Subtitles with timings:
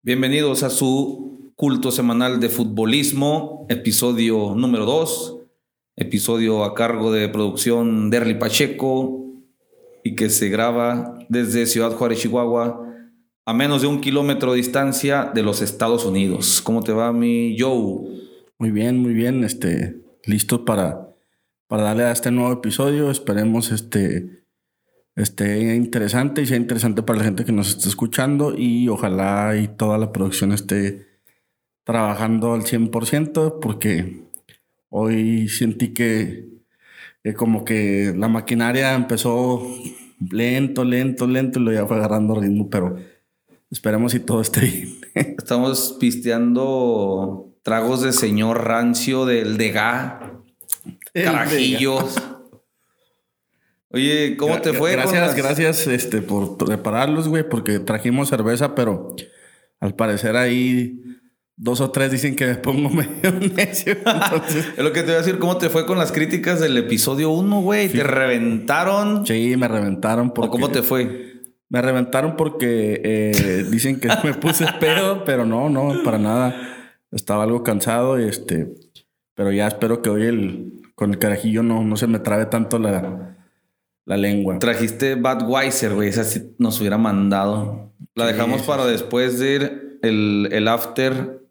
[0.00, 5.40] Bienvenidos a su culto semanal de futbolismo, episodio número 2,
[5.96, 9.26] episodio a cargo de producción Derly Pacheco
[10.04, 12.80] y que se graba desde Ciudad Juárez, Chihuahua,
[13.44, 16.62] a menos de un kilómetro de distancia de los Estados Unidos.
[16.62, 18.06] ¿Cómo te va mi Joe?
[18.56, 21.12] Muy bien, muy bien, este, listo para,
[21.66, 23.10] para darle a este nuevo episodio.
[23.10, 24.44] Esperemos este
[25.18, 29.66] esté interesante y sea interesante para la gente que nos está escuchando y ojalá y
[29.68, 31.06] toda la producción esté
[31.84, 34.22] trabajando al 100% porque
[34.90, 36.48] hoy sentí que,
[37.36, 39.66] como que la maquinaria empezó
[40.30, 42.96] lento, lento, lento y lo ya fue agarrando ritmo, pero
[43.70, 44.98] esperemos y todo esté bien.
[45.36, 50.42] Estamos pisteando tragos de señor rancio del Dega,
[51.12, 52.14] carajillos.
[53.90, 54.92] Oye, ¿cómo te fue?
[54.92, 59.16] Gracias, gracias este, por prepararlos, güey, porque trajimos cerveza, pero
[59.80, 61.00] al parecer ahí
[61.56, 63.96] dos o tres dicen que me pongo medio necio.
[64.76, 67.30] es lo que te voy a decir, ¿cómo te fue con las críticas del episodio
[67.30, 67.88] 1, güey?
[67.88, 69.26] ¿Te reventaron?
[69.26, 70.32] Sí, me reventaron.
[70.32, 70.48] Porque...
[70.48, 71.42] ¿O cómo te fue?
[71.70, 76.54] Me reventaron porque eh, dicen que me puse pedo, pero no, no, para nada.
[77.10, 78.74] Estaba algo cansado y este,
[79.34, 82.78] pero ya espero que hoy el, con el carajillo no, no se me trabe tanto
[82.78, 83.37] la,
[84.08, 84.58] la lengua.
[84.58, 86.08] Trajiste Budweiser, güey.
[86.08, 87.92] Esa sí nos hubiera mandado.
[88.14, 91.42] La dejamos para después de el, el after.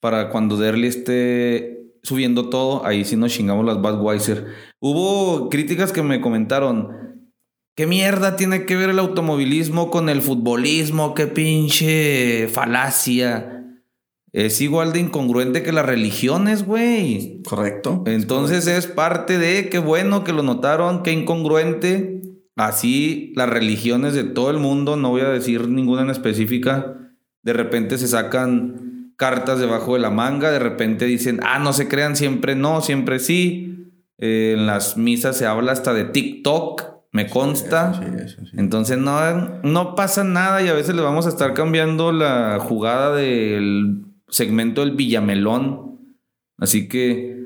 [0.00, 2.84] Para cuando Derly esté subiendo todo.
[2.84, 4.46] Ahí sí nos chingamos las Budweiser.
[4.80, 7.30] Hubo críticas que me comentaron.
[7.76, 11.14] ¿Qué mierda tiene que ver el automovilismo con el futbolismo?
[11.14, 13.59] ¿Qué pinche falacia?
[14.32, 17.42] Es igual de incongruente que las religiones, güey.
[17.42, 18.04] Correcto.
[18.06, 22.22] Entonces es parte de, qué bueno que lo notaron, qué incongruente.
[22.56, 26.96] Así las religiones de todo el mundo, no voy a decir ninguna en específica,
[27.42, 31.88] de repente se sacan cartas debajo de la manga, de repente dicen, ah, no se
[31.88, 33.66] crean siempre, no, siempre sí.
[34.18, 37.98] Eh, en las misas se habla hasta de TikTok, me consta.
[38.56, 43.14] Entonces no, no pasa nada y a veces le vamos a estar cambiando la jugada
[43.14, 46.16] del segmento del Villamelón.
[46.58, 47.40] Así que,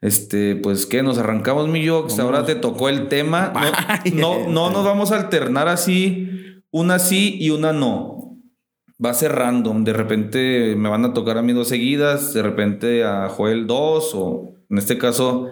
[0.00, 1.02] este, pues, ¿qué?
[1.02, 2.18] Nos arrancamos, mi Yox.
[2.18, 3.52] Ahora te tocó el tema.
[4.12, 6.28] No, no, nos vamos a alternar así,
[6.70, 8.38] una sí y una no.
[9.02, 9.84] Va a ser random.
[9.84, 14.12] De repente me van a tocar a mí dos seguidas, de repente a Joel dos,
[14.14, 15.48] o en este caso,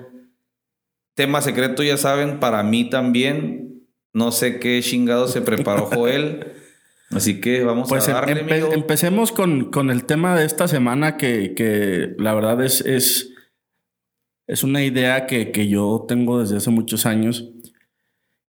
[1.14, 3.88] tema secreto, ya saben, para mí también.
[4.14, 6.61] No sé qué chingado se preparó Joel.
[7.14, 11.54] Así que vamos a pues darle, Empecemos con, con, el tema de esta semana que,
[11.54, 13.34] que la verdad es, es,
[14.46, 17.50] es una idea que, que, yo tengo desde hace muchos años.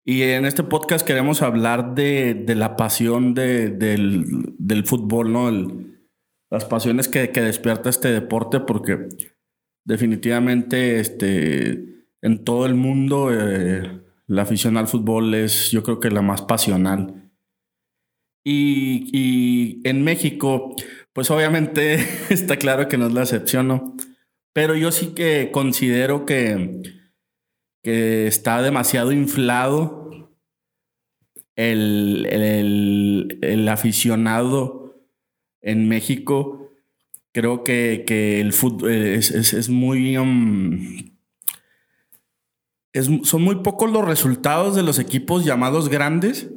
[0.04, 4.24] Y en este podcast queremos hablar de, de la pasión de, del,
[4.58, 5.50] del, fútbol, ¿no?
[6.50, 9.08] las pasiones que, que, despierta este deporte, porque
[9.84, 16.10] definitivamente este, en todo el mundo eh, la afición al fútbol es yo creo que
[16.10, 17.21] la más pasional.
[18.44, 20.74] Y, en México,
[21.12, 21.94] pues obviamente
[22.30, 23.96] está claro que no es la excepción, ¿no?
[24.52, 26.82] Pero yo sí que considero que,
[27.82, 30.30] que está demasiado inflado
[31.56, 32.26] el,
[33.40, 35.00] el, aficionado
[35.62, 36.70] en México.
[37.32, 40.18] Creo que, que el fútbol es, es, muy...
[40.18, 41.12] Um,
[43.22, 46.50] son muy pocos los resultados de los equipos llamados grandes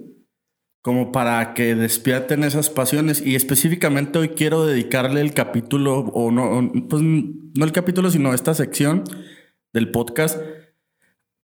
[0.86, 3.20] como para que despierten esas pasiones.
[3.20, 8.54] Y específicamente hoy quiero dedicarle el capítulo, o no, pues no el capítulo, sino esta
[8.54, 9.04] sección
[9.74, 10.40] del podcast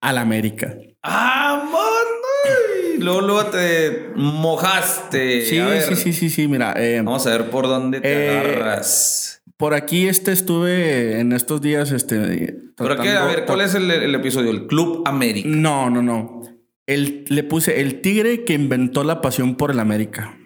[0.01, 0.77] al América.
[1.03, 3.01] ¡Ah, man!
[3.03, 5.41] Luego, luego te mojaste.
[5.47, 6.73] Sí, sí, sí, sí, sí, mira.
[6.77, 9.43] Eh, Vamos a ver por dónde te eh, agarras.
[9.57, 11.91] Por aquí este estuve en estos días.
[11.91, 14.53] Este, Pero qué, a ver, ¿cuál es el, el episodio?
[14.53, 15.49] El Club América.
[15.51, 16.54] No, no, no.
[16.87, 20.39] El, le puse el tigre que inventó la pasión por el América.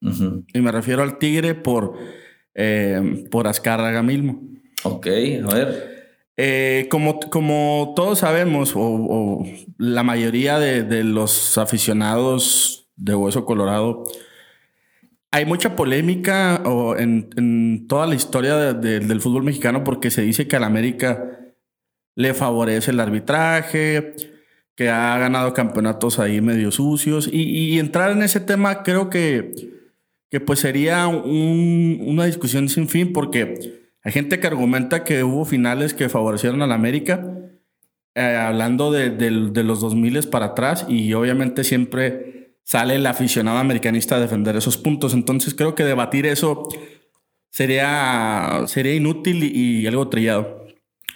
[0.00, 1.94] Y me refiero al tigre por,
[2.54, 4.42] eh, por Azcárraga mismo.
[4.82, 6.00] Ok, a ver.
[6.36, 9.44] Eh, como, como todos sabemos, o,
[9.76, 14.04] la mayoría de, los aficionados de Hueso Colorado,
[15.30, 16.62] hay mucha polémica
[16.98, 21.40] en, en, toda la historia del fútbol mexicano porque se dice que al América
[22.16, 24.14] le favorece el arbitraje,
[24.76, 27.28] que ha ganado campeonatos ahí medio sucios.
[27.32, 29.52] Y, entrar en ese tema creo que,
[30.30, 35.92] que pues sería una discusión sin fin porque hay gente que argumenta que hubo finales
[35.92, 37.22] que favorecieron a la América,
[38.14, 44.16] eh, hablando de, de, los 2000 para atrás y obviamente siempre sale el aficionado americanista
[44.16, 45.14] a defender esos puntos.
[45.14, 46.68] Entonces creo que debatir eso
[47.50, 50.66] sería, sería inútil y, algo trillado.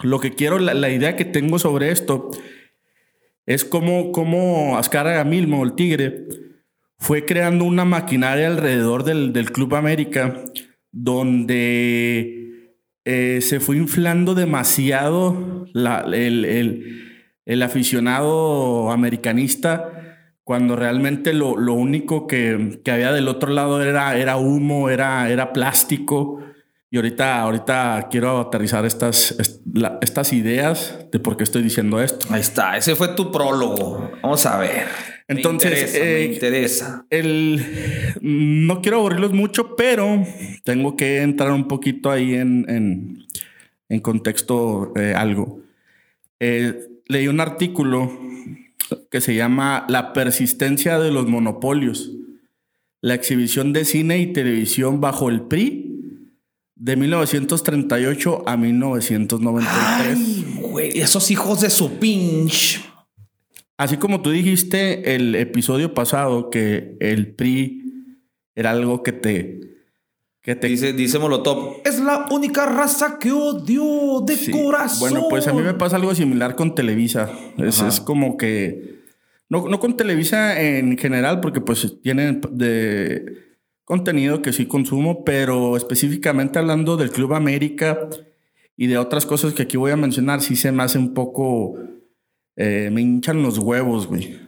[0.01, 2.29] Lo que quiero, la, idea que tengo sobre esto
[3.45, 6.25] es cómo, cómo Azcárraga Milmo, el Tigre,
[6.97, 10.43] fue creando una maquinaria alrededor del, Club América
[10.91, 19.91] donde eh, se fue inflando demasiado el, aficionado americanista
[20.43, 26.39] cuando realmente lo, único que, había del otro lado era, era humo, era, era plástico.
[26.95, 29.35] Y ahorita, ahorita quiero aterrizar estas,
[29.99, 32.25] estas ideas de por qué estoy diciendo esto.
[32.29, 34.11] Ahí está, ese fue tu prólogo.
[34.23, 34.85] Vamos a ver.
[35.27, 37.65] Entonces, me interesa, eh, El,
[38.21, 40.25] no quiero aburrirlos mucho, pero
[40.63, 43.27] tengo que entrar un poquito ahí en,
[43.89, 45.59] en, contexto eh, algo.
[46.39, 48.09] Eh, leí un artículo
[49.11, 52.13] que se llama La persistencia de los monopolios,
[53.01, 55.91] la exhibición de cine y televisión bajo el PRI
[56.75, 60.17] de 1938 a 1993.
[60.17, 62.83] Ay, güey, esos hijos de su pinch.
[63.77, 67.81] Así como tú dijiste el episodio pasado que el PRI
[68.55, 69.61] era algo que te...
[70.41, 70.67] Que te...
[70.67, 75.09] Dice, dice Molotov, es la única raza que odio de corazón.
[75.09, 77.31] Bueno, pues a mí me pasa algo similar con Televisa.
[77.57, 79.03] Es, es como que...
[79.49, 83.44] No, no, con Televisa en general, porque pues tienen de
[83.85, 88.09] contenido que sí consumo, pero específicamente hablando del Club América
[88.75, 91.77] y de otras cosas que aquí voy a mencionar, sí se me hace un poco
[92.55, 94.39] eh, me hinchan los huevos, güey.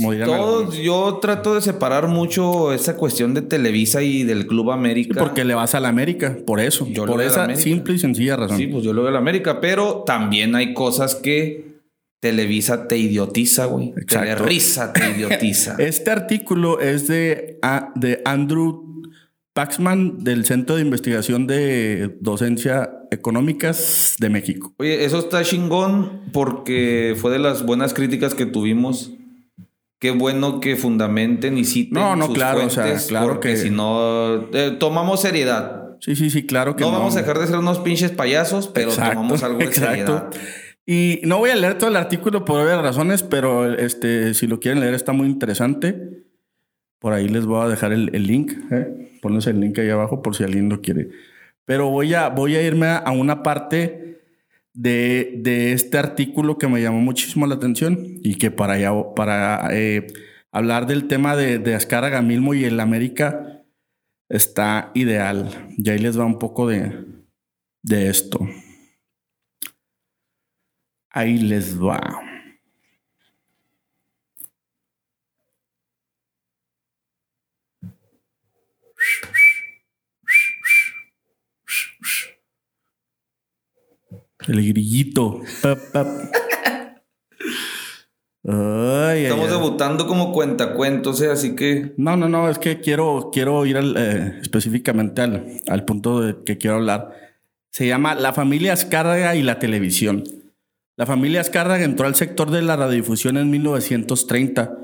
[0.00, 5.18] Como yo trato de separar mucho esa cuestión de Televisa y del Club América.
[5.18, 6.86] porque le vas a la América, por eso.
[6.86, 8.58] Yo por esa simple y sencilla razón.
[8.58, 11.77] Sí, pues yo lo veo a la América, pero también hay cosas que
[12.20, 13.94] Televisa te idiotiza, güey.
[13.96, 15.00] Exacto.
[15.00, 15.76] Te idiotiza.
[15.78, 18.88] este artículo es de, ah, de Andrew
[19.52, 24.72] Paxman del Centro de Investigación de Docencia Económicas de México.
[24.78, 29.12] Oye, eso está chingón porque fue de las buenas críticas que tuvimos.
[30.00, 34.48] Qué bueno que fundamenten y citen No, no, claro, o sea, claro que si no
[34.52, 35.96] eh, tomamos seriedad.
[36.00, 36.92] Sí, sí, sí, claro que no.
[36.92, 40.30] No vamos a dejar de ser unos pinches payasos, pero tomamos algo de exacto.
[40.90, 44.58] Y no voy a leer todo el artículo por obvias razones, pero este, si lo
[44.58, 46.24] quieren leer está muy interesante.
[46.98, 48.52] Por ahí les voy a dejar el, link.
[48.70, 49.10] ¿eh?
[49.22, 51.10] el link ahí abajo por si alguien lo quiere.
[51.66, 54.22] Pero voy a, voy a irme a una parte
[54.72, 60.06] de, este artículo que me llamó muchísimo la atención y que para, allá, para eh,
[60.52, 63.62] hablar del tema de, de Azcárraga Milmo y el América
[64.30, 65.68] está ideal.
[65.76, 67.04] Y ahí les va un poco de,
[67.82, 68.48] de esto.
[71.18, 71.98] Ahí les va.
[84.46, 85.42] El grillito.
[88.44, 91.32] Estamos debutando como cuentacuentos, ¿eh?
[91.32, 91.94] así que.
[91.96, 96.58] No, no, no, es que quiero, quiero ir eh, específicamente al, al, punto de que
[96.58, 97.10] quiero hablar.
[97.70, 100.22] Se llama La familia Azcárraga y la televisión.
[100.98, 104.76] La familia Azcárraga entró al sector de la radiodifusión en 1930,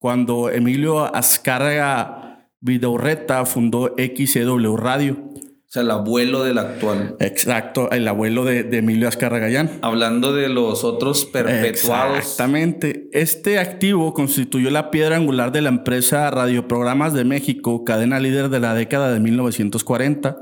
[0.00, 5.34] cuando Emilio Azcárraga Vidaurreta fundó XCW Radio
[5.74, 7.16] sea, el abuelo del actual.
[7.20, 9.70] Exacto, el abuelo de, Emilio Azcarragayán.
[9.82, 12.18] Hablando de los otros perpetuados.
[12.18, 13.08] Exactamente.
[13.12, 18.60] Este activo constituyó la piedra angular de la empresa Radioprogramas de México, cadena líder de
[18.60, 20.36] la década de 1940,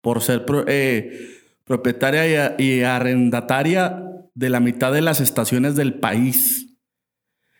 [0.00, 1.28] por ser eh,
[1.64, 6.76] propietaria y, y arrendataria de la mitad de las estaciones del país.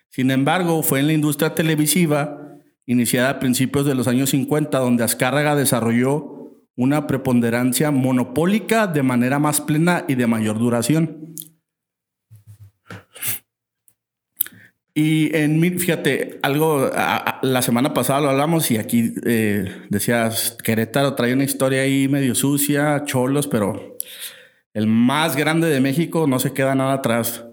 [0.09, 5.03] Sin embargo, fue en la industria televisiva, iniciada a principios de los años 50, donde
[5.03, 11.35] Azcárraga desarrolló una preponderancia monopólica de manera más plena y de mayor duración.
[14.95, 16.91] Y en mi, fíjate, algo,
[17.41, 22.35] la semana pasada lo hablamos y aquí eh, decías, Querétaro trae una historia ahí medio
[22.35, 23.97] sucia, cholos, pero
[24.73, 27.45] el más grande de México no se queda nada atrás.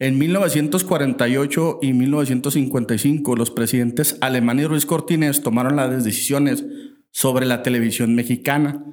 [0.00, 6.64] En 1948 y 1955, los presidentes Alemán y Ruiz Cortines tomaron las decisiones
[7.10, 8.84] sobre la televisión mexicana.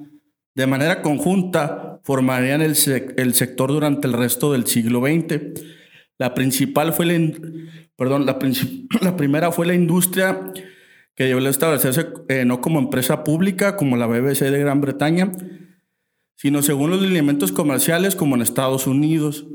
[0.53, 2.75] De manera conjunta, formarían el,
[3.17, 5.41] el sector durante el resto del siglo XX.
[6.17, 7.33] La principal fue la,
[7.95, 8.38] perdón, la,
[9.01, 10.51] la primera fue la industria
[11.15, 15.31] que debió establecerse eh, no como empresa pública como la BBC de Gran Bretaña,
[16.41, 19.45] sino según los lineamientos comerciales como en Estados Unidos.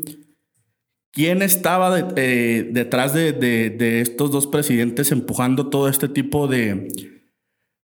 [1.12, 6.86] ¿Quién estaba eh, detrás de, estos dos presidentes empujando todo este tipo de,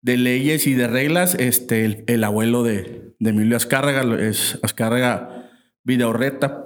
[0.02, 1.36] leyes y de reglas?
[1.36, 5.48] Este, el, abuelo de, Emilio Azcárraga, es Azcárraga
[5.84, 6.64] Vidaurreta.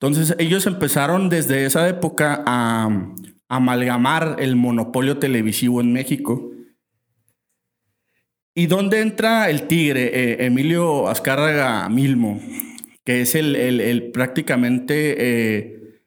[0.00, 3.14] Entonces ellos empezaron desde esa época a
[3.48, 6.50] amalgamar el monopolio televisivo en México.
[8.60, 10.10] ¿Y dónde entra el tigre?
[10.12, 12.42] Eh, Emilio Azcárraga Milmo,
[13.06, 16.02] que es el, prácticamente eh,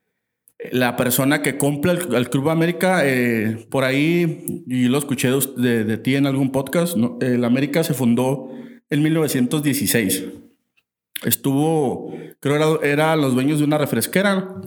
[0.71, 3.01] la persona que compra el, Club América.
[3.05, 8.51] Eh, por ahí, y lo escuché de, ti en algún podcast, el América se fundó
[8.87, 10.25] en 1916.
[11.25, 14.61] Estuvo, creo era, era los dueños de una refresquera.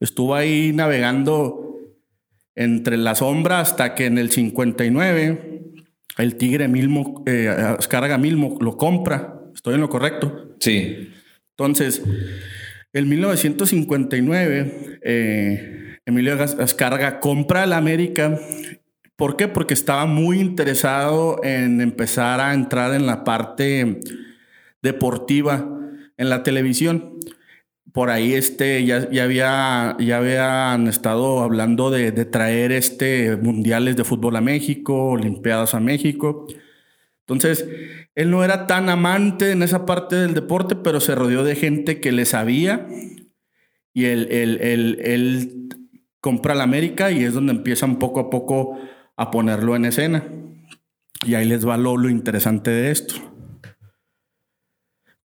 [0.00, 1.78] Estuvo ahí navegando
[2.54, 5.55] entre la sombra hasta que en el 59
[6.16, 7.76] el Tigre Milmo, eh,
[8.18, 9.40] Milmo lo compra.
[9.54, 10.56] ¿Estoy en lo correcto?
[10.60, 11.10] Sí.
[11.50, 12.02] Entonces,
[12.92, 18.38] en 1959, eh, Emilio Ascarga compra la América.
[19.16, 19.48] ¿Por qué?
[19.48, 24.00] Porque estaba muy interesado en empezar a entrar en la parte
[24.82, 25.72] deportiva
[26.18, 27.18] en la televisión
[27.96, 34.04] por ahí este, ya, ya, había, ya habían estado hablando de, traer este mundiales de
[34.04, 36.46] fútbol a México, Olimpiadas a México.
[37.20, 37.66] Entonces,
[38.14, 41.98] él no era tan amante en esa parte del deporte, pero se rodeó de gente
[41.98, 42.86] que le sabía
[43.94, 45.70] y él,
[46.20, 48.78] compra la América y es donde empiezan poco a poco
[49.16, 50.22] a ponerlo en escena.
[51.24, 53.14] Y ahí les va lo, interesante de esto.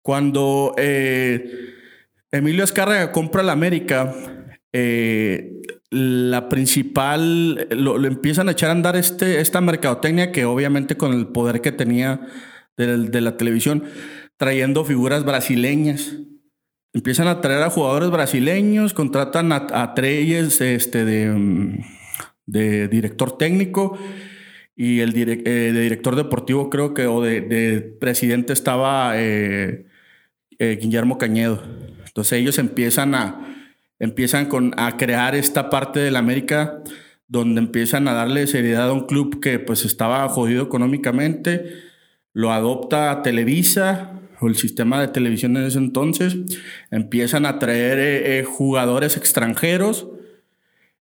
[0.01, 1.80] Cuando eh,
[2.31, 4.13] Emilio Escarraga compra la América.
[4.73, 11.11] Eh, la principal, lo, empiezan a echar a andar este, esta mercadotecnia que obviamente con
[11.13, 12.21] el poder que tenía
[12.77, 13.83] de, la televisión,
[14.37, 16.17] trayendo figuras brasileñas.
[16.93, 21.83] Empiezan a traer a jugadores brasileños, contratan a, a este, de,
[22.45, 23.97] de, director técnico
[24.75, 29.85] y el eh, de director deportivo creo que, o de, presidente estaba eh,
[30.59, 31.61] Guillermo Cañedo.
[32.11, 33.55] Entonces ellos empiezan a,
[33.99, 36.83] empiezan con, a crear esta parte de la América
[37.29, 41.73] donde empiezan a darle seriedad a un club que pues estaba jodido económicamente,
[42.33, 46.35] lo adopta Televisa o el sistema de televisión en ese entonces,
[46.89, 50.09] empiezan a traer eh, eh, jugadores extranjeros,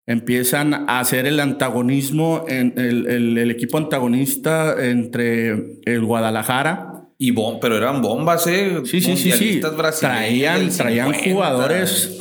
[0.06, 6.89] empiezan a hacer el antagonismo, en el equipo antagonista entre el Guadalajara
[7.22, 8.80] y pero eran bombas, ¿eh?
[8.86, 9.30] Sí, sí, sí.
[9.32, 9.60] sí.
[10.00, 12.16] Traían, traían jugadores.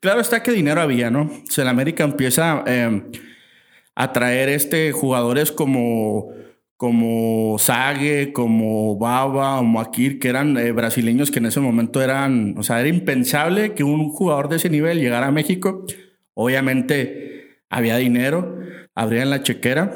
[0.00, 1.30] Claro está que dinero había, ¿no?
[1.30, 3.04] O la América empieza em,
[3.94, 6.32] a traer este, jugadores como,
[6.78, 12.54] como Sague, como Baba, o Moakir, que eran eh, brasileños que en ese momento eran.
[12.56, 15.84] O sea, era impensable que un jugador de ese nivel llegara a México.
[16.32, 18.58] Obviamente había dinero,
[18.94, 19.92] abrían la chequera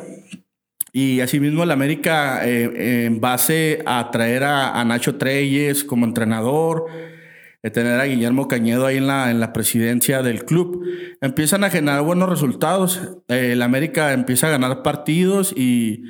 [0.97, 6.87] y asimismo el América, eh, en base a traer a, Nacho Treyes como entrenador,
[7.73, 10.87] tener a Guillermo Cañedo ahí en la, en la presidencia del club,
[11.21, 13.19] empiezan a generar buenos resultados.
[13.27, 16.05] Eh, el América empieza a ganar partidos y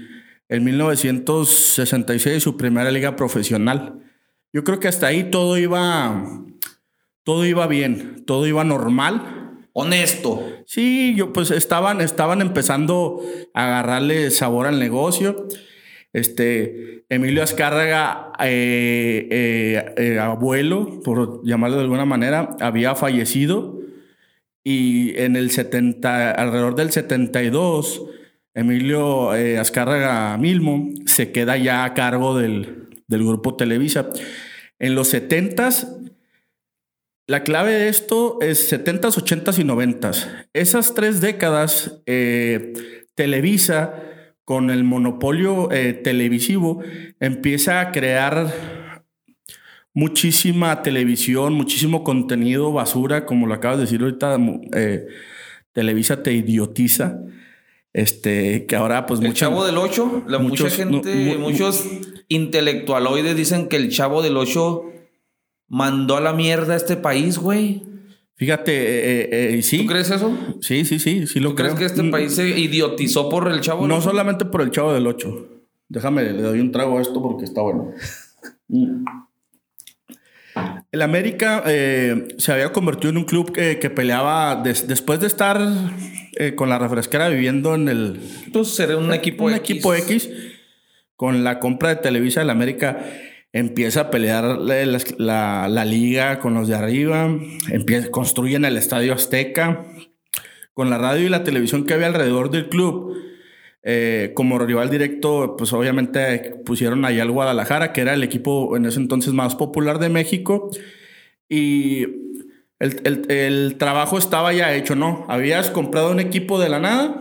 [0.51, 4.01] en 1966 su primera liga profesional.
[4.53, 6.45] Yo creo que hasta ahí todo iba,
[7.23, 9.44] todo iba bien, todo iba normal
[9.75, 10.49] honesto.
[10.65, 13.21] Sí, yo pues estaban, estaban empezando
[13.53, 15.47] a agarrarle sabor al negocio.
[16.15, 23.81] Este, Emilio Azcárraga, eh, eh, eh, abuelo, por llamarlo de alguna manera, había fallecido
[24.63, 28.03] y en el 70, alrededor del 72,
[28.55, 34.09] Emilio Azcárraga Milmo se queda ya a cargo del, del grupo Televisa.
[34.79, 36.04] En los 70s
[37.27, 40.47] la clave de esto es 70s, 80s y 90s.
[40.53, 42.75] Esas tres décadas, eh,
[43.15, 43.95] Televisa,
[44.45, 46.83] con el monopolio eh, televisivo,
[47.21, 49.03] empieza a crear
[49.95, 54.37] muchísima televisión, muchísimo contenido basura, como lo acabas de decir ahorita,
[54.75, 55.07] eh,
[55.73, 57.21] Televisa te idiotiza.
[57.95, 59.21] Este, que ahora pues...
[59.21, 61.85] El Chavo del 8, la mucha gente, muchos
[62.29, 64.94] intelectualoides dicen que el Chavo del 8
[65.69, 67.83] mandó a la mierda a este país, güey.
[68.37, 69.79] Fíjate, eh, eh, eh, sí.
[69.79, 70.37] ¿Tú crees eso?
[70.61, 72.11] Sí, sí, sí, sí lo ¿Tú crees que este mm.
[72.11, 73.87] país se idiotizó por el chavo?
[73.87, 75.49] No solamente por el chavo del 8.
[75.89, 77.93] Déjame, le doy un trago a esto porque está bueno.
[80.91, 85.61] el América se había convertido en un club que, peleaba después de estar
[86.57, 88.21] con la refresquera viviendo en el.
[88.47, 90.29] Entonces era un equipo un equipo X.
[91.17, 92.99] Con la compra de Televisa, el América
[93.55, 97.31] empieza a pelear la, la- liga con los de arriba,
[98.11, 99.87] construyen el Estadio Azteca,
[100.75, 103.17] con la radio y la televisión que había alrededor del club.
[103.87, 108.87] eh, como rival directo, pues obviamente pusieron ahí al Guadalajara, que era el equipo en
[108.87, 110.71] ese entonces más popular de México.
[111.51, 112.05] Y
[112.81, 115.27] el, el- el trabajo estaba ya hecho, ¿no?
[115.29, 117.21] Habías comprado un equipo de la nada,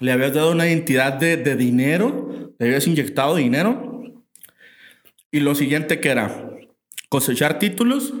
[0.00, 3.91] le habías dado una identidad de, de dinero, le habías inyectado dinero.
[5.32, 6.50] Y lo siguiente que era
[7.08, 8.12] cosechar títulos,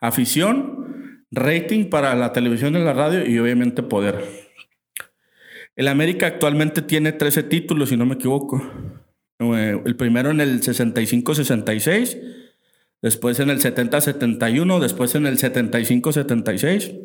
[0.00, 4.24] afición, rating para la televisión y la radio y obviamente poder.
[5.76, 8.62] El América actualmente tiene 13 títulos, si no me equivoco.
[9.40, 12.18] Eh, El primero en el 65-66,
[13.02, 16.98] después en el 70-71, después en el 75-76,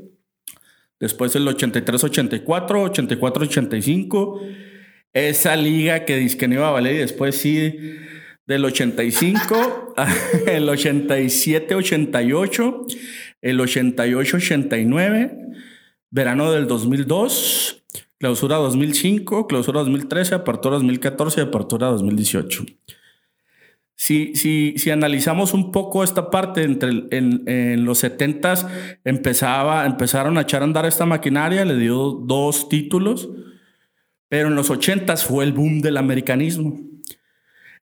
[1.02, 4.40] después el 83-84, 84-85.
[5.12, 7.98] Esa liga que dice que no iba a valer y después sí
[8.48, 9.94] del 85,
[10.48, 12.98] el 87-88,
[13.42, 15.38] el 88-89,
[16.10, 17.84] verano del 2002,
[18.20, 22.66] clausura 2005, clausura 2013, apertura 2014 y apertura 2018.
[23.96, 28.68] Si, si, si analizamos un poco esta parte, entre el- en, en los 70s
[29.06, 33.30] empezaba, empezaron a echar a andar esta maquinaria, le dio dos títulos,
[34.28, 36.80] pero en los 80s fue el boom del americanismo.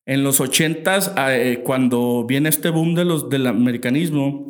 [0.09, 4.47] En los 80s, eh, cuando viene este boom de los, del americanismo,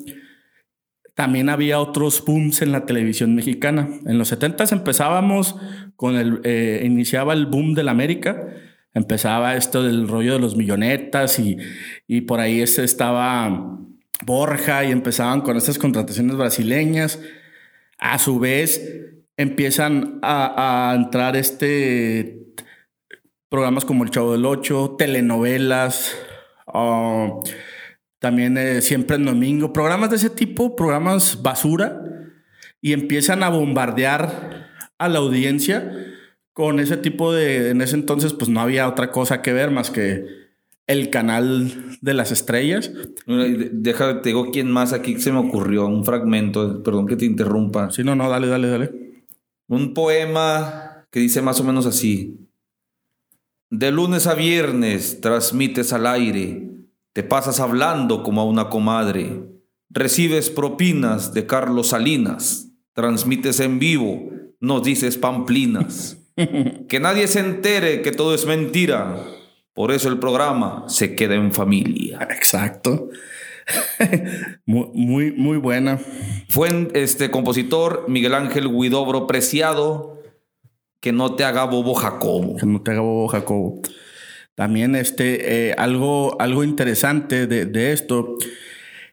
[1.15, 3.89] también había otros booms en la televisión mexicana.
[4.05, 5.57] En los 70s empezábamos
[5.97, 8.47] con el, eh, iniciaba el boom del América,
[8.93, 11.57] empezaba esto del rollo de los millonetas y,
[12.07, 13.81] y por ahí ese estaba
[14.25, 17.19] Borja y empezaban con estas contrataciones brasileñas.
[17.97, 18.81] A su vez,
[19.35, 22.48] empiezan a entrar este
[23.49, 26.15] programas como El Chavo del Ocho, telenovelas,
[26.67, 27.41] ah,
[28.19, 32.01] también eh, siempre en domingo, programas de ese tipo, programas basura,
[32.81, 35.91] y empiezan a bombardear a la audiencia
[36.53, 39.91] con ese tipo de, en ese entonces pues no había otra cosa que ver más
[39.91, 40.25] que
[40.87, 42.91] el canal de las estrellas.
[43.25, 47.91] Deja, te digo quién más aquí se me ocurrió, un fragmento, perdón que te interrumpa.
[47.91, 48.91] Sí, no, no, dale, dale, dale.
[49.67, 52.48] Un poema que dice más o menos así.
[53.71, 56.71] De lunes a viernes transmites al aire,
[57.13, 59.43] te pasas hablando como a una comadre,
[59.91, 66.17] recibes propinas de Carlos Salinas, transmites en vivo, nos dices pamplinas.
[66.89, 69.23] que nadie se entere que todo es mentira,
[69.75, 72.27] por eso el programa se queda en familia.
[72.31, 73.09] Exacto.
[74.65, 75.99] muy, muy, muy buena.
[76.47, 80.18] Fue este compositor Miguel Ángel Guidobro Preciado,
[80.99, 82.55] que no te haga bobo Jacobo.
[82.57, 83.81] Que no te haga bobo, Jacobo.
[84.55, 88.35] También este, eh, algo, algo interesante de, de esto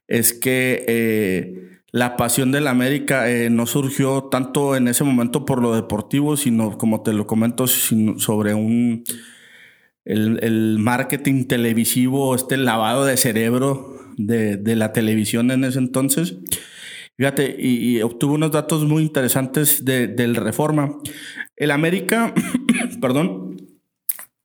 [0.09, 5.62] es que eh, la pasión del América eh, no surgió tanto en ese momento por
[5.62, 9.05] lo deportivo, sino como te lo comento, sobre un
[10.05, 16.37] el, el marketing televisivo, este lavado de cerebro de, de la televisión en ese entonces.
[17.16, 20.99] Fíjate, y, obtuvo unos datos muy interesantes de, del Reforma.
[21.57, 22.35] El América,
[23.01, 23.57] perdón,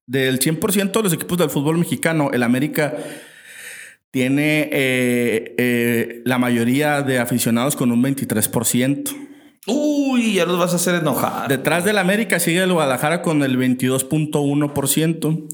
[0.07, 2.95] del 100% de los equipos del fútbol mexicano, el América
[4.11, 9.15] tiene eh, eh, la mayoría de aficionados con un 23%.
[9.67, 11.47] Uy, ya los vas a hacer enojar.
[11.47, 15.47] Detrás del América sigue el Guadalajara con el 22.1%.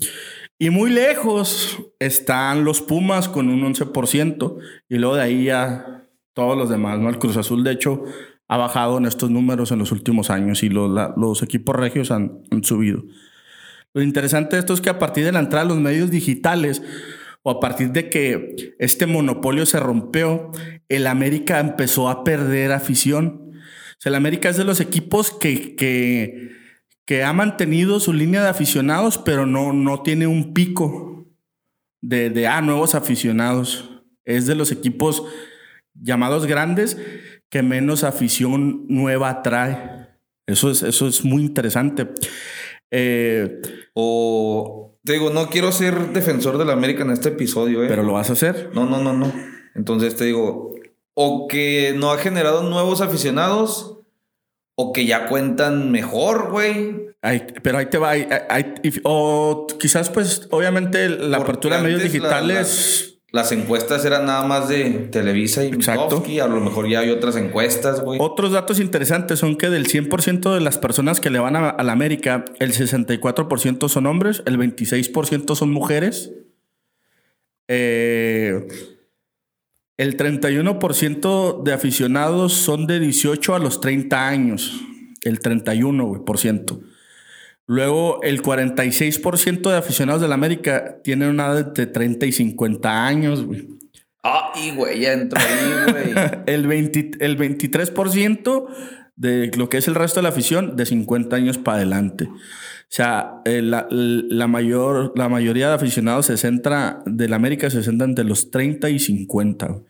[0.60, 4.58] Y muy lejos están los Pumas con un 11%.
[4.89, 7.10] Y luego de ahí ya todos los demás, ¿no?
[7.10, 8.04] El Cruz Azul, de hecho,
[8.48, 12.12] ha bajado en estos números en los últimos años y los, la- los equipos regios
[12.12, 13.04] han, han subido.
[13.94, 16.82] Lo interesante de esto es que a partir de la entrada de los medios digitales
[17.44, 20.52] o a partir de que este monopolio se rompió,
[20.90, 23.52] el América empezó a perder afición.
[23.54, 26.52] O sea, el América es de los equipos que, que,
[27.06, 31.26] que ha mantenido su línea de aficionados, pero no, no tiene un pico
[32.02, 34.04] de, de ah, nuevos aficionados.
[34.26, 35.24] Es de los equipos
[35.96, 36.98] llamados grandes
[37.50, 40.08] que menos afición nueva trae.
[40.48, 42.08] Eso es, eso es muy interesante.
[42.92, 43.62] Eh,
[43.94, 47.88] O te digo, no quiero ser defensor de la América en este episodio, ¿eh?
[47.88, 48.70] pero lo vas a hacer.
[48.74, 49.32] No, no, no, no.
[49.76, 50.74] Entonces te digo,
[51.14, 54.00] o que no ha generado nuevos aficionados,
[54.76, 57.08] o que ya cuentan mejor, güey.
[57.64, 58.12] Pero ahí te va.
[58.12, 63.17] ahí- ahí- y- o quizás, pues, obviamente, la Porque apertura de medios la- digitales.
[63.38, 65.71] Las encuestas eran nada más de Televisa y.
[65.71, 66.39] Mitofsky.
[66.39, 68.19] A lo mejor ya hay otras encuestas, güey.
[68.19, 71.84] Otros datos interesantes son que del 100% de las personas que le van a, a
[71.84, 76.32] la América, el 64% son hombres, el 26% son mujeres
[77.67, 78.67] eh,
[79.97, 84.82] el 31% de aficionados son de 18 a los 30 años.
[85.23, 86.80] El 31%.
[87.68, 93.06] Luego, el 46% de aficionados de la América tienen una edad de 30 y 50
[93.06, 93.68] años, güey.
[94.24, 96.14] Ay, güey, ya entró ahí, güey.
[96.48, 98.68] el, 20 el 23%
[99.18, 102.26] de lo que es el resto de la afición de 50 años para adelante.
[102.26, 107.84] O sea, eh, la, la, mayor, la mayoría de aficionados se centra, del América se
[107.84, 109.82] centra entre los 30 y 50.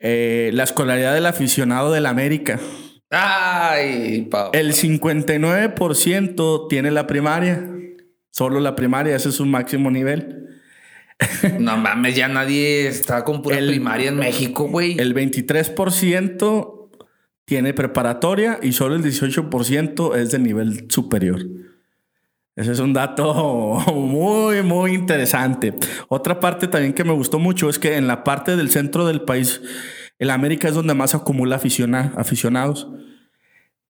[0.00, 2.58] Eh, la escolaridad del aficionado del América.
[3.12, 4.58] Ay, papá.
[4.58, 7.68] El 59% tiene la primaria.
[8.30, 10.38] Solo la primaria, ese es su máximo nivel.
[11.60, 14.98] No mames, ya nadie está con pura primaria en México, güey.
[14.98, 16.88] El 23%
[17.44, 21.42] tiene preparatoria y solo el 18% es de nivel superior.
[22.54, 23.34] Ese es un dato
[23.94, 25.74] muy, muy interesante.
[26.08, 29.22] Otra parte también que me gustó mucho es que en la parte del centro del
[29.22, 29.60] país,
[30.22, 32.86] el América es donde más acumula aficionados.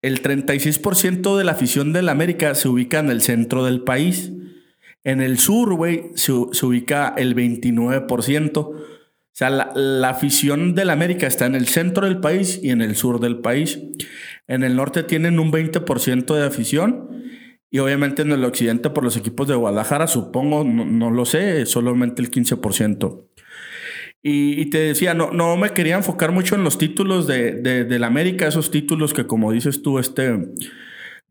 [0.01, 4.31] El 36% de la afición del América se ubica en el centro del país.
[5.03, 8.57] En el sur, güey, se, ubica el 29%.
[8.57, 8.75] O
[9.33, 13.19] sea, la, afición del América está en el centro del país y en el sur
[13.19, 13.81] del país.
[14.47, 17.21] En el norte tienen un 20% de afición
[17.69, 22.21] y obviamente en el occidente por los equipos de Guadalajara, supongo, no, lo sé, solamente
[22.21, 23.25] el 15%.
[24.25, 28.05] Y, te decía, no, no me quería enfocar mucho en los títulos de, de, del
[28.05, 30.39] América, esos títulos que como dices tú, este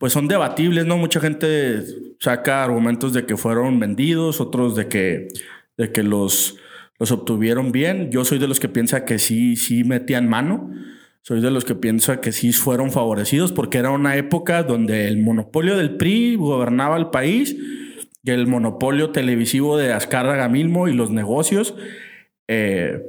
[0.02, 0.98] pues son debatibles, ¿no?
[0.98, 1.81] Mucha gente
[2.18, 5.28] saca argumentos de que fueron vendidos, otros de que,
[5.76, 6.59] de que los,
[6.98, 8.11] los obtuvieron bien.
[8.11, 10.72] Yo soy de los que piensa que sí, sí metían mano.
[11.20, 15.22] Soy de los que piensa que sí fueron favorecidos porque era una época donde el
[15.22, 17.57] monopolio del PRI gobernaba el país
[18.24, 21.76] y el monopolio televisivo de Azcárraga mismo y los negocios.
[22.48, 23.00] Eh,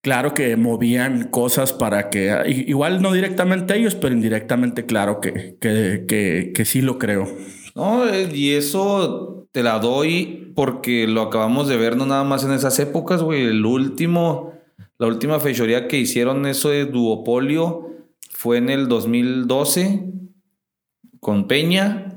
[0.00, 6.52] claro que movían cosas para que, igual no directamente ellos, pero indirectamente, claro que, que,
[6.54, 7.26] que, sí lo creo.
[7.74, 12.44] No, eh, y eso te la doy porque lo acabamos de ver no nada más
[12.44, 13.46] en esas épocas, güey.
[13.46, 14.52] El último,
[14.98, 17.90] la última fechoría que hicieron eso de duopolio
[18.30, 20.04] fue en el 2012
[21.20, 22.13] con Peña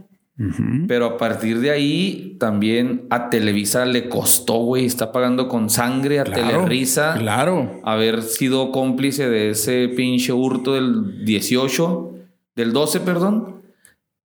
[0.87, 4.85] pero a partir de ahí también a Televisa le costó, güey.
[4.85, 7.15] Está pagando con sangre a Telerisa.
[7.17, 7.81] Claro.
[7.83, 12.13] Haber sido cómplice de ese pinche hurto del 18,
[12.55, 13.63] del 12, perdón.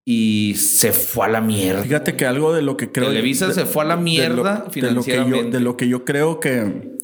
[0.04, 1.82] Y se fue a la mierda.
[1.82, 3.08] Fíjate que algo de lo que creo.
[3.08, 5.56] Televisa se fue a la mierda de lo, financieramente.
[5.56, 6.98] De lo, que yo, creo que,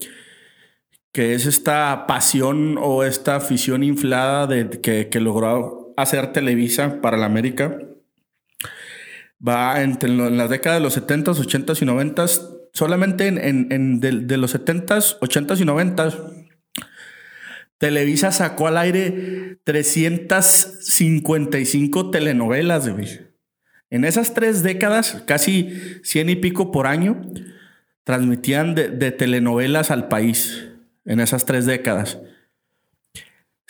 [1.13, 7.17] que es esta pasión o esta afición inflada de que, que logró hacer Televisa para
[7.17, 7.79] la América
[9.47, 14.53] va entre en las décadas de los 70s, 80s y 90s, solamente en, de, los
[14.55, 16.17] 70s, 80s y 90s,
[17.79, 22.91] Televisa sacó al aire 355 telenovelas,
[23.91, 25.71] En esas tres décadas, casi
[26.03, 27.23] 100 y pico por año,
[28.03, 30.65] transmitían de, de telenovelas al país.
[31.05, 32.19] En esas tres décadas.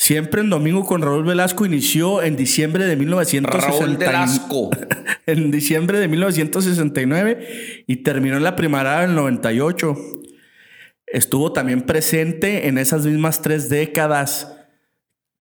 [0.00, 3.96] Siempre en Domingo con Raúl Velasco inició en diciembre de 1969.
[3.98, 4.70] Velasco.
[5.26, 9.96] en diciembre de 1969 y terminó en la primavera del 98.
[11.04, 14.54] Estuvo también presente en esas mismas tres décadas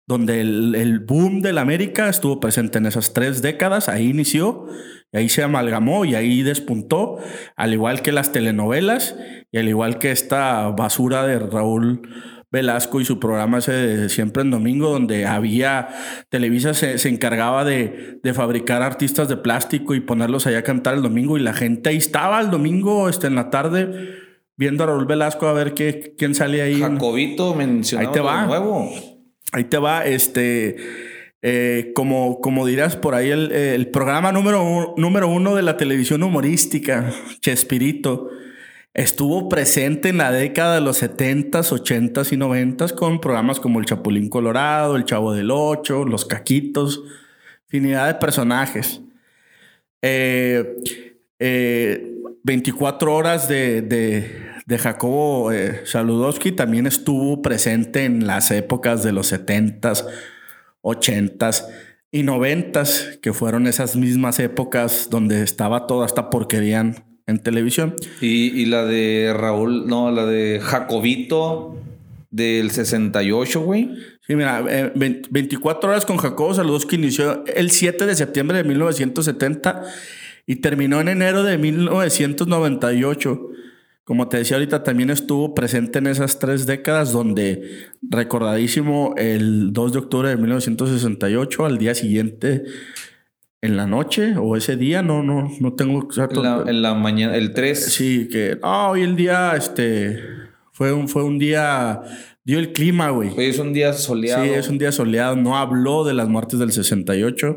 [0.08, 3.90] donde el, el boom de la América estuvo presente en esas tres décadas.
[3.90, 4.68] Ahí inició,
[5.12, 7.20] y ahí se amalgamó y ahí despuntó,
[7.56, 9.16] al igual que las telenovelas
[9.52, 12.02] y al igual que esta basura de Raúl
[12.52, 15.90] Velasco y su programa ese de siempre en domingo, donde había,
[16.30, 21.38] Televisa se, encargaba de, fabricar artistas de plástico y ponerlos allá a cantar el domingo
[21.38, 24.16] y la gente ahí estaba el domingo este, en la tarde
[24.56, 26.80] viendo a Raúl Velasco a ver qué, quién sale ahí.
[26.80, 28.46] Jacobito mencionaba ahí te va.
[28.46, 28.92] nuevo.
[29.52, 30.76] Ahí te va, este...
[31.44, 37.14] Eh, como, como dirás por ahí, el, programa número, número uno de la televisión humorística,
[37.42, 38.30] Chespirito,
[38.98, 43.86] Estuvo presente en la década de los 70s, 80s y 90s con programas como El
[43.86, 47.04] Chapulín Colorado, El Chavo del Ocho, Los Caquitos,
[47.66, 49.02] infinidad de personajes.
[50.02, 50.88] 24 eh,
[51.40, 59.32] eh, horas de, de, Jacobo eh, Saludowski también estuvo presente en las épocas de los
[59.32, 60.08] 70s,
[60.82, 61.68] 80s
[62.10, 66.96] y 90s, que fueron esas mismas épocas donde estaba toda esta porquería
[67.28, 67.96] en televisión.
[68.22, 71.78] Y, la de Raúl, no, la de Jacobito
[72.32, 73.92] del 68, güey.
[74.26, 74.62] Sí, mira,
[74.96, 79.84] 24 eh, horas con Jacobo Saludos que inició el 7 de septiembre de 1970
[80.46, 83.50] y terminó en enero de 1998.
[84.06, 89.94] como te decía ahorita, también estuvo presente en esas tres décadas donde, recordadísimo, el 2
[89.94, 92.64] de octubre de 1968, al día siguiente,
[93.62, 96.68] en la noche o ese día, no, no, no tengo exacto.
[96.68, 97.86] En la, mañana, el 3.
[97.86, 100.20] Sí, que ah, hoy el día, este,
[100.72, 102.02] fue un, fue un día,
[102.44, 103.30] dio el clima, güey.
[103.38, 104.44] Hoy es un día soleado.
[104.44, 107.56] Sí, es un día soleado, no habló de las muertes del 68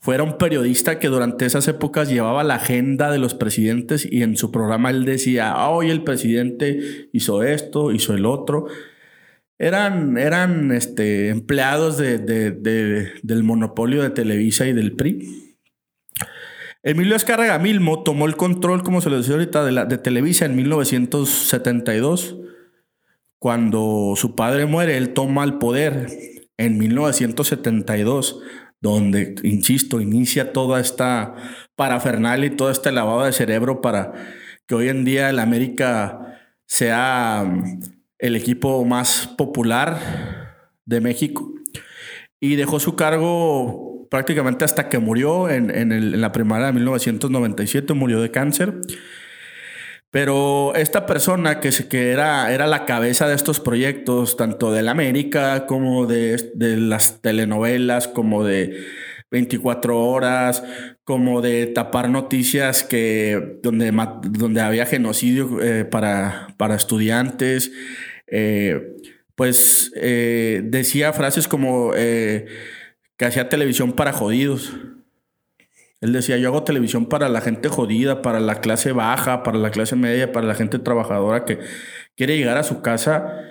[0.00, 4.36] fuera un periodista que durante esas épocas llevaba la agenda de los presidentes y en
[4.36, 8.66] su programa él decía, ah, hoy el presidente hizo esto, hizo el otro.
[9.62, 15.56] Eran, eran este, empleados de, del monopolio de Televisa y del PRI.
[16.82, 20.46] Emilio Escárraga Milmo tomó el control, como se lo decía ahorita, de, la, de Televisa
[20.46, 22.38] en 1972.
[23.38, 26.06] Cuando su padre muere, él toma el poder
[26.56, 28.40] en 1972
[28.80, 31.34] donde, insisto, inicia toda esta
[31.76, 34.14] parafernalia y todo este lavado de cerebro para
[34.66, 37.44] que hoy en día el América sea
[38.20, 41.52] el equipo más popular de México.
[42.40, 48.20] Y dejó su cargo prácticamente hasta que murió en, en la primavera de 1997, murió
[48.20, 48.80] de cáncer.
[50.10, 54.90] Pero esta persona que, que era, era la cabeza de estos proyectos, tanto de la
[54.90, 58.86] América como de, las telenovelas, como de
[59.30, 60.64] 24 horas,
[61.04, 63.92] como de tapar noticias que, donde,
[64.30, 67.70] donde había genocidio eh, para, para estudiantes,
[68.30, 68.96] eh,
[69.34, 74.72] pues eh, decía frases como que hacía televisión para jodidos.
[76.00, 79.70] Él decía, yo hago televisión para la gente jodida, para la clase baja, para la
[79.70, 81.58] clase media, para la gente trabajadora que
[82.16, 83.44] quiere llegar a su casa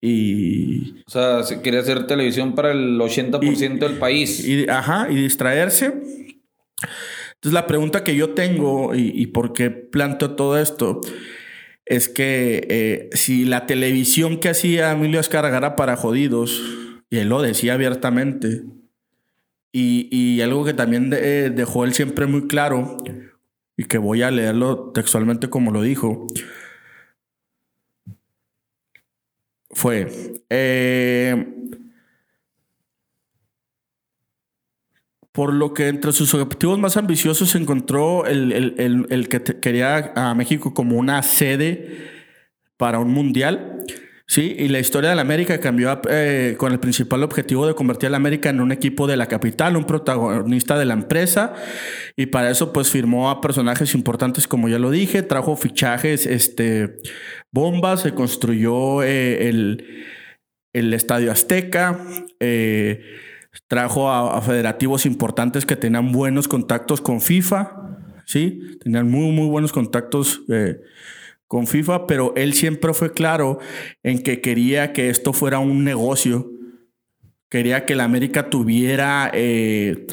[0.00, 1.02] y...
[1.06, 4.44] O sea, quería hacer televisión para el 80% del país.
[4.46, 5.86] Y, ajá, y distraerse.
[5.86, 11.00] Entonces la pregunta que yo tengo y, por qué planteo todo esto
[11.86, 16.60] es que eh, si la televisión que hacía Emilio Escarga para jodidos,
[17.08, 18.64] y él lo decía abiertamente,
[19.72, 22.96] y, algo que también dejó él siempre muy claro,
[23.76, 26.26] y que voy a leerlo textualmente como lo dijo,
[29.76, 30.08] fue,
[30.48, 31.46] eh,
[35.36, 38.74] por lo que entre sus objetivos más ambiciosos se encontró el,
[39.08, 42.10] el que quería a México como una sede
[42.76, 43.84] para un mundial
[44.28, 48.08] Sí, y la historia de la América cambió eh, con el principal objetivo de convertir
[48.08, 51.54] a la América en un equipo de la capital, un protagonista de la empresa,
[52.16, 56.96] y para eso pues firmó a personajes importantes como ya lo dije, trajo fichajes, este,
[57.52, 60.04] bombas, se construyó eh, el,
[60.72, 62.00] el, Estadio Azteca,
[62.40, 63.02] eh,
[63.66, 69.72] trajo a, federativos importantes que tenían buenos contactos con FIFA, sí, tenían muy, muy buenos
[69.72, 70.42] contactos
[71.46, 73.58] con FIFA, pero él siempre fue claro
[74.02, 76.50] en que quería que esto fuera un negocio.
[77.48, 80.06] Quería que la América tuviera eh,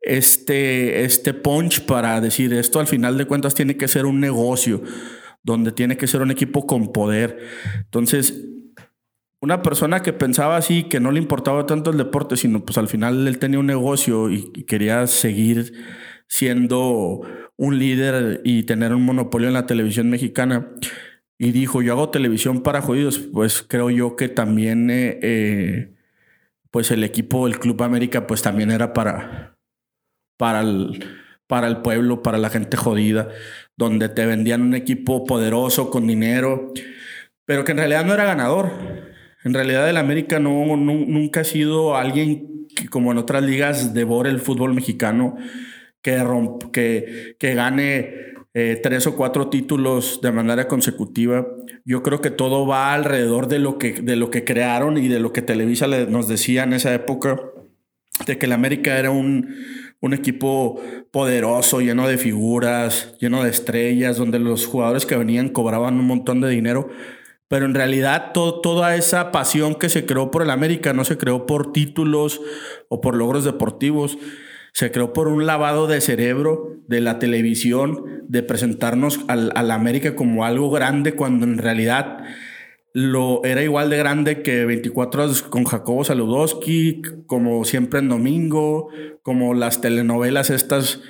[0.00, 4.82] este, este punch para decir esto al final de cuentas tiene que ser un negocio,
[5.42, 7.38] donde tiene que ser un equipo con poder.
[7.80, 8.40] Entonces,
[9.46, 12.88] una persona que pensaba así, que no le importaba tanto el deporte, sino pues al
[12.88, 15.72] final él tenía un negocio y quería seguir
[16.26, 17.20] siendo
[17.56, 20.72] un líder y tener un monopolio en la televisión mexicana.
[21.38, 23.18] Y dijo, yo hago televisión para jodidos.
[23.18, 25.94] Pues creo yo que también, eh, eh,
[26.72, 29.56] pues el equipo del Club América, pues también era para,
[30.36, 31.04] para, el,
[31.46, 33.28] para el pueblo, para la gente jodida,
[33.76, 36.72] donde te vendían un equipo poderoso, con dinero,
[37.44, 39.14] pero que en realidad no era ganador.
[39.46, 44.28] En realidad el América no, nunca ha sido alguien que como en otras ligas devore
[44.28, 45.36] el fútbol mexicano
[46.02, 46.20] que,
[46.72, 48.10] que, que gane
[48.54, 51.46] eh, tres o cuatro títulos de manera consecutiva.
[51.84, 55.20] Yo creo que todo va alrededor de lo que, de lo que crearon y de
[55.20, 57.40] lo que Televisa nos decía en esa época,
[58.26, 59.54] de que el América era un,
[60.00, 60.82] un equipo
[61.12, 66.40] poderoso, lleno de figuras, lleno de estrellas, donde los jugadores que venían cobraban un montón
[66.40, 66.88] de dinero.
[67.48, 71.46] Pero en realidad toda esa pasión que se creó por el América no se creó
[71.46, 72.40] por títulos
[72.88, 74.18] o por logros deportivos,
[74.72, 79.74] se creó por un lavado de cerebro de la televisión, de presentarnos al, a la
[79.74, 82.24] América como algo grande cuando en realidad
[82.98, 88.88] lo era igual de grande que 24 horas con Jacobo Saludowski, como siempre en domingo,
[89.22, 91.02] como las telenovelas estas,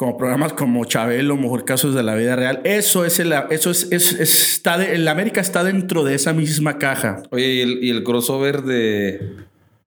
[0.00, 2.62] como programas como Chabelo, Mejor Casos de la Vida Real.
[2.64, 6.78] Eso es, el, eso es, es, está de, el América está dentro de esa misma
[6.78, 7.22] caja.
[7.30, 9.20] Oye, y el, y el crossover de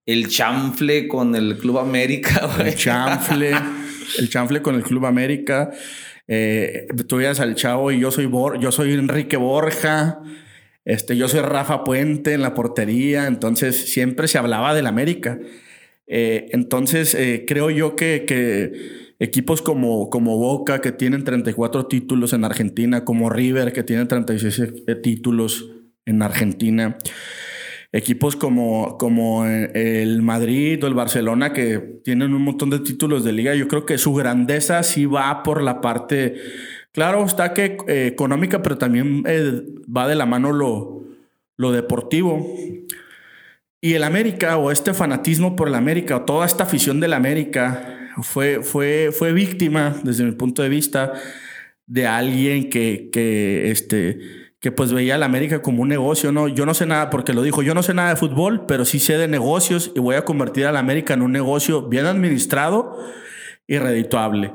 [0.06, 3.54] el chanfle con el Club América, El chanfle,
[4.19, 5.71] el chanfle con el Club América.
[6.28, 10.19] Eh, tú veías al chavo y yo soy, yo soy Enrique Borja.
[10.86, 13.26] Este, yo soy Rafa Puente en la portería.
[13.26, 15.39] Entonces siempre se hablaba del América.
[16.06, 22.34] Eh, entonces eh, creo yo que, que equipos como, como Boca, que tienen 34 títulos
[22.34, 25.69] en Argentina, como River, que tienen 36 títulos
[26.06, 26.97] en Argentina,
[27.91, 33.32] equipos como, como el Madrid o el Barcelona, que tienen un montón de títulos de
[33.34, 36.36] liga, yo creo que su grandeza sí va por la parte,
[36.91, 39.62] claro, está que eh, económica, pero también eh,
[39.95, 41.04] va de la mano lo,
[41.56, 42.45] lo deportivo.
[43.84, 48.10] Y el América, o este fanatismo por el América, o toda esta afición del América,
[48.22, 51.12] fue, fue, fue víctima, desde mi punto de vista,
[51.86, 54.19] de alguien que, que, este,
[54.62, 56.48] que pues veía a la América como un negocio, ¿no?
[56.48, 59.00] Yo no sé nada, porque lo dijo, yo no sé nada de fútbol, pero sí
[59.00, 62.98] sé de negocios y voy a convertir a la América en un negocio bien administrado
[63.67, 64.54] y redituable.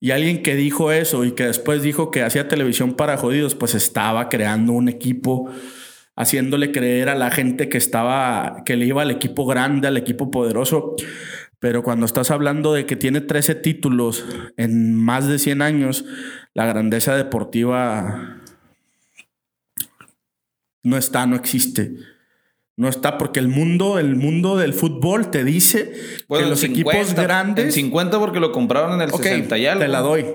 [0.00, 3.76] Y alguien que dijo eso y que después dijo que hacía televisión para jodidos, pues
[3.76, 5.52] estaba creando un equipo,
[6.16, 10.30] haciéndole creer a la gente que estaba, que le iba al equipo grande, al equipo
[10.30, 10.96] poderoso.
[11.58, 14.24] Pero cuando estás hablando de que tiene 13 títulos
[14.56, 16.04] en más de 100 años,
[16.54, 18.40] la grandeza deportiva
[20.82, 21.94] no está, no existe.
[22.76, 25.92] No está porque el mundo, el mundo del fútbol te dice
[26.28, 27.64] que los equipos grandes.
[27.64, 29.80] En 50 porque lo compraron en el 60 y algo.
[29.80, 30.26] Te la doy.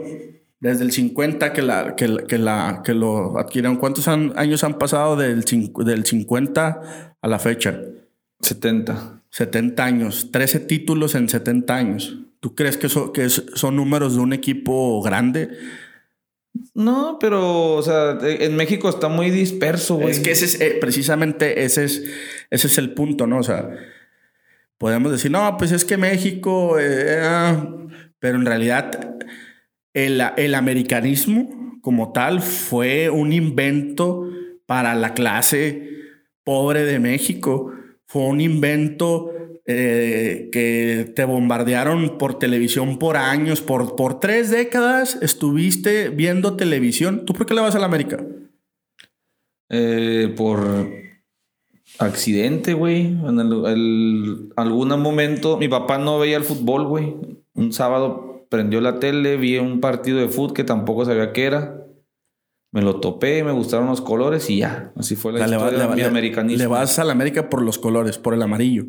[0.61, 3.77] Desde el 50 que, la, que, la, que lo adquirieron.
[3.77, 7.81] ¿Cuántos años han pasado del, del 50 a la fecha?
[8.39, 9.21] 70.
[9.31, 12.17] 70 años, 13 títulos en 70 años.
[12.41, 15.49] ¿Tú crees que, que son números de un equipo grande?
[16.73, 20.11] No, pero, o sea, en México está muy disperso, güey.
[20.11, 22.03] Es que ese es, eh, precisamente ese es,
[22.49, 23.39] ese es el punto, ¿no?
[23.39, 23.69] O sea,
[24.77, 27.67] podemos decir, no, pues es que México, eh, ah",
[28.19, 29.17] pero en realidad
[29.93, 34.29] el, el americanismo como tal fue un invento
[34.65, 35.89] para la clase
[36.43, 37.73] pobre de México
[38.11, 39.31] fue un invento
[39.65, 47.25] eh, que te bombardearon por televisión por años, por, por tres décadas estuviste viendo televisión.
[47.25, 48.21] ¿Tú por qué le vas a la América?
[49.69, 50.89] Eh, por
[51.99, 53.05] accidente, güey.
[53.05, 57.15] En algún momento mi papá no veía el fútbol, güey.
[57.53, 61.85] Un sábado prendió la tele, vi un partido de fútbol que tampoco sabía qué era.
[62.73, 64.91] Me lo topé, me gustaron los colores y ya.
[64.97, 66.61] Así fue la, historia de mi americanismo.
[66.61, 68.83] Le vas a la América por los colores, por el amarillo.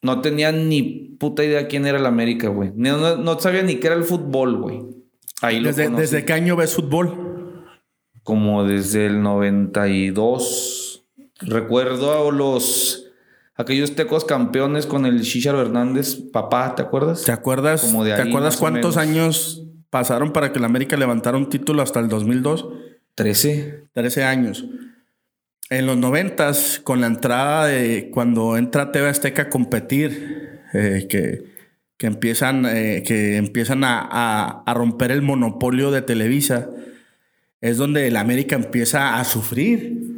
[0.00, 0.82] No tenía ni
[1.18, 2.72] puta idea quién era el América, güey.
[2.74, 4.80] No, sabía ni qué era el fútbol, güey.
[5.42, 7.66] Ahí ¿Desde, ¿Desde qué año ves fútbol?
[8.22, 11.04] Como desde el 92.
[11.42, 12.99] Recuerdo a los...
[13.60, 17.24] Aquellos tecos campeones con el Shisharo Hernández, papá, ¿te acuerdas?
[17.24, 17.82] ¿Te acuerdas?
[17.82, 22.00] Como de ¿Te acuerdas cuántos años pasaron para que el América levantara un título hasta
[22.00, 22.68] el 2002?
[23.16, 23.84] 13.
[23.92, 24.64] 13 años.
[25.68, 31.44] En los noventas, con la entrada de cuando entra TV Azteca a competir, eh, que,
[31.98, 36.70] que, empiezan, eh, que empiezan a, a, romper el monopolio de Televisa,
[37.60, 40.09] es donde el América empieza a sufrir.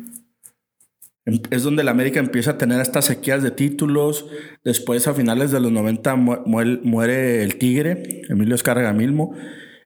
[1.24, 4.26] Em, es donde el América empieza a tener estas sequías de títulos.
[4.64, 9.34] Después, a finales de los 90, muere, muere el Tigre, Emilio Escarga Milmo.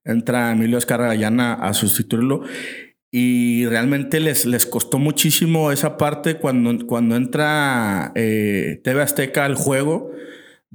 [0.05, 2.43] Entra Emilio Escarga Llana a sustituirlo
[3.19, 9.55] y realmente les, les costó muchísimo esa parte cuando, cuando entra eh, TV Azteca al
[9.55, 10.13] juego,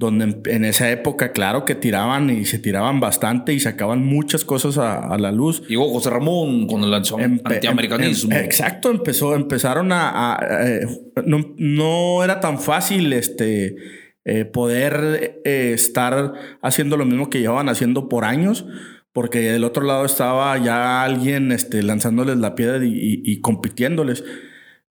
[0.06, 4.78] donde en, esa época, claro que tiraban y se tiraban bastante y sacaban muchas cosas
[4.78, 5.66] a, la luz.
[5.68, 8.34] Llegó José Ramón con el antiamericanismo.
[8.34, 10.38] Em, exacto, empezó, empezaron a...
[10.62, 10.86] Eh,
[11.24, 13.76] no, no, era tan fácil este,
[14.24, 18.64] eh, poder estar haciendo lo mismo que llevaban haciendo por años
[19.12, 24.24] porque del otro lado estaba ya alguien este, lanzándoles la piedra y, compitiéndoles.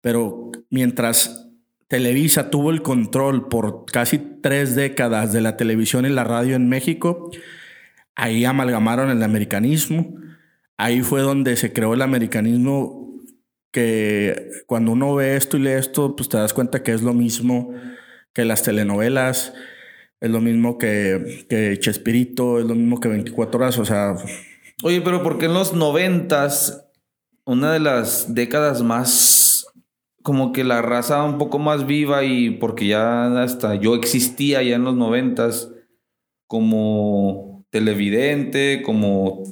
[0.02, 1.49] Pero mientras
[1.90, 6.68] Televisa tuvo el control por casi tres décadas de la televisión y la radio en
[6.68, 7.32] México,
[8.14, 10.14] ahí amalgamaron el americanismo.
[10.76, 13.18] Ahí fue donde se creó el americanismo
[13.72, 17.12] que cuando uno ve esto y lee esto, pues te das cuenta que es lo
[17.12, 17.74] mismo
[18.32, 19.52] que las telenovelas,
[20.20, 24.14] es lo mismo que, que Chespirito, es lo mismo que 24 horas, o sea...
[24.84, 26.86] Oye, pero ¿por qué en los noventas,
[27.44, 29.39] una de las décadas más,
[30.22, 34.76] como que la raza un poco más viva y porque ya hasta yo existía ya
[34.76, 35.70] en los noventas
[36.46, 39.42] como televidente, como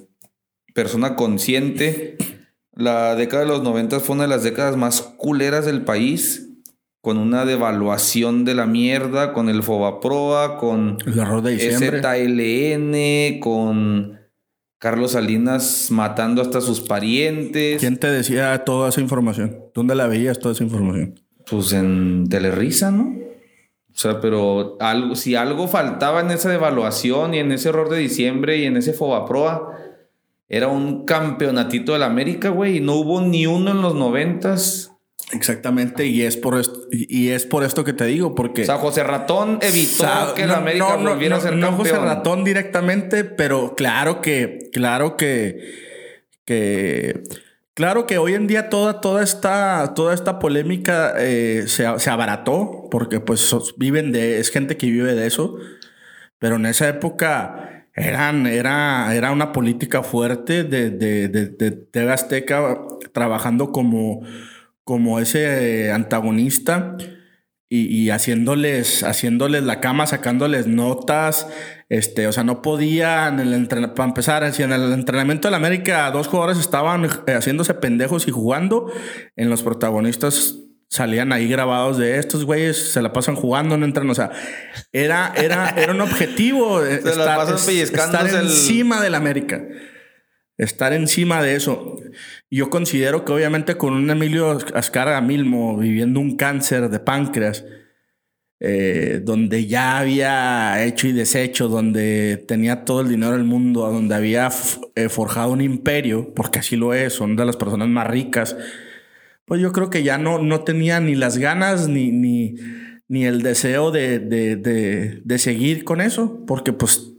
[0.75, 2.17] persona consciente,
[2.73, 6.49] la década de los noventas fue una de las décadas más culeras del país
[7.01, 14.18] con una devaluación de la mierda, con el Fobaproa, con el error de ZLN, con
[14.79, 17.81] Carlos Salinas matando hasta sus parientes.
[17.81, 19.59] ¿Quién te decía toda esa información?
[19.75, 21.21] ¿Dónde la veías toda esa información?
[21.51, 23.17] Pues en Telerisa, ¿no?
[23.93, 27.99] O sea, pero algo, si algo faltaba en esa devaluación y en ese error de
[27.99, 29.77] diciembre y en ese Fobaproa,
[30.49, 34.88] era un campeonatito de la América, güey, y no hubo ni uno en los noventas.
[35.33, 38.63] Exactamente, y es por esto, y es por esto que te digo, porque.
[38.63, 41.89] O sea, José Ratón evitó que la América volviera a ser no, campeón.
[41.89, 45.59] No José Ratón directamente, pero claro que, claro que,
[46.47, 47.25] que,
[47.75, 52.89] claro que hoy en día toda, toda esta, toda esta polémica eh, se, se, abarató,
[52.91, 55.57] porque pues viven de, es gente que vive de eso,
[56.39, 62.79] pero en esa época eran, era, era una política fuerte de, de, de, de Azteca
[63.13, 64.23] trabajando como
[64.89, 66.97] como ese antagonista
[67.69, 71.47] y, haciéndoles, haciéndoles la cama, sacándoles notas.
[71.91, 75.59] Este, o sea, no podía en el para empezar, si en el entrenamiento de la
[75.59, 78.91] América dos jugadores estaban eh, haciéndose pendejos y jugando,
[79.37, 80.57] en los protagonistas
[80.89, 84.31] salían ahí grabados de estos güeyes, se la pasan jugando, no entran, o sea,
[84.91, 89.61] era, era, era un objetivo se estar, la pasan estar encima del América
[90.59, 91.97] estar encima de eso.
[92.51, 97.65] Yo considero que obviamente con un Emilio Azcárraga Milmo viviendo un cáncer de páncreas,
[98.61, 104.15] eh, donde ya había hecho y deshecho, donde tenía todo el dinero del mundo, donde
[104.15, 104.49] había
[104.97, 108.57] eh, forjado un imperio, porque así lo es, son de las personas más ricas,
[109.45, 112.57] pues yo creo que ya no, no tenía ni las ganas ni, ni,
[113.07, 117.13] ni el deseo de, de, de, de seguir con eso, porque pues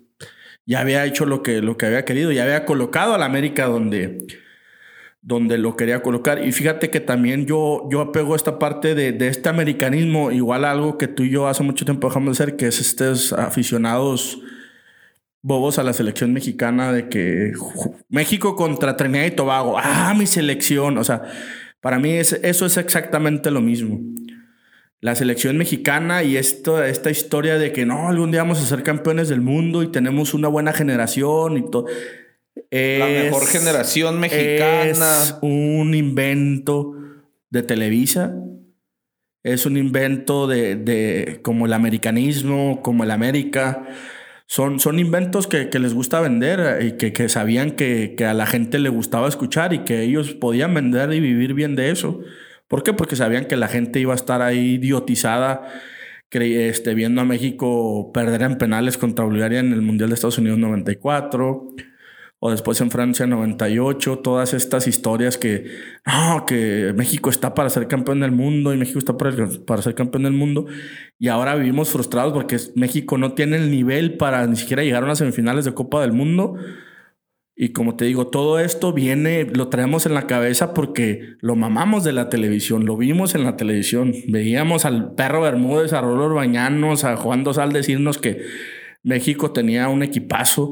[0.66, 3.66] ya había hecho lo que, lo que había querido, ya había colocado a la América
[3.66, 4.28] donde,
[5.22, 6.46] donde lo quería colocar.
[6.46, 10.72] Y fíjate que también yo, yo apego esta parte de, de, este americanismo, igual a
[10.72, 14.42] algo que tú y yo hace mucho tiempo dejamos de hacer, que es estos aficionados
[15.42, 17.54] bobos a la selección mexicana de que
[18.10, 21.24] México contra Trinidad y Tobago, ah, mi selección, o sea,
[21.80, 24.02] para mí es, eso es exactamente lo mismo
[25.02, 28.84] la selección mexicana y esto, esta historia de que no, algún día vamos a ser
[28.84, 31.86] campeones del mundo y tenemos una buena generación y todo.
[32.72, 35.22] La mejor generación mexicana.
[35.22, 36.96] Es un invento
[37.50, 38.36] de Televisa.
[39.44, 43.88] Es un invento de, de como el americanismo, como el América.
[44.46, 48.34] Son, son inventos que, que les gusta vender y que, que sabían que, que a
[48.34, 52.20] la gente le gustaba escuchar y que ellos podían vender y vivir bien de eso.
[52.68, 52.94] ¿Por qué?
[52.94, 55.68] Porque sabían que la gente iba a estar ahí idiotizada
[56.32, 60.60] este, viendo a México perder en penales contra Bulgaria en el Mundial de Estados Unidos
[60.60, 61.68] 94
[62.40, 65.66] o después en Francia 98, todas estas historias que,
[66.06, 69.36] no, que México está para ser campeón del mundo y México está para,
[69.66, 70.66] para ser campeón del mundo.
[71.18, 75.06] Y ahora vivimos frustrados porque México no tiene el nivel para ni siquiera llegar a
[75.06, 76.56] unas semifinales de Copa del Mundo
[77.62, 82.06] y como te digo, todo esto viene, lo traemos en la cabeza porque lo mamamos
[82.06, 84.14] de la televisión, lo vimos en la televisión.
[84.30, 88.46] Veíamos al perro Bermúdez, a Rolor Bañanos, a Juan Dosal decirnos que
[89.04, 90.72] México tenía un equipazo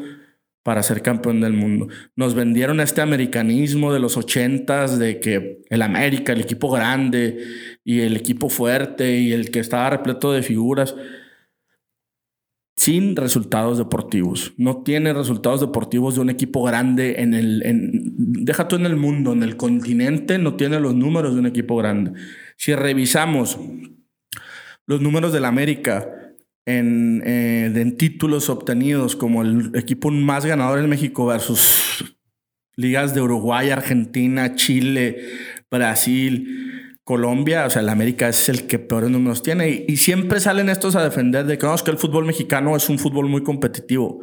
[0.67, 1.87] para ser campeón del mundo.
[2.17, 7.37] Nos vendieron este americanismo de los ochentas, de que el América, el equipo grande
[7.85, 10.93] y el equipo fuerte y el que estaba repleto de figuras
[12.75, 14.55] sin resultados deportivos.
[14.57, 17.63] No tiene resultados deportivos de un equipo grande en el...
[18.17, 21.77] Deja tú en el mundo, en el continente, no tiene los números de un equipo
[21.77, 22.11] grande.
[22.57, 23.57] Si revisamos
[24.85, 26.26] los números del América
[26.67, 32.17] en, eh, títulos obtenidos como el equipo más ganador en México versus
[32.75, 35.17] ligas de Uruguay, Argentina, Chile,
[35.71, 39.85] Brasil, Colombia, o sea, el América es el que peores números tiene.
[39.87, 42.99] Y, siempre salen estos a defender de que, no, que el fútbol mexicano es un
[42.99, 44.19] fútbol muy competitivo.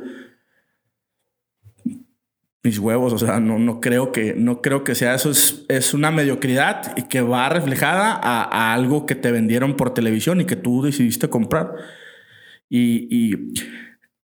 [2.63, 5.31] Mis huevos, o sea, no, no, creo, que, no creo que sea eso.
[5.31, 10.43] Es, es una mediocridad y que va reflejada a, algo que te vendieron por televisión
[10.43, 11.75] y que tú decidiste comprar.
[12.69, 13.35] Y,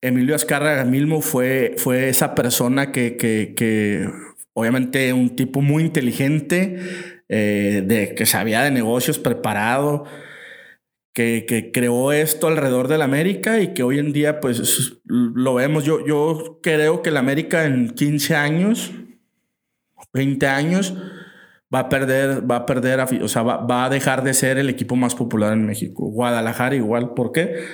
[0.05, 4.09] Emilio Azcárraga mismo fue, fue esa persona que, que, que,
[4.53, 6.77] obviamente, un tipo muy inteligente
[7.29, 10.05] eh, de que sabía de negocios preparado,
[11.15, 15.55] que, que, creó esto alrededor de la América y que hoy en día pues lo
[15.55, 15.85] vemos.
[15.85, 18.91] Yo, yo creo que la América en 15 años,
[20.13, 20.95] 20 años,
[21.73, 24.97] va a perder, va a perder, o sea, va, a dejar de ser el equipo
[24.97, 26.07] más popular en México.
[26.07, 27.15] Guadalajara igual.
[27.15, 27.65] ¿Por qué?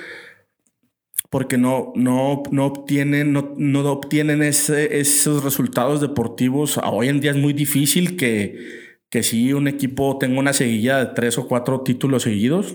[1.29, 6.79] Porque no, no, no obtienen, no, no obtienen ese, esos resultados deportivos.
[6.83, 8.57] Hoy en día es muy difícil que,
[9.09, 12.73] que si un equipo tenga una seguilla de tres o cuatro títulos seguidos.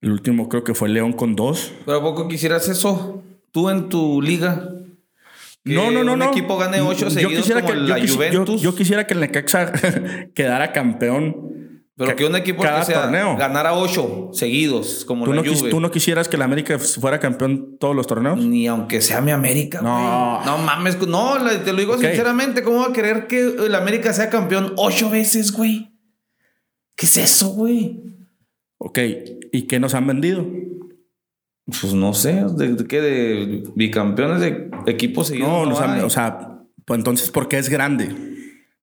[0.00, 1.72] El último creo que fue León con dos.
[1.86, 3.22] ¿Pero a poco quisieras eso?
[3.52, 4.68] ¿Tú en tu liga?
[5.64, 6.30] Que No, no, no, un no.
[6.30, 8.60] equipo gane ocho Yo seguidos quisiera como que, yo la yo- Juventus.
[8.62, 9.72] Yo, quisiera que el Necaxa
[10.34, 11.57] quedara campeón.
[11.98, 13.36] Pero que un equipo cada que sea torneo.
[13.36, 15.70] ganara ocho seguidos, como ¿Tú la no, quis- Juve.
[15.70, 18.38] ¿Tú no quisieras que el América fuera campeón todos los torneos?
[18.38, 19.82] Ni aunque sea mi América.
[19.82, 20.36] No.
[20.42, 20.46] güey.
[20.46, 20.98] No mames.
[21.06, 22.62] No, la- te lo digo sinceramente.
[22.62, 25.92] ¿Cómo va a querer que el América sea campeón ocho veces, güey?
[26.96, 28.00] ¿Qué es eso, güey?
[28.78, 28.98] Ok.
[29.52, 30.46] ¿Y qué nos han vendido?
[31.66, 32.44] Pues no sé.
[32.56, 33.00] ¿De, de qué?
[33.00, 35.48] ¿De bicampeones de equipos seguidos?
[35.48, 38.08] No, No, o sea, pues entonces, ¿por qué es grande?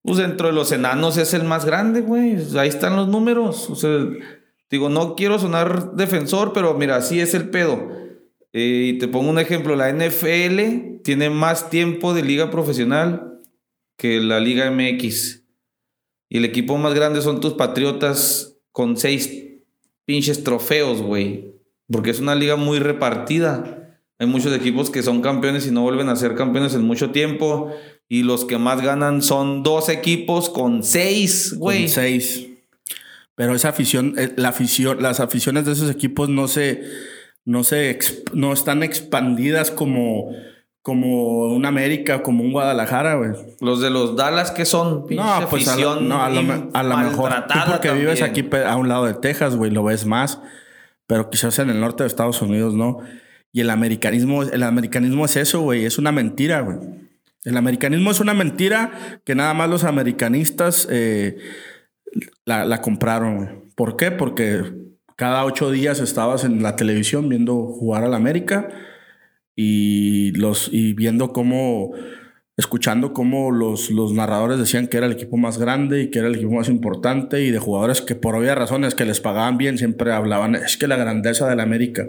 [0.05, 2.37] Pues dentro de los enanos es el más grande, güey.
[2.57, 3.69] Ahí están los números.
[3.69, 3.97] O sea,
[4.69, 7.89] digo, no quiero sonar defensor, pero mira, así es el pedo.
[8.53, 9.75] Eh, y te pongo un ejemplo.
[9.75, 13.41] La NFL tiene más tiempo de liga profesional
[13.97, 15.43] que la Liga MX.
[16.29, 19.45] Y el equipo más grande son tus Patriotas con seis
[20.05, 21.55] pinches trofeos, güey.
[21.91, 23.99] Porque es una liga muy repartida.
[24.17, 27.71] Hay muchos equipos que son campeones y no vuelven a ser campeones en mucho tiempo.
[28.07, 31.81] Y los que más ganan son dos equipos con seis, güey.
[31.81, 32.47] Con seis.
[33.35, 36.83] Pero esa afición, eh, la afición, las aficiones de esos equipos no se,
[37.43, 37.97] no se,
[38.33, 40.31] no están expandidas como,
[40.81, 43.31] como un América, como un Guadalajara, güey.
[43.59, 45.05] Los de los Dallas, que son?
[45.09, 47.33] No, pues a lo, afición no, a lo me- a lo mejor.
[47.47, 50.39] Tú porque vives aquí a un lado de Texas, güey, lo ves más.
[51.07, 52.99] Pero quizás en el norte de Estados Unidos no.
[53.51, 55.85] Y el americanismo, el americanismo es eso, güey.
[55.85, 56.77] Es una mentira, güey.
[57.45, 61.37] El americanismo es una mentira que nada más los americanistas eh,
[62.43, 63.71] la, compraron.
[63.75, 64.09] ¿Por qué?
[64.11, 64.63] Porque
[65.15, 68.69] cada ocho días estabas en la televisión viendo jugar al América
[69.55, 71.91] y, los, y viendo cómo,
[72.57, 76.27] escuchando cómo los, los narradores decían que era el equipo más grande y que era
[76.27, 79.77] el equipo más importante y de jugadores que por obvias razones que les pagaban bien
[79.77, 82.07] siempre hablaban, es que la grandeza del América.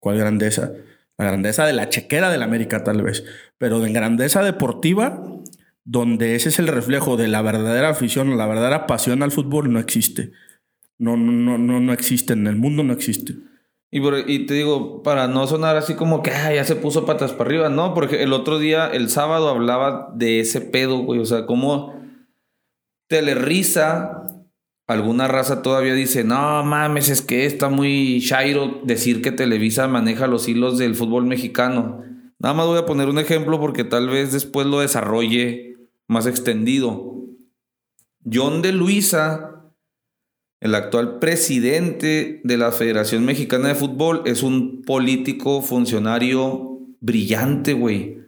[0.00, 0.72] ¿Cuál grandeza?
[1.20, 3.24] La grandeza de la chequera del América tal vez,
[3.58, 5.22] pero de grandeza deportiva,
[5.84, 9.78] donde ese es el reflejo de la verdadera afición, la verdadera pasión al fútbol, no
[9.78, 10.32] existe.
[10.98, 13.34] No, no, no, no, existe, en el mundo no existe.
[13.90, 17.04] Y, por- y te digo, para no sonar así como que "Ah, ya se puso
[17.04, 21.20] patas para arriba, no, porque el otro día, el sábado, hablaba de ese pedo, güey.
[21.20, 22.00] O sea, como
[23.08, 24.22] Telerisa,
[24.90, 30.26] alguna raza todavía dice, no mames, es que está muy chairo decir que Televisa maneja
[30.26, 32.02] los hilos del fútbol mexicano.
[32.40, 35.76] Nada más voy a poner un ejemplo porque tal vez después lo desarrolle
[36.08, 37.14] más extendido.
[38.30, 39.70] John de Luisa,
[40.58, 48.18] el actual presidente de la Federación Mexicana de Fútbol, es un político funcionario brillante, güey.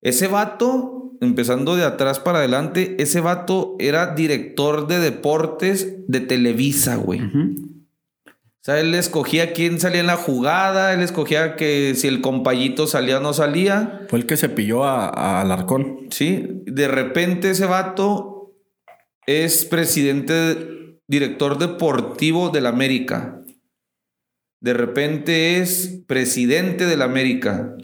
[0.00, 6.96] Ese vato, empezando de atrás para adelante, ese vato era director de deportes de Televisa,
[6.96, 7.20] güey.
[7.20, 12.86] O sea, él escogía quién salía en la jugada, él escogía que si el compayito
[12.86, 14.06] salía o no salía.
[14.08, 16.08] Fue el que se pilló a, a Alarcón.
[16.10, 18.54] Sí, de repente ese vato
[19.26, 23.42] es presidente, director deportivo del América.
[24.60, 27.74] De repente es presidente del América.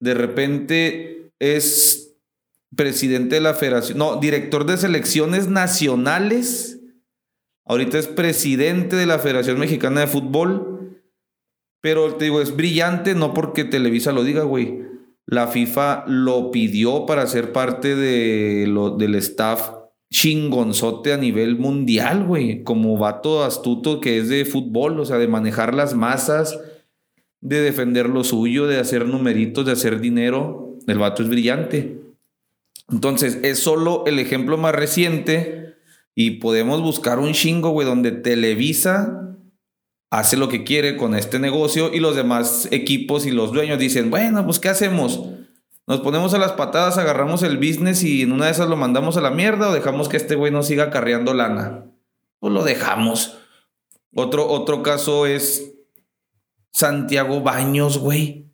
[0.00, 2.07] De repente es
[2.74, 3.98] presidente de la federación.
[3.98, 6.80] No, director de selecciones nacionales.
[7.64, 10.78] Ahorita es presidente de la Federación Mexicana de Fútbol.
[11.80, 14.82] Pero te digo, es brillante, no porque Televisa lo diga, güey.
[15.26, 19.72] La FIFA lo pidió para ser parte de lo, del staff
[20.10, 22.64] chingonzote a nivel mundial, güey.
[22.64, 26.58] Como vato astuto que es de fútbol, o sea, de manejar las masas,
[27.40, 30.78] de defender lo suyo, de hacer numeritos, de hacer dinero.
[30.86, 32.07] El vato es brillante.
[32.90, 35.76] Entonces, es solo el ejemplo más reciente
[36.14, 39.36] y podemos buscar un chingo, güey, donde Televisa
[40.10, 44.10] hace lo que quiere con este negocio y los demás equipos y los dueños dicen,
[44.10, 45.20] bueno, pues ¿qué hacemos?
[45.86, 49.16] Nos ponemos a las patadas, agarramos el business y en una de esas lo mandamos
[49.16, 51.86] a la mierda o dejamos que este güey nos siga carreando lana.
[52.40, 53.38] Pues lo dejamos.
[54.14, 55.74] Otro, otro caso es
[56.72, 58.52] Santiago Baños, güey.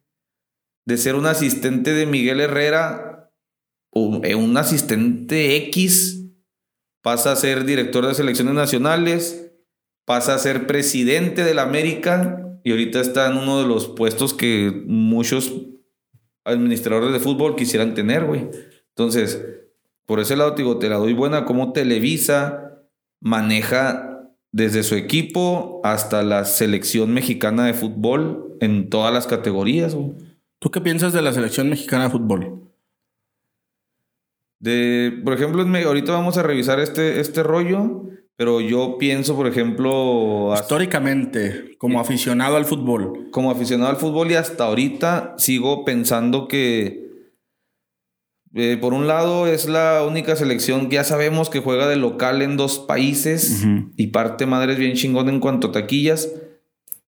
[0.87, 3.04] De ser un asistente de Miguel Herrera,
[3.95, 6.27] un, eh, un asistente X,
[7.03, 9.53] pasa a ser director de selecciones nacionales,
[10.05, 14.35] pasa a ser presidente de la América y ahorita está en uno de los puestos
[14.35, 15.53] que muchos
[16.45, 18.49] administradores de fútbol quisieran tener, güey.
[18.89, 19.43] Entonces,
[20.07, 22.83] por ese lado, te digo, te la doy buena como Televisa
[23.21, 29.97] maneja desde su equipo hasta la selección mexicana de fútbol en todas las categorías.
[30.59, 32.64] ¿Tú qué piensas de la selección mexicana de fútbol?
[34.65, 38.05] De, por ejemplo, ahorita vamos a revisar este, este rollo,
[38.35, 43.29] pero yo pienso, por ejemplo, Históricamente, como aficionado al fútbol.
[43.31, 47.05] como aficionado al fútbol y hasta ahorita sigo pensando que
[48.57, 52.41] Eh, por un lado, es la única selección que ya sabemos que juega de local
[52.41, 53.65] en dos países
[53.97, 56.29] y parte madre es bien chingón en cuanto a taquillas.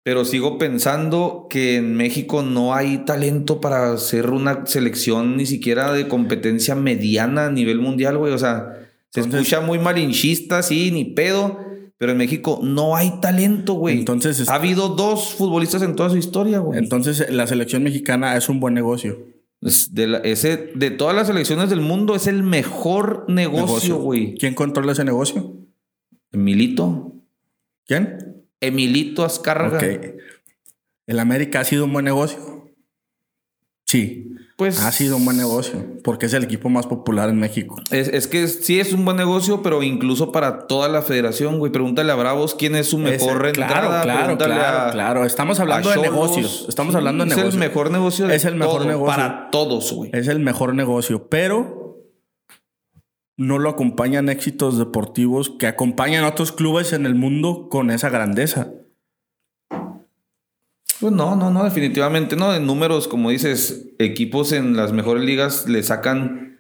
[0.05, 5.95] Pero sigo pensando que en México no hay talento para hacer una selección ni siquiera
[5.95, 8.35] de competencia mediana a nivel mundial, güey.
[8.35, 11.59] O sea, se escucha muy malinchista, sí, ni pedo.
[11.97, 14.01] Pero en México no hay talento, güey.
[14.01, 16.79] Entonces ha habido dos futbolistas en toda su historia, güey.
[16.79, 19.17] Entonces la selección mexicana es un buen negocio.
[19.63, 24.35] de, ese, de todas las selecciones del mundo es el mejor negocio, güey.
[24.35, 25.57] ¿Quién controla ese negocio?
[26.31, 27.15] Emilito.
[27.87, 28.44] ¿Quién?
[28.65, 29.79] Emilito Azcárraga.
[29.79, 29.85] Ok.
[31.07, 32.65] ¿El América ha sido un buen negocio?
[33.85, 34.31] Sí.
[34.57, 34.81] Pues.
[34.81, 35.85] Ha sido un buen negocio.
[36.05, 37.77] Porque es el equipo más popular en México.
[37.91, 41.73] Es, que sí es un buen negocio, pero incluso para toda la federación, güey.
[41.73, 44.03] Pregúntale a Bravos quién es su mejor entrada.
[44.03, 46.67] Claro, claro, claro, Estamos hablando de negocios.
[46.69, 47.49] Estamos hablando de negocios.
[47.49, 49.07] Es el mejor negocio Es el mejor negocio.
[49.07, 50.11] Para todos, güey.
[50.13, 51.29] Es el mejor negocio.
[51.29, 51.84] Pero
[53.37, 58.09] no lo acompañan éxitos deportivos que acompañan a otros clubes en el mundo con esa
[58.09, 58.73] grandeza.
[61.01, 62.55] Pues no, no, no, definitivamente no.
[62.55, 66.59] En números, como dices, equipos en las mejores ligas le sacan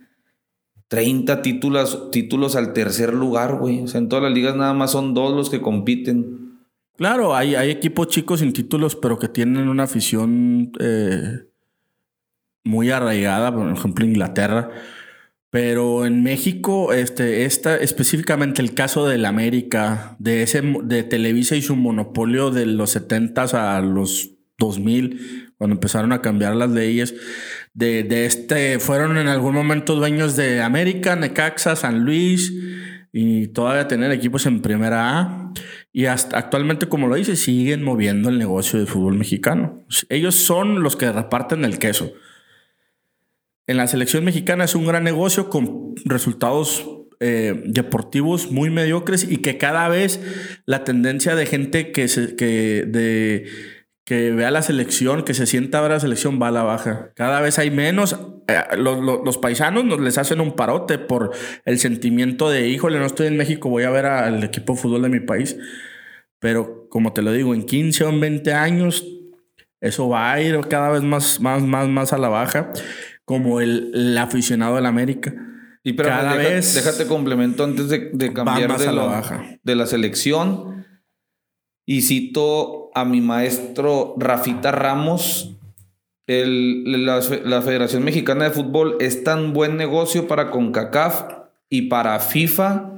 [0.88, 3.82] 30 títulos, títulos al tercer lugar, güey.
[3.82, 6.58] O sea, en todas las ligas nada más son dos los que compiten.
[6.96, 11.46] Claro, hay, hay equipos chicos sin títulos, pero que tienen una afición eh,
[12.64, 14.70] muy arraigada, por ejemplo, Inglaterra
[15.54, 21.62] pero en México, este, esta, específicamente el caso del América, de ese de Televisa y
[21.62, 27.14] su monopolio de los 70 a los 2000, cuando empezaron a cambiar las leyes,
[27.72, 32.52] de, de este, fueron en algún momento dueños de América, Necaxa, San Luis,
[33.12, 35.52] y todavía tener equipos en primera A.
[35.92, 39.84] Y hasta actualmente, como lo dice, siguen moviendo el negocio del fútbol mexicano.
[40.08, 42.12] Ellos son los que reparten el queso
[43.66, 46.86] en la selección mexicana es un gran negocio con resultados
[47.20, 50.20] eh, deportivos muy mediocres y que cada vez
[50.66, 53.46] la tendencia de gente que, se, que, de,
[54.04, 57.12] que vea la selección, que se sienta a ver la selección, va a la baja.
[57.14, 58.18] Cada vez hay menos.
[58.48, 61.30] Eh, los, los, paisanos nos les hacen un parote por
[61.64, 65.02] el sentimiento de, híjole, no estoy en México, voy a ver al equipo de fútbol
[65.02, 65.56] de mi país.
[66.40, 69.06] Pero como te lo digo, en 15 o 20 años,
[69.80, 72.70] eso va a ir cada vez más, más, más, más a la baja
[73.24, 75.34] como el, aficionado del América.
[75.82, 79.58] Y pero cada vez déjate complemento antes de, cambiar de, la, baja.
[79.62, 80.86] de la selección.
[81.86, 85.50] Y cito a mi maestro Rafita Ramos.
[86.26, 91.24] El, la, la, Federación Mexicana de Fútbol es tan buen negocio para CONCACAF
[91.68, 92.94] y para FIFA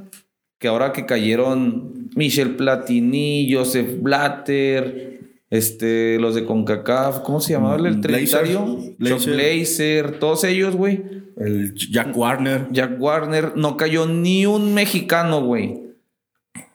[0.58, 5.15] que ahora que cayeron Michel Platini, Joseph Blatter,
[5.56, 8.78] este, los de CONCACAF, ¿cómo se llamaba el trinitario?
[8.98, 11.02] Blazer, Blazer, todos ellos, güey.
[11.36, 12.68] El Jack Warner.
[12.70, 15.82] Jack Warner, no cayó ni un mexicano, güey.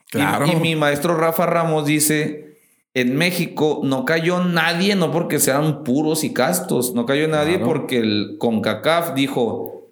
[0.10, 0.46] Claro.
[0.48, 2.58] Y, mi maestro Rafa Ramos dice,
[2.94, 8.00] en México no cayó nadie, no porque sean puros y castos, no cayó nadie porque
[8.00, 9.92] el CONCACAF dijo,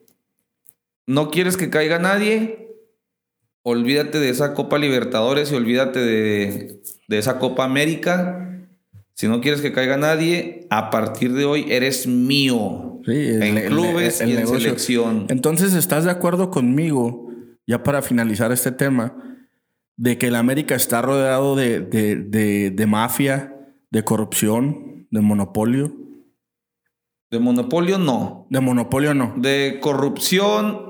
[1.07, 2.75] no quieres que caiga nadie,
[3.63, 8.48] olvídate de esa Copa Libertadores y olvídate de, de esa Copa América
[9.19, 13.01] si no quieres que caiga nadie, a partir de hoy eres mío.
[13.03, 15.25] Sí, en clubes y en selección.
[15.27, 17.27] Entonces, ¿estás de acuerdo conmigo,
[17.67, 19.21] ya para finalizar este tema,
[19.97, 23.57] de que el América está rodeado de, de, mafia,
[23.91, 25.91] de corrupción, de monopolio?
[27.29, 28.47] De monopolio no.
[28.49, 29.33] De monopolio no.
[29.35, 30.88] De corrupción.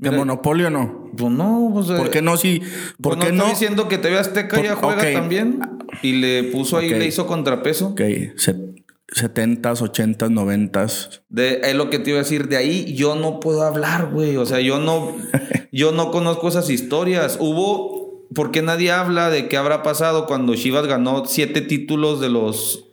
[0.00, 1.10] De monopolio no.
[1.16, 2.60] Pues no, pues, ¿Por qué no si
[3.00, 5.60] ¿Por pues qué no, diciendo que TV Azteca ya juega también?
[6.02, 7.88] Y le puso ahí, le hizo contrapeso.
[7.88, 11.22] Ok, 70s, 80s, 90s.
[11.28, 12.48] De, es lo que te iba a decir.
[12.48, 14.36] De ahí yo no puedo hablar, güey.
[14.36, 15.16] O sea, yo no,
[15.72, 17.36] yo no conozco esas historias.
[17.38, 18.00] Hubo.
[18.34, 22.89] ¿Por qué nadie habla de qué habrá pasado cuando Chivas ganó siete títulos de los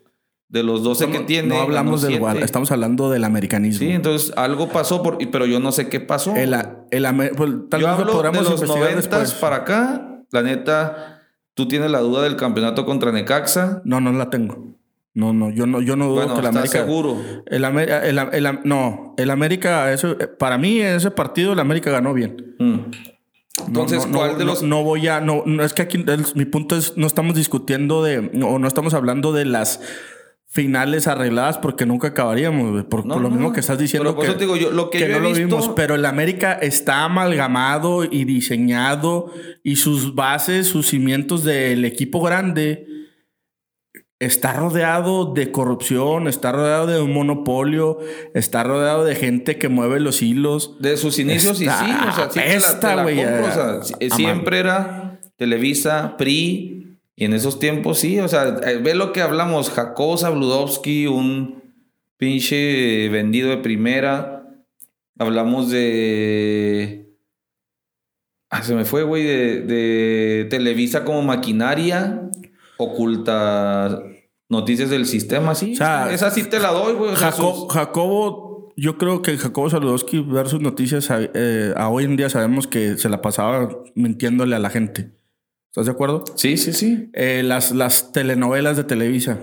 [0.49, 1.49] de los 12 que tiene.
[1.49, 3.79] No hablamos del igual, estamos hablando del americanismo.
[3.79, 6.35] Sí, entonces algo pasó, por, pero yo no sé qué pasó.
[6.35, 6.53] El,
[6.91, 11.17] el, pues, yo hablo de los 90 para acá, la neta,
[11.57, 13.81] ¿Tú tienes la duda del campeonato contra Necaxa?
[13.83, 14.77] No, no la tengo.
[15.15, 16.77] No, no, yo no, yo no dudo que el América.
[16.77, 17.17] seguro?
[17.47, 22.55] El, el, no, el América, eso, para mí en ese partido el América ganó bien.
[22.59, 22.77] Mm.
[23.65, 24.61] Entonces, ¿cuál de los.?
[24.61, 25.19] No, voy a.
[25.19, 28.19] No, no es que aquí mi punto es, no estamos discutiendo de.
[28.43, 29.81] O no estamos hablando de las
[30.57, 34.89] finales arregladas porque nunca acabaríamos, por, lo mismo que estás diciendo que, digo, yo, lo
[34.89, 39.31] que, no lo vimos, pero el América está amalgamado y diseñado
[39.61, 42.87] y sus bases, sus cimientos del equipo grande
[44.17, 47.99] está rodeado de corrupción, está rodeado de un monopolio,
[48.33, 50.77] está rodeado de gente que mueve los hilos.
[50.79, 54.09] De sus inicios Está- y sí, o sea, sí te la- güey, compro, o sea,
[54.09, 56.86] siempre era Televisa, PRI,
[57.17, 61.61] y en esos tiempos sí, o sea, eh, ve lo que hablamos, Jacobo Zabludovsky, un
[62.17, 64.47] pinche vendido de primera,
[65.19, 67.09] hablamos de...
[68.49, 72.29] Ah, se me fue, güey, de, de Televisa como maquinaria,
[72.77, 74.01] oculta
[74.49, 75.73] noticias del sistema, sí.
[75.73, 77.11] O sea, esa sí te la doy, güey.
[77.11, 82.05] o sea, Jaco- sus- Jacobo, yo creo que Jacobo Saludowski versus noticias eh, a hoy
[82.05, 85.11] en día sabemos que se la pasaba mintiéndole a la gente.
[85.77, 86.23] ¿Estás de acuerdo?
[86.33, 87.11] Sí, sí, sí.
[87.13, 89.37] Eh, las, las telenovelas de Televisa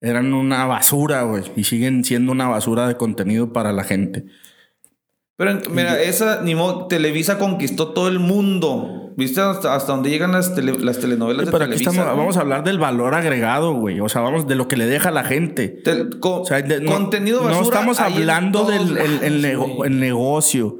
[0.00, 4.24] eran una basura, güey, y siguen siendo una basura de contenido para la gente.
[5.36, 9.12] Pero mira, esa ni modo, Televisa conquistó todo el mundo.
[9.18, 11.90] ¿Viste hasta, hasta dónde llegan las, tele- las telenovelas de Pero aquí Televisa?
[11.90, 14.00] estamos, vamos a hablar del valor agregado, güey.
[14.00, 15.68] O sea, vamos de lo que le deja a la gente.
[15.84, 17.56] Tel- co- O sea, de- no, contenido basura.
[17.58, 19.90] no estamos hablando del el- el lados, nego- güey.
[19.92, 20.78] el negocio.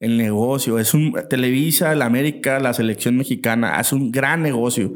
[0.00, 0.78] El negocio.
[0.78, 3.78] Es un Televisa, el América, la selección mexicana.
[3.78, 4.92] Hace un gran negocio.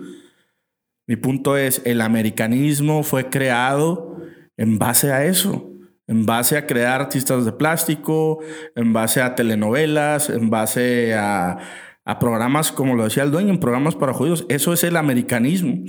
[1.09, 4.17] Mi punto es, el americanismo fue creado
[4.57, 5.69] en base a eso.
[6.07, 8.41] En base a crear artistas de plástico,
[8.77, 11.59] en base a telenovelas, en base a,
[12.05, 14.45] a programas, como lo decía el dueño, en programas para judíos.
[14.49, 15.85] Eso es el americanismo.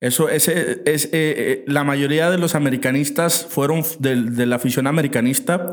[0.00, 4.86] Eso ese, es, eh, eh, la mayoría de los americanistas fueron del- de, la afición
[4.86, 5.70] americanista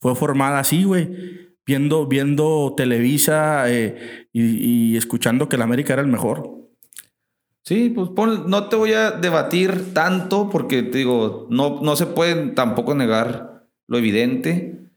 [0.00, 6.08] fue formada así, güey, viendo viendo Televisa eh, y, escuchando que el América era el
[6.08, 6.50] mejor.
[7.62, 12.06] Sí, pues pon- no te voy a debatir tanto porque te digo, no, no se
[12.06, 14.90] pueden tampoco negar lo evidente.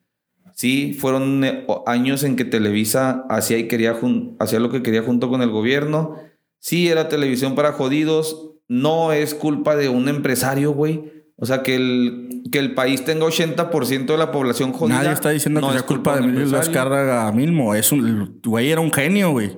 [0.54, 3.96] Sí, fueron eh, años en que Televisa hacía y quería
[4.40, 6.16] hacía lo que quería junto con el gobierno.
[6.60, 8.52] Sí, era televisión para jodidos.
[8.68, 11.17] No es culpa de un empresario, güey.
[11.40, 14.98] O sea, que el, que el país tenga 80% de la población jodida.
[14.98, 16.58] Nadie está diciendo no que es culpa de Emilio.
[16.58, 17.76] Azcárraga mismo.
[17.76, 19.56] Es un güey era un genio, güey.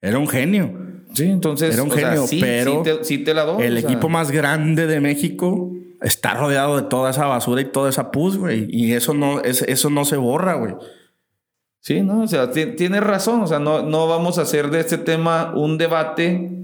[0.00, 0.76] Era un genio.
[1.14, 1.72] Sí, entonces.
[1.74, 3.62] Era un sea, genio, sí, pero sí te, sí te la doy.
[3.62, 3.88] El o sea.
[3.90, 5.70] equipo más grande de México
[6.02, 8.66] está rodeado de toda esa basura y toda esa pus, güey.
[8.68, 10.74] Y eso no, es, eso no se borra, güey.
[11.80, 14.80] Sí, no, o sea, ti- tienes razón, o sea, no, no vamos a hacer de
[14.80, 16.59] este tema un debate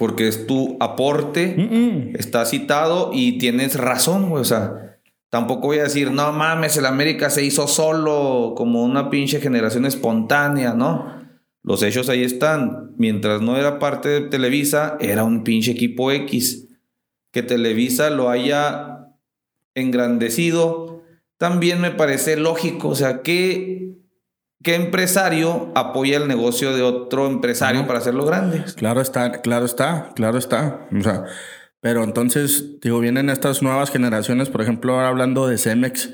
[0.00, 4.98] porque es tu aporte, está citado y tienes razón, güey, o sea,
[5.28, 9.84] tampoco voy a decir, no mames, el América se hizo solo como una pinche generación
[9.84, 11.04] espontánea, ¿no?
[11.62, 16.68] Los hechos ahí están, mientras no era parte de Televisa, era un pinche equipo X.
[17.30, 19.06] Que Televisa lo haya
[19.74, 21.02] engrandecido,
[21.36, 23.98] también me parece lógico, o sea, que
[24.62, 28.62] ¿Qué empresario apoya el negocio de otro empresario para hacerlo grande?
[28.76, 30.86] Claro está, claro está, claro está.
[30.94, 31.24] O sea,
[31.80, 36.10] pero entonces, digo, vienen estas nuevas generaciones, por ejemplo, ahora hablando de Cemex,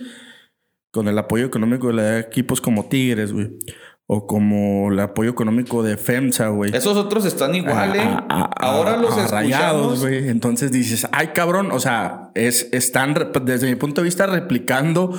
[0.92, 3.58] con el apoyo económico de equipos como Tigres, güey.
[4.06, 6.70] O como el apoyo económico de FEMSA, güey.
[6.72, 8.16] Esos otros están igual, ¿eh?
[8.28, 10.28] Ahora los rayados, güey.
[10.28, 15.12] Entonces dices, ay, cabrón, o sea, es, están, desde mi punto de vista, replicando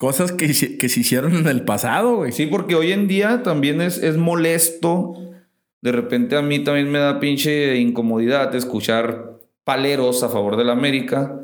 [0.00, 0.46] cosas que,
[0.78, 2.32] que se hicieron en el pasado, güey.
[2.32, 5.12] Sí, porque hoy en día también es, es molesto.
[5.82, 10.72] De repente a mí también me da pinche incomodidad escuchar paleros a favor de la
[10.72, 11.36] América.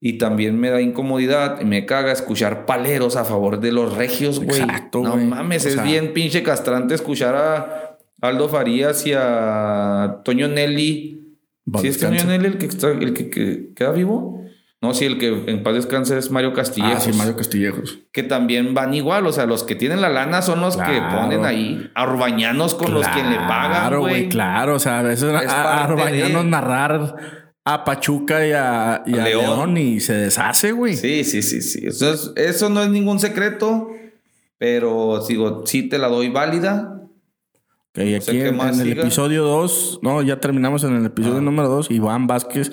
[0.00, 4.38] Y también me da incomodidad y me caga escuchar paleros a favor de los regios,
[4.38, 4.60] güey.
[4.60, 10.20] Exacto, No mames, O es sea- bien pinche castrante escuchar a Aldo Farías y a
[10.24, 11.36] Toño Nelly.
[11.80, 11.98] ¿Sí es.
[11.98, 14.40] Toño Nelly el que, está- el que, que queda vivo?
[14.82, 16.96] No, sí, el que en paz descanse es Mario Castillejos.
[16.96, 17.98] Ah, sí, Mario Castillejos.
[18.12, 21.44] Que también van igual, o sea, los que tienen la lana son los que ponen
[21.44, 24.28] ahí a urbañanos con los que le pagan, Claro, güey.
[24.30, 27.14] Claro, o sea, a veces Arbañanos de- narrar
[27.62, 29.44] a Pachuca y a, y A a León.
[29.74, 29.76] León.
[29.76, 30.96] y se deshace, güey.
[30.96, 31.86] Sí, sí, sí, sí.
[31.86, 33.88] Eso, es- eso no es ningún secreto,
[34.56, 36.96] pero digo, sí te la doy válida.
[37.90, 41.42] Ok, aquí en, el episodio 2, no, ya terminamos en el episodio Ah.
[41.42, 42.70] número 2, Iván Vázquez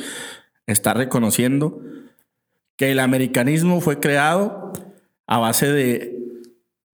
[0.68, 1.82] está reconociendo
[2.78, 4.72] que el americanismo fue creado
[5.28, 6.16] a base de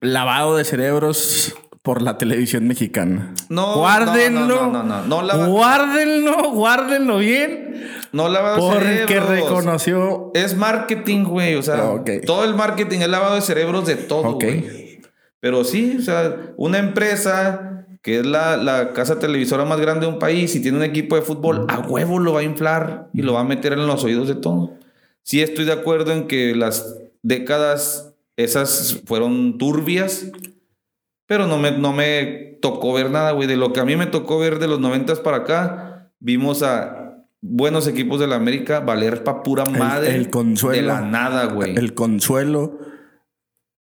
[0.00, 3.34] lavado de cerebros por la televisión mexicana.
[3.50, 4.68] No, guárdenlo.
[4.72, 7.74] no, no, no, no, guárdenlo, guárdenlo bien.
[8.12, 9.28] No lavado de Porque cerebros.
[9.28, 10.30] reconoció.
[10.34, 11.56] Es marketing, güey.
[11.56, 12.10] O sea, Ok.
[12.24, 14.44] todo el marketing es lavado de cerebros de todo, Ok.
[14.44, 15.00] güey.
[15.40, 20.12] Pero sí, o sea, una empresa que es la, la casa televisora más grande de
[20.12, 23.22] un país y tiene un equipo de fútbol, a huevo lo va a inflar y
[23.22, 24.72] lo va a meter en los oídos de todo.
[25.24, 30.26] Sí estoy de acuerdo en que las décadas esas fueron turbias,
[31.26, 33.48] pero no me, no me tocó ver nada, güey.
[33.48, 37.24] De lo que a mí me tocó ver de los noventas para acá, vimos a
[37.40, 40.14] buenos equipos de la América valer pa' pura madre.
[40.14, 40.80] el consuelo.
[40.80, 41.76] De la nada, güey.
[41.76, 42.78] El consuelo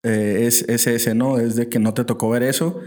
[0.03, 1.39] eh, es, es ese, ¿no?
[1.39, 2.81] Es de que no te tocó ver eso.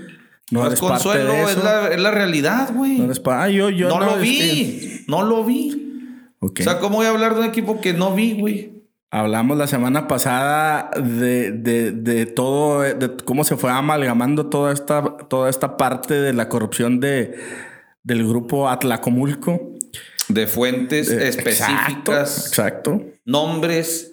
[0.52, 2.94] No, No es parte consuelo, es la, es la realidad, güey.
[2.94, 4.38] No No, eres pa- ah, yo, yo lo es vi.
[4.38, 5.83] que- No lo vi.
[6.48, 8.84] O sea, ¿cómo voy a hablar de un equipo que no vi, güey?
[9.12, 15.04] Hablamos la semana pasada de, de, de todo, de cómo se fue amalgamando toda esta,
[15.30, 17.36] toda esta parte de la corrupción de,
[18.04, 19.74] del grupo Atlacomulco.
[20.30, 24.13] De fuentes Eh, específicas, Exacto, exacto, nombres,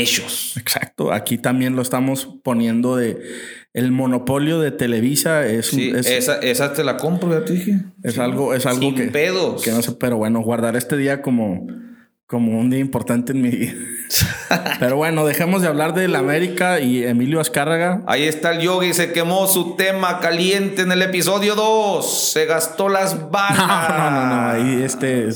[0.00, 0.54] hechos.
[0.56, 1.12] exacto.
[1.12, 3.18] Aquí también lo estamos poniendo de
[3.74, 7.54] el monopolio de Televisa es, un- Sí, es, esa, esa te la compro, ya te
[7.54, 7.76] dije.
[8.02, 9.62] es algo, es algo Sin que, pedos.
[9.62, 11.66] que no sé, pero bueno, guardar este día como,
[12.32, 13.74] como un día importante en mi vida.
[14.80, 18.02] pero bueno, dejemos de hablar del América y Emilio Azcárraga.
[18.06, 22.30] Ahí está el yogi, se quemó su tema caliente en el episodio 2.
[22.32, 23.58] Se gastó las balas.
[23.90, 24.48] No, no, no, no.
[24.48, 25.28] Ahí este,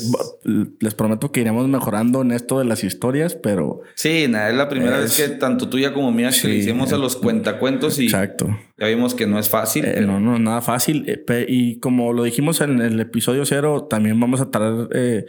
[0.81, 4.69] les prometo que iremos mejorando en esto de las historias, pero Sí, nada, es la
[4.71, 8.05] primera Es- vez que tanto tuya como mía que le hicimos a los cuentacuentos y
[8.07, 8.59] exacto.
[8.79, 9.85] ya vimos que no es fácil.
[9.85, 11.05] Eh, pero- no, no, nada fácil.
[11.09, 15.27] Eh, y como lo dijimos en el episodio cero, también vamos a traer eh,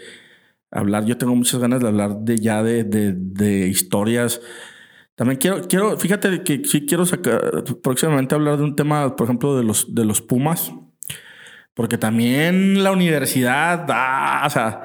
[0.72, 1.06] hablar.
[1.06, 4.42] Yo tengo muchas ganas de hablar de ya de, de, de historias.
[5.16, 9.58] También quiero, quiero, fíjate que sí quiero sacar próximamente hablar de un tema, por ejemplo,
[9.58, 10.72] de los, de los Pumas.
[11.74, 14.84] Porque también la universidad, ah, o sea,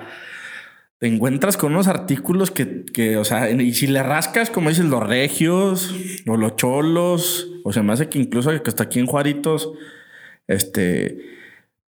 [0.98, 4.84] te encuentras con unos artículos que, que, o sea, y si le rascas, como dices,
[4.84, 5.94] los regios
[6.26, 9.72] o los cholos, o se me hace que incluso que hasta aquí en Juaritos,
[10.46, 11.41] este,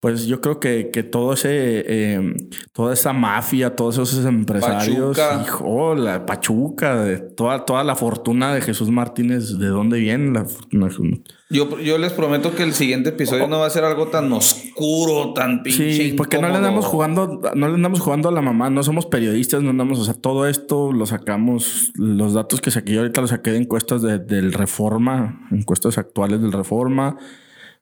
[0.05, 2.35] pues yo creo que, que todo ese, eh,
[2.75, 5.43] toda esa mafia, todos esos empresarios, Pachuca.
[5.43, 10.45] hijo, la Pachuca, de toda, toda la fortuna de Jesús Martínez, ¿de dónde viene la
[10.45, 10.85] fortuna?
[10.89, 11.07] de Jesús?
[11.49, 15.33] Yo, yo les prometo que el siguiente episodio no va a ser algo tan oscuro,
[15.33, 15.95] tan pinche.
[15.95, 19.07] Sí, porque no le andamos jugando, no le andamos jugando a la mamá, no somos
[19.07, 23.23] periodistas, no andamos, o sea, todo esto lo sacamos, los datos que saqué yo ahorita
[23.23, 27.17] los saqué de encuestas de- del Reforma, encuestas actuales del Reforma.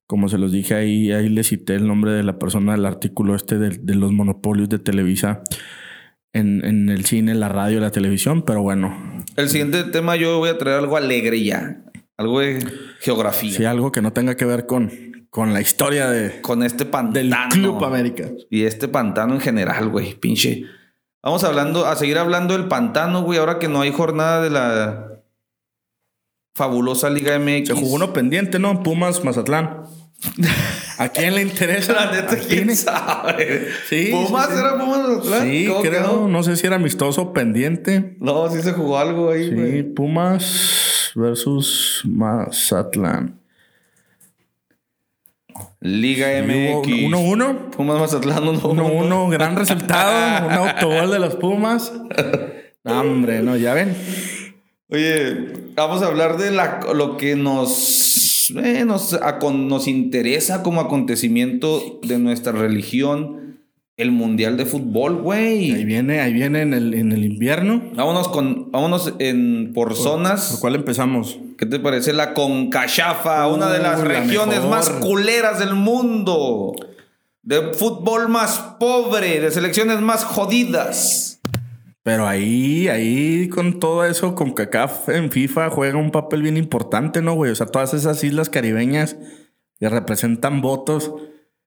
[0.06, 3.34] Como se los dije ahí, ahí le cité el nombre de la persona del artículo
[3.34, 5.42] este de, de los monopolios de Televisa
[6.34, 8.94] en, en el cine, la radio la televisión, pero bueno,
[9.36, 11.82] El siguiente tema yo voy a traer algo alegre ya.
[12.18, 12.64] Algo de
[13.00, 13.52] geografía.
[13.52, 14.90] sí, algo que no tenga que ver con,
[15.30, 17.12] con la historia de, Con este pantano.
[17.30, 18.28] del Club América.
[18.50, 20.14] Y este pantano en general, güey.
[20.14, 20.64] Pinche.
[21.22, 23.38] Vamos hablando, a seguir hablando del pantano, güey.
[23.38, 25.11] Ahora que no hay jornada de la
[26.54, 27.68] fabulosa Liga MX.
[27.68, 28.82] Se jugó uno pendiente, ¿no?
[28.82, 29.82] Pumas, Mazatlán.
[30.98, 31.92] ¿A quién le interesa?
[31.94, 32.76] La neta, ¿A quién quién?
[32.76, 33.68] sabe.
[33.88, 35.42] Sí, Pumas sí, era Pumas Mazatlán?
[35.50, 35.92] Sí, ¿Cómo creo.
[35.92, 36.28] quedó?
[36.28, 38.16] No sé si era amistoso pendiente.
[38.20, 39.82] No, sí se jugó algo ahí, Sí.
[39.82, 43.40] Pumas versus Mazatlán.
[45.80, 46.86] Liga MX.
[46.86, 47.70] 1-1.
[47.70, 48.60] Pumas Mazatlán 1-1.
[48.62, 50.46] 1-1, gran resultado.
[50.46, 51.92] un autogol de los Pumas.
[52.84, 53.96] No, hombre, no, ya ven.
[54.92, 59.18] Oye, vamos a hablar de la, lo que nos, eh, nos,
[59.54, 63.58] nos interesa como acontecimiento de nuestra religión,
[63.96, 65.84] el Mundial de Fútbol, Ahí güey.
[65.86, 67.82] viene, ahí viene en el, en el invierno.
[67.94, 70.58] Vámonos, con, vámonos en, por ¿Por zonas.
[70.60, 71.38] cuál empezamos?
[71.56, 73.46] ¿Qué te parece la Concachafa?
[73.48, 74.70] una de las Uh, la regiones mejor.
[74.70, 76.72] más culeras del mundo.
[77.42, 81.40] De fútbol más pobre, de selecciones más jodidas.
[82.04, 87.22] Pero ahí, ahí con todo eso, con CACAF en FIFA juega un papel bien importante,
[87.22, 87.52] ¿no, güey?
[87.52, 89.16] O sea, todas esas islas caribeñas
[89.78, 91.12] que representan votos.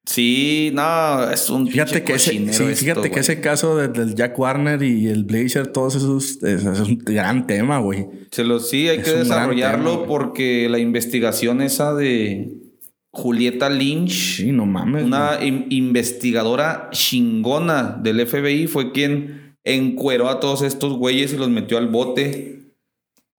[0.05, 4.13] Sí, no, es un Fíjate que ese, sí, esto, fíjate que ese caso de- del
[4.13, 8.05] Jack Warner y el Blazer, todos esos, es, es un gran tema, güey.
[8.29, 12.51] Se lo, sí, hay Es que desarrollarlo tema, porque la investigación esa de
[13.09, 15.05] Julieta Lynch, Sí, no mames.
[15.05, 21.49] una in- investigadora chingona del FBI, fue quien encueró a todos estos güeyes y los
[21.49, 22.61] metió al bote.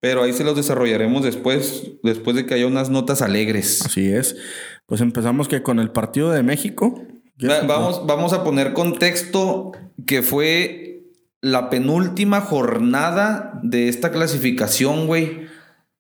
[0.00, 3.82] Pero ahí se los desarrollaremos después, después de que haya unas notas alegres.
[3.84, 4.36] Así es.
[4.84, 7.02] Pues empezamos que con el partido de México.
[7.42, 9.72] Va- Vamos, vamos a poner contexto
[10.06, 11.02] que fue
[11.40, 15.46] la penúltima jornada de esta clasificación, güey.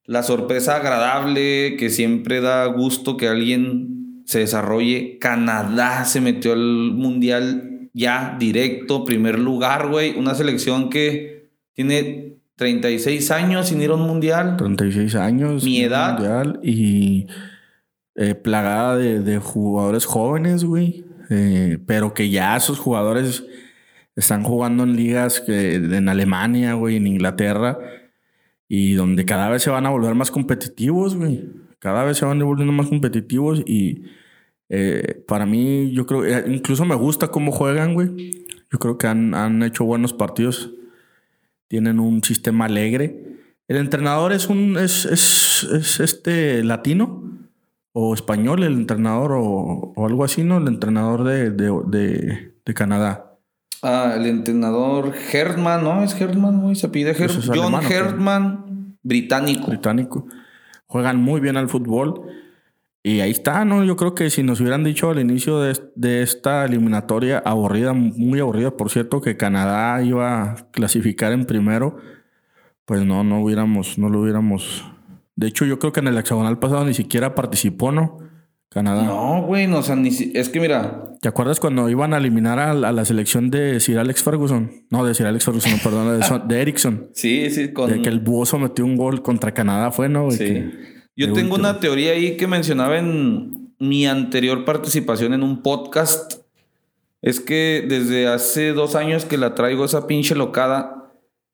[0.04, 5.18] La sorpresa agradable que siempre da gusto que alguien se desarrolle.
[5.20, 10.18] Canadá se metió al mundial ya directo, primer lugar, güey.
[10.18, 14.58] Una selección que tiene 36 años sin ir a un mundial.
[14.58, 15.64] 36 años.
[15.64, 16.18] Mi edad.
[16.18, 17.26] mundial, y
[18.14, 21.06] eh, plagada de, de jugadores jóvenes, güey.
[21.30, 23.44] Eh, pero que ya esos jugadores
[24.14, 27.78] están jugando en ligas que, en Alemania, güey, en Inglaterra.
[28.68, 31.48] Y donde cada vez se van a volver más competitivos, güey.
[31.78, 34.02] Cada vez se van volviendo más competitivos y
[34.68, 38.46] eh, para mí, yo creo, eh, incluso me gusta cómo juegan, güey.
[38.70, 40.70] Yo creo que han, han hecho buenos partidos.
[41.68, 43.38] Tienen un sistema alegre.
[43.68, 47.22] El entrenador es un es, es, es este latino
[47.92, 49.42] o español, el entrenador o,
[49.96, 50.58] o algo así, ¿no?
[50.58, 53.38] El entrenador de, de, de, de Canadá.
[53.82, 56.02] Ah, el entrenador Herdman, ¿no?
[56.02, 56.74] Es Herdman, güey.
[56.76, 59.68] Se pide Her John alemán, británico.
[59.68, 60.26] británico.
[60.86, 62.22] Juegan muy bien al fútbol.
[63.08, 63.84] Y ahí está, ¿no?
[63.84, 68.40] Yo creo que si nos hubieran dicho al inicio de, de esta eliminatoria, aburrida, muy
[68.40, 71.98] aburrida, por cierto, que Canadá iba a clasificar en primero,
[72.84, 74.84] pues no, no hubiéramos, no lo hubiéramos.
[75.36, 78.18] De hecho, yo creo que en el hexagonal pasado ni siquiera participó, ¿no?
[78.70, 79.04] Canadá.
[79.04, 82.18] No, güey, no, o sea, ni si- es que mira, ¿Te acuerdas cuando iban a
[82.18, 84.70] eliminar a, la- a la selección de Sir Alex Ferguson?
[84.90, 87.08] No, de Sir Alex Ferguson, no, perdón, de, de Ericsson.
[87.14, 87.88] sí, sí, con...
[87.90, 90.24] De que el Buoso metió un gol contra Canadá, fue, ¿no?
[90.24, 90.36] güey?
[90.36, 90.44] Sí.
[90.44, 91.68] Que- Yo de tengo último.
[91.70, 96.42] una teoría ahí que mencionaba en mi anterior participación en un podcast.
[97.22, 100.92] Es que desde hace dos años que la traigo esa pinche locada.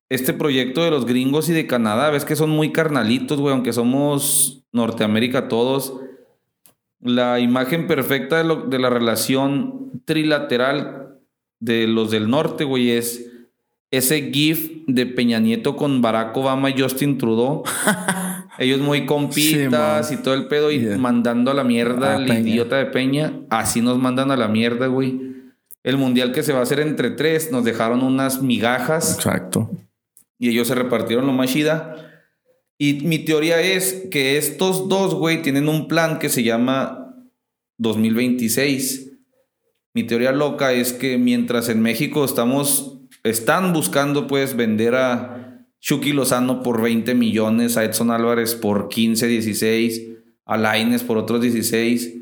[0.09, 3.73] Este proyecto de los gringos y de Canadá, ves que son muy carnalitos, güey, aunque
[3.73, 5.95] somos Norteamérica todos.
[7.01, 11.19] La imagen perfecta de, lo- de la relación trilateral
[11.61, 13.31] de los del norte, güey, es
[13.91, 17.63] ese GIF de Peña Nieto con Barack Obama y Justin Trudeau.
[18.59, 20.99] Ellos muy compitas Sí, y todo el pedo y Yeah.
[20.99, 23.33] mandando a la mierda al idiota de Peña.
[23.51, 25.33] Así nos mandan a la mierda, güey.
[25.83, 29.71] El mundial que se va a hacer entre tres, nos dejaron unas migajas Exacto.
[30.39, 31.97] y ellos se repartieron lo más chida.
[32.79, 37.17] Y mi teoría es que estos dos, güey, tienen un plan que se llama
[37.79, 39.11] 2026.
[39.95, 45.42] Mi teoría loca es que mientras en México estamos, están buscando pues vender a
[45.83, 50.03] Chucky Lozano por 20 millones, a Edson Álvarez por 15, 16,
[50.47, 52.15] a Laines por otros 16.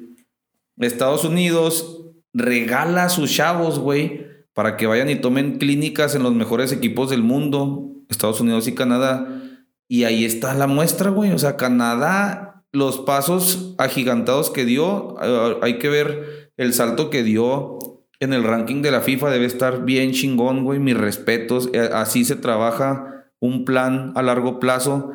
[0.79, 6.35] Estados Unidos regala a sus chavos, güey, para que vayan y tomen clínicas en los
[6.35, 9.43] mejores equipos del mundo, Estados Unidos y Canadá.
[9.87, 11.33] Y ahí está la muestra, güey.
[11.33, 17.23] O sea, Canadá, los pasos agigantados que dio, eh, hay que ver el salto que
[17.23, 17.79] dio
[18.21, 19.31] en el ranking de la FIFA.
[19.31, 20.79] Debe estar bien chingón, güey.
[20.79, 21.69] Mis respetos.
[21.75, 25.13] Eh, Así se trabaja un plan a largo plazo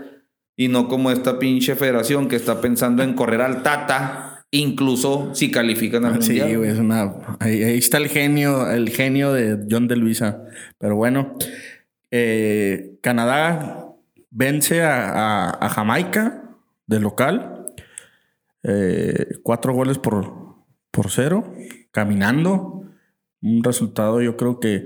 [0.57, 5.51] y no como esta pinche federación que está pensando en correr al Tata, incluso si
[5.51, 6.57] califican al Sí, mundial.
[6.57, 7.13] güey, es una.
[7.39, 10.43] Ahí, ahí está el genio, el genio de John de Luisa.
[10.79, 11.35] Pero bueno,
[12.11, 13.87] eh, Canadá
[14.31, 15.09] vence a,
[15.49, 16.43] a- a Jamaica
[16.87, 17.65] de local.
[18.63, 20.55] Eh, cuatro goles por,
[20.91, 21.53] por cero,
[21.91, 22.83] caminando.
[23.41, 24.85] Un resultado, yo creo que,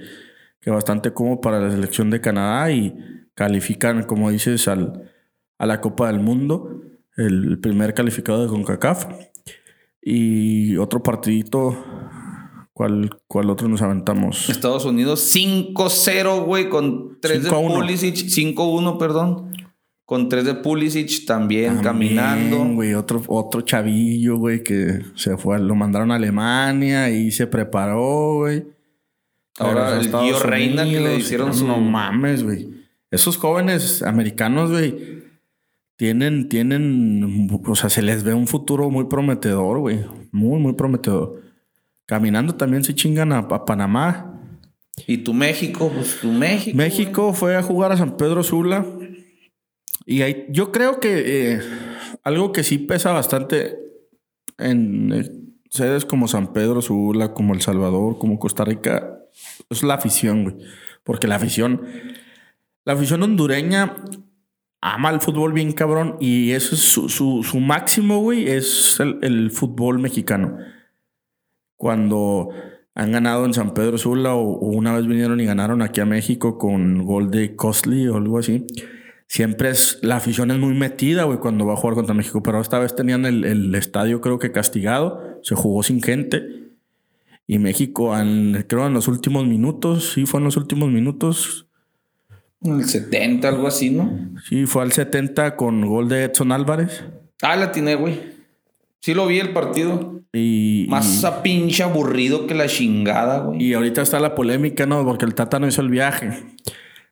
[0.60, 2.98] que bastante cómodo para la selección de Canadá y
[3.40, 5.10] califican, como dices, al,
[5.58, 6.82] a la Copa del Mundo,
[7.16, 9.06] el primer calificado de CONCACAF.
[10.02, 11.78] Y otro partidito,
[12.74, 14.50] ¿cuál, cuál otro nos aventamos?
[14.50, 17.74] Estados Unidos 5-0, güey, con 3 de 5-1.
[17.76, 19.54] Pulisic, 5-1, perdón.
[20.04, 22.74] Con 3 de Pulisic también, También, caminando.
[22.76, 28.36] güey, otro, otro chavillo, güey, que se fue, lo mandaron a Alemania y se preparó,
[28.40, 28.66] güey.
[29.60, 32.79] Ahora el Gio Reina que le hicieron su- No mames, güey.
[33.12, 35.24] Esos jóvenes americanos, güey,
[35.96, 40.06] tienen, tienen, o sea, se les ve un futuro muy prometedor, güey.
[40.32, 41.42] Muy, muy prometedor.
[42.06, 44.40] Caminando también se chingan a, a Panamá.
[45.08, 46.78] Y tu México, pues tu México.
[46.78, 48.86] México fue a jugar a San Pedro Sula.
[50.06, 51.62] Y ahí, yo creo que eh,
[52.24, 53.78] algo que sí pesa bastante
[54.58, 55.32] en eh,
[55.70, 59.20] sedes como San Pedro Sula, como El Salvador, como Costa Rica,
[59.70, 60.56] es la afición, güey.
[61.04, 61.82] Porque la afición,
[62.86, 63.96] la afición hondureña
[64.82, 70.00] ama el fútbol bien cabrón y eso es su, su, máximo, güey, es el, fútbol
[70.00, 70.58] mexicano.
[71.76, 72.50] Cuando
[72.96, 76.58] han ganado en San Pedro Sula o, una vez vinieron y ganaron aquí a México
[76.58, 78.66] con gol de Costly o algo así.
[79.28, 82.42] Siempre es, la afición es muy metida, güey, cuando va a jugar contra México.
[82.42, 85.40] Pero esta vez tenían el, el estadio creo que castigado.
[85.44, 86.70] Se jugó sin gente.
[87.46, 91.69] Y México, en- creo en los últimos minutos, sí fue en los últimos minutos,
[92.62, 94.12] El 70, algo así, ¿no?
[94.48, 97.04] sí fue al 70 con gol de Edson Álvarez.
[97.42, 98.20] Ah, la tiene, güey.
[99.00, 100.22] Sí lo vi el partido.
[100.34, 103.64] Y, Más a pinche aburrido que la chingada, güey.
[103.64, 105.04] y ahorita está la polémica, ¿no?
[105.06, 106.32] Porque el Tata no hizo el viaje.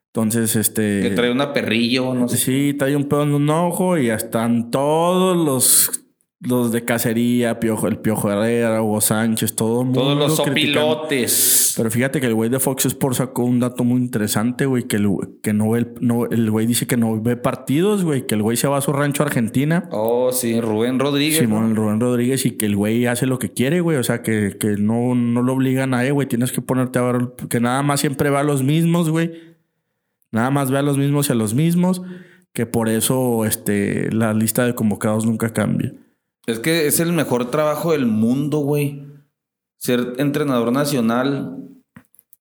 [0.08, 1.02] Entonces, este...
[1.02, 2.38] Que trae una perrillo, no sé.
[2.38, 6.07] Sí, trae un pedo en un ojo y ya están todos los
[6.40, 11.74] los de cacería, Piojo, el Piojo Herrera, Hugo Sánchez, todo el mundo Todos los sopilotes.
[11.78, 14.98] Pero fíjate que el güey de Fox Sports sacó un dato muy interesante, güey, que
[14.98, 15.10] el,
[15.42, 18.56] que no el- no, el güey dice que no ve partidos, güey, que el güey
[18.56, 19.90] se va a su rancho a Argentina.
[19.92, 21.40] Oh, sí, Rubén Rodríguez.
[21.40, 21.82] Simón ¿no?
[21.82, 23.98] Rubén Rodríguez y que el güey hace lo que quiere, güey.
[23.98, 27.04] O sea, que, que no, no lo obligan a, eh, güey, tienes que ponerte a
[27.04, 29.32] ver, que nada más siempre va a los mismos, güey.
[30.32, 32.02] Nada más ve a los mismos y a los mismos,
[32.54, 35.94] que por eso este, la lista de convocados nunca cambia.
[36.48, 39.04] Es que es el mejor trabajo del mundo, güey.
[39.78, 41.58] Ser entrenador nacional,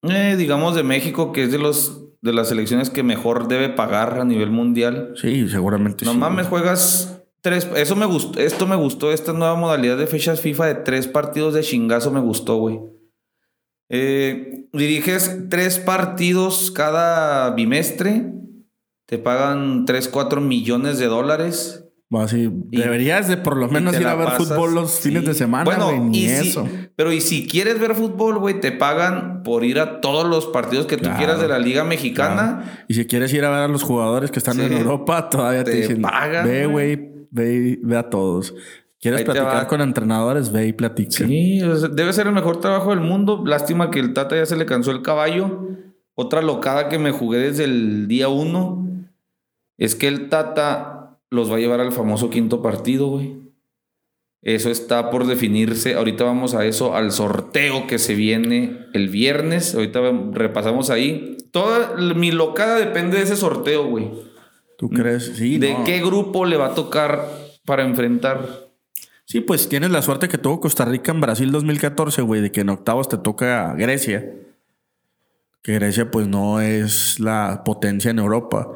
[0.02, 4.18] eh, digamos de México, que es de los de las selecciones que mejor debe pagar
[4.18, 5.12] a nivel mundial.
[5.16, 6.18] Sí, seguramente No sí.
[6.18, 7.68] mames, juegas tres.
[7.76, 8.40] Eso me gustó.
[8.40, 9.12] Esto me gustó.
[9.12, 12.80] Esta nueva modalidad de fechas FIFA de tres partidos de chingazo me gustó, güey.
[13.88, 18.32] Eh, diriges tres partidos cada bimestre.
[19.06, 21.85] Te pagan 3, 4 millones de dólares.
[22.10, 25.08] Y- deberías de por lo menos ir a ver pasas, fútbol los sí.
[25.08, 26.68] fines de semana, Bueno, ni y si- eso.
[26.94, 30.86] pero y si quieres ver fútbol, güey, te pagan por ir a todos los partidos
[30.86, 32.84] que tú quieras de la Liga Mexicana.
[32.86, 34.62] Y si quieres ir a ver a los jugadores que están Sí.
[34.62, 37.10] en Europa, todavía te, Te dicen, pagan, ve, güey.
[37.32, 38.54] ve, ve a todos.
[39.00, 40.52] ¿Quieres Ahí platicar con entrenadores?
[40.52, 41.10] Ve y platica.
[41.26, 41.60] Sí,
[41.92, 43.42] debe ser el mejor trabajo del mundo.
[43.44, 45.68] Lástima que el Tata ya se le cansó el caballo.
[46.14, 48.88] Otra locada que me jugué desde el día uno
[49.76, 50.95] es que el Tata
[51.30, 53.46] los va a llevar al famoso quinto partido, güey.
[54.42, 55.94] Eso está por definirse.
[55.94, 59.74] Ahorita vamos a eso, al sorteo que se viene el viernes.
[59.74, 60.00] Ahorita
[60.32, 61.36] repasamos ahí.
[61.50, 64.08] Toda mi locada depende de ese sorteo, güey.
[64.78, 65.32] ¿Tú crees?
[65.36, 65.84] Sí, ¿De no.
[65.84, 67.28] qué grupo le va a tocar
[67.64, 68.68] para enfrentar?
[69.24, 72.60] Sí, pues tienes la suerte que tuvo Costa Rica en Brasil 2014, güey, de que
[72.60, 74.32] en octavos te toca Grecia.
[75.62, 78.68] Que Grecia, pues, no es la potencia en Europa.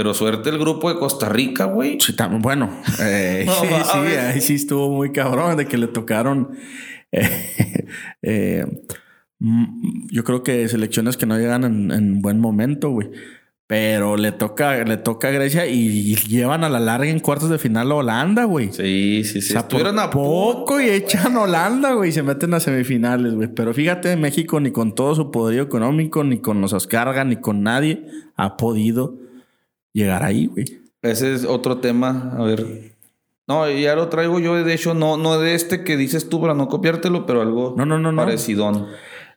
[0.00, 1.98] Pero suerte el grupo de Costa Rica, güey.
[2.00, 2.70] Sí, tam- bueno,
[3.02, 6.56] eh, No sí, sí, ahí sí estuvo muy cabrón de que le tocaron.
[7.12, 7.86] eh,
[8.22, 8.64] eh,
[9.40, 13.10] mm, yo creo que selecciones que no llegan en, en buen momento, güey.
[13.66, 17.58] Pero le toca, le toca a Grecia y, llevan a la larga en cuartos de
[17.58, 18.72] final a Holanda, güey.
[18.72, 19.48] Sí, sí, O sí.
[19.48, 23.34] sea, por Estuvieron a poco y echan a Holanda, güey, y se meten a semifinales,
[23.34, 23.48] güey.
[23.48, 27.62] Pero fíjate, México ni con todo su poderío económico, ni con los Oscarga, ni con
[27.62, 29.28] nadie ha podido
[29.92, 30.80] llegar ahí, güey.
[31.02, 32.34] Ese es otro tema.
[32.38, 32.96] A ver.
[33.46, 36.54] No, ya lo traigo yo, de hecho, no, no de este que dices tú para
[36.54, 38.22] no copiártelo, pero algo No, no, no, no.
[38.22, 38.86] parecidón.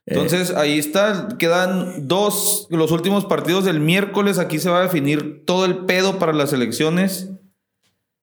[0.05, 1.29] Entonces, ahí está.
[1.39, 4.37] Quedan dos, los últimos partidos del miércoles.
[4.37, 7.31] Aquí se va a definir todo el pedo para las elecciones.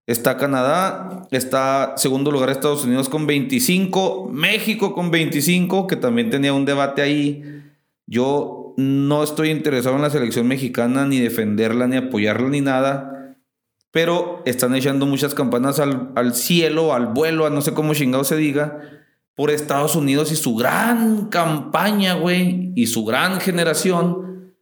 [0.06, 6.52] Está Canadá, está segundo lugar Estados Unidos con 25, México con 25, que también tenía
[6.52, 7.62] un debate ahí.
[8.06, 13.36] Yo no estoy interesado en la selección mexicana, ni defenderla, ni apoyarla, ni nada.
[13.90, 18.24] Pero están echando muchas campanas al, al cielo, al vuelo, a no sé cómo chingado
[18.24, 18.80] se diga,
[19.34, 24.54] por Estados Unidos y su gran campaña, güey, y su gran generación.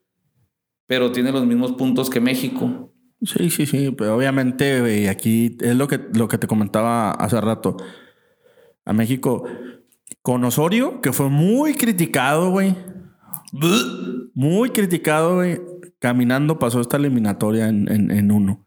[0.87, 2.93] Pero tiene los mismos puntos que México.
[3.23, 7.41] Sí, sí, sí, pero obviamente, güey, aquí es lo que, lo que te comentaba hace
[7.41, 7.77] rato.
[8.85, 9.45] A México,
[10.23, 12.75] con Osorio, que fue muy criticado, güey.
[14.35, 15.61] Muy criticado, güey.
[15.99, 18.65] Caminando pasó esta eliminatoria en, en- en uno.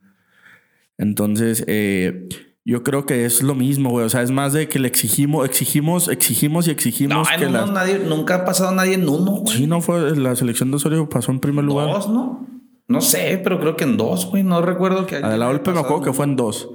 [0.97, 2.27] Entonces, eh,
[2.65, 4.05] yo creo que es lo mismo, güey.
[4.05, 7.45] O sea, es más de que le exigimos, exigimos, exigimos y No, exigimos en que
[7.47, 9.55] uno las- nadie, nunca ha pasado nadie en uno, güey.
[9.57, 11.87] Sí, no fue la selección de Osorio pasó en primer lugar.
[11.87, 12.47] Dos, ¿no?
[12.87, 14.43] No sé, pero creo que en dos, güey.
[14.43, 16.69] No recuerdo que La de la haya Olpe me acuerdo que fue en dos.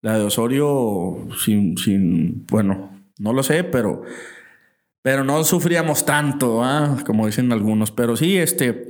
[0.00, 4.02] La de Osorio, sin, sin, bueno, no lo sé, pero,
[5.06, 6.96] pero no sufríamos tanto, ¿ah?
[7.06, 7.92] como dicen algunos.
[7.92, 8.88] Pero sí, este,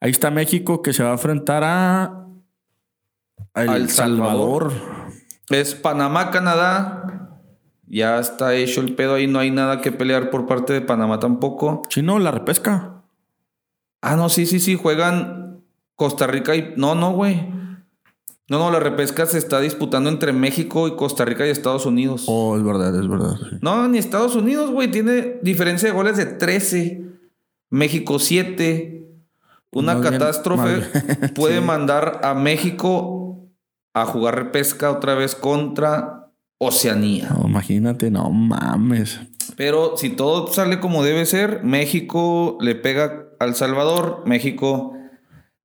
[0.00, 2.28] ahí está México que se va a enfrentar a,
[3.54, 4.72] El Al Salvador.
[5.50, 7.36] Es Panamá, Canadá.
[7.86, 9.26] Ya está hecho el pedo ahí.
[9.26, 11.82] No hay nada que pelear por parte de Panamá tampoco.
[11.88, 13.02] Chino, la repesca.
[14.00, 14.76] Ah, no, sí, sí, sí.
[14.76, 15.62] Juegan
[15.94, 16.72] Costa Rica y.
[16.78, 17.52] No, no, güey.
[18.50, 22.24] No, no, la repesca se está disputando entre México y Costa Rica y Estados Unidos.
[22.26, 23.36] Oh, es verdad, es verdad.
[23.38, 23.56] sí.
[23.62, 24.90] No, ni Estados Unidos, güey.
[24.90, 27.00] Tiene diferencia de goles de 13.
[27.70, 29.06] México 7.
[29.72, 31.64] Una catástrofe bien, puede sí.
[31.64, 33.48] mandar a México
[33.94, 37.30] a jugar repesca otra vez contra Oceanía.
[37.30, 39.20] No, imagínate, no mames.
[39.56, 44.24] Pero si todo sale como debe ser, México le pega al Salvador.
[44.26, 44.92] México,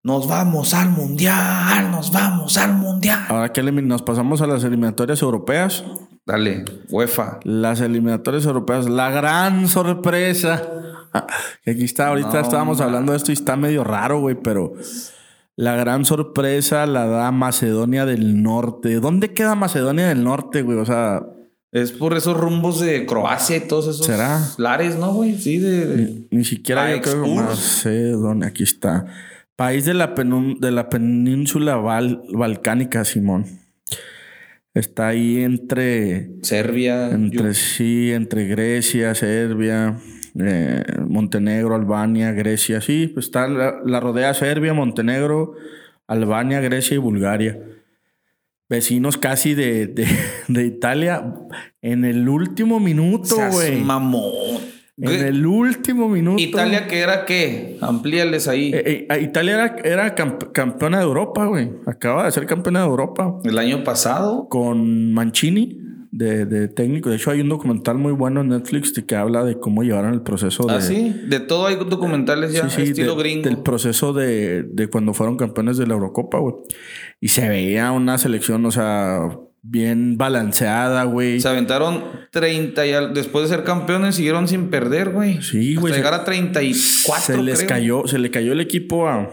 [0.05, 3.21] nos vamos al mundial, nos vamos al mundial.
[3.27, 5.83] Ahora que nos pasamos a las eliminatorias europeas.
[6.27, 7.39] Dale, UEFA.
[7.43, 10.61] Las eliminatorias europeas, la gran sorpresa.
[11.63, 14.73] Que Aquí está, ahorita No, estábamos hablando de esto y está medio raro, güey, pero
[15.55, 18.99] La gran sorpresa la da Macedonia del Norte.
[18.99, 20.77] ¿Dónde queda Macedonia del Norte, güey?
[20.77, 21.23] O sea,
[21.71, 24.39] Es por esos rumbos de Croacia y todos esos ¿Será?
[24.59, 25.35] lares, ¿no, güey?
[25.41, 26.27] Sí, de...
[26.29, 28.49] ni, ni siquiera yo creo que Macedonia.
[28.49, 29.07] Aquí está.
[29.55, 33.45] País de la, penun- de la península val- balcánica, Simón.
[34.73, 37.09] Está ahí entre, Serbia.
[37.11, 39.97] entre sí, entre Grecia, Serbia,
[40.37, 42.81] eh, Montenegro, Albania, Grecia.
[42.81, 45.53] Sí, pues está la, la rodea Serbia, Montenegro,
[46.07, 47.57] Albania, Grecia y Bulgaria.
[48.67, 50.05] Vecinos casi de, de,
[50.49, 51.33] de Italia.
[51.81, 53.81] En el último minuto, güey.
[53.81, 54.74] mamón.
[54.97, 56.41] En el último minuto.
[56.41, 57.77] Italia, que era qué?
[57.81, 58.71] Amplíales ahí.
[58.73, 61.69] Eh, eh, Italia era, era camp- campeona de Europa, güey.
[61.85, 63.37] Acaba de ser campeona de Europa.
[63.43, 64.47] El año pasado.
[64.49, 65.79] Con Mancini
[66.11, 67.09] de, de técnico.
[67.09, 70.21] De hecho, hay un documental muy bueno en Netflix que habla de cómo llevaron el
[70.21, 70.75] proceso de.
[70.75, 71.13] Ah, sí.
[71.27, 73.43] De todo hay documentales ya, Sí, sí, estilo de- gringo.
[73.49, 76.55] Del proceso de, de cuando fueron campeones de la Eurocopa, güey.
[77.19, 79.27] Y se veía una selección, o sea,
[79.67, 81.39] bien balanceada, güey.
[81.39, 85.41] Se aventaron 30 y al- después de ser campeones siguieron sin perder, güey.
[85.41, 87.69] Sí, güey, llegar a 34, se les creo.
[87.69, 89.29] cayó, se le cayó el equipo a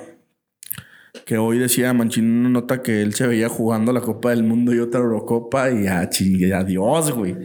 [1.26, 4.42] que hoy decía Mancini en una nota que él se veía jugando la Copa del
[4.42, 7.36] Mundo y otra Eurocopa y a chingue, adiós, güey.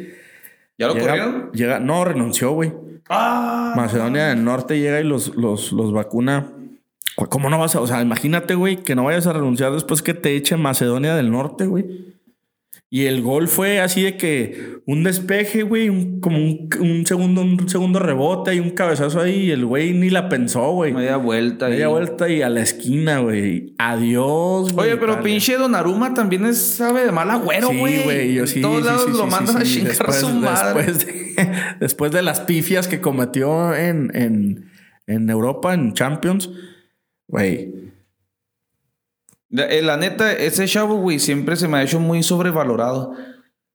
[0.78, 1.52] ¿Ya lo Llega- corrieron?
[1.52, 2.72] llega- no, renunció, güey.
[3.10, 3.74] Ah.
[3.76, 6.52] Macedonia del Norte llega y los, los, los vacuna.
[7.30, 7.82] ¿Cómo no vas a?
[7.82, 11.32] O sea, imagínate, güey, que no vayas a renunciar después que te eche Macedonia del
[11.32, 12.16] Norte, güey.
[12.90, 17.42] Y el gol fue así de que un despeje, güey, un- como un, un segundo,
[17.42, 19.48] un segundo rebote y un cabezazo ahí.
[19.48, 20.94] Y el güey ni la pensó, güey.
[20.94, 21.68] Media vuelta.
[21.68, 21.92] Media ahí.
[21.92, 23.74] vuelta y a la esquina, güey.
[23.78, 24.88] Adiós, güey.
[24.92, 25.24] Oye, pero Italia.
[25.32, 27.98] pinche Donnarumma también es, sabe de mal agüero, güey.
[27.98, 28.60] Sí, güey, yo sí.
[28.60, 30.84] En todos sí, lados sí, lo mandan a chingar después, su madre.
[30.86, 31.44] Después de,
[31.82, 34.72] después de las pifias que cometió en, en,
[35.08, 36.50] en Europa, en Champions,
[37.28, 37.74] güey.
[39.50, 43.14] La, eh, la neta, ese chavo, güey, siempre se me ha hecho muy sobrevalorado.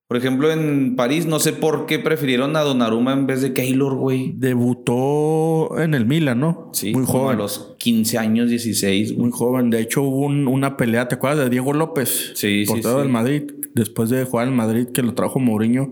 [0.09, 3.95] Por ejemplo, en París, no sé por qué prefirieron a Donnarumma en vez de Keylor,
[3.95, 4.35] güey.
[4.37, 6.69] Debutó en el Milan, ¿no?
[6.75, 7.37] Sí, Muy joven.
[7.37, 9.23] a los 15 años, 16, güey.
[9.23, 9.71] Muy joven.
[9.71, 12.33] De hecho, hubo un- una pelea, ¿te acuerdas de Diego López?
[12.35, 12.89] Sí, sí, sí.
[12.89, 13.45] del Madrid.
[13.75, 15.91] Después de jugar en Madrid, que lo trajo Mourinho,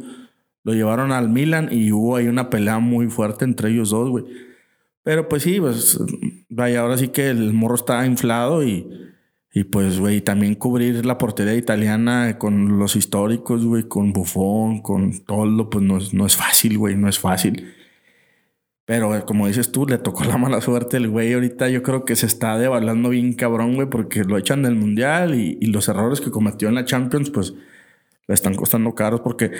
[0.64, 4.24] lo llevaron al Milan y hubo ahí una pelea muy fuerte entre ellos dos, güey.
[5.02, 5.98] Pero pues sí, pues
[6.50, 8.86] vaya, ahora sí que el morro está inflado y,
[9.52, 15.24] y pues, güey, también cubrir la portería italiana con los históricos, güey, con Buffon, con
[15.24, 17.72] todo, pues no es, no es fácil, güey, no es fácil.
[18.84, 21.32] Pero eh, como dices tú, le tocó la mala suerte el güey.
[21.32, 25.34] Ahorita yo creo que se está devaluando bien cabrón, güey, porque lo echan del mundial
[25.34, 27.54] y, y los errores que cometió en la Champions, pues
[28.26, 29.50] le están costando caros porque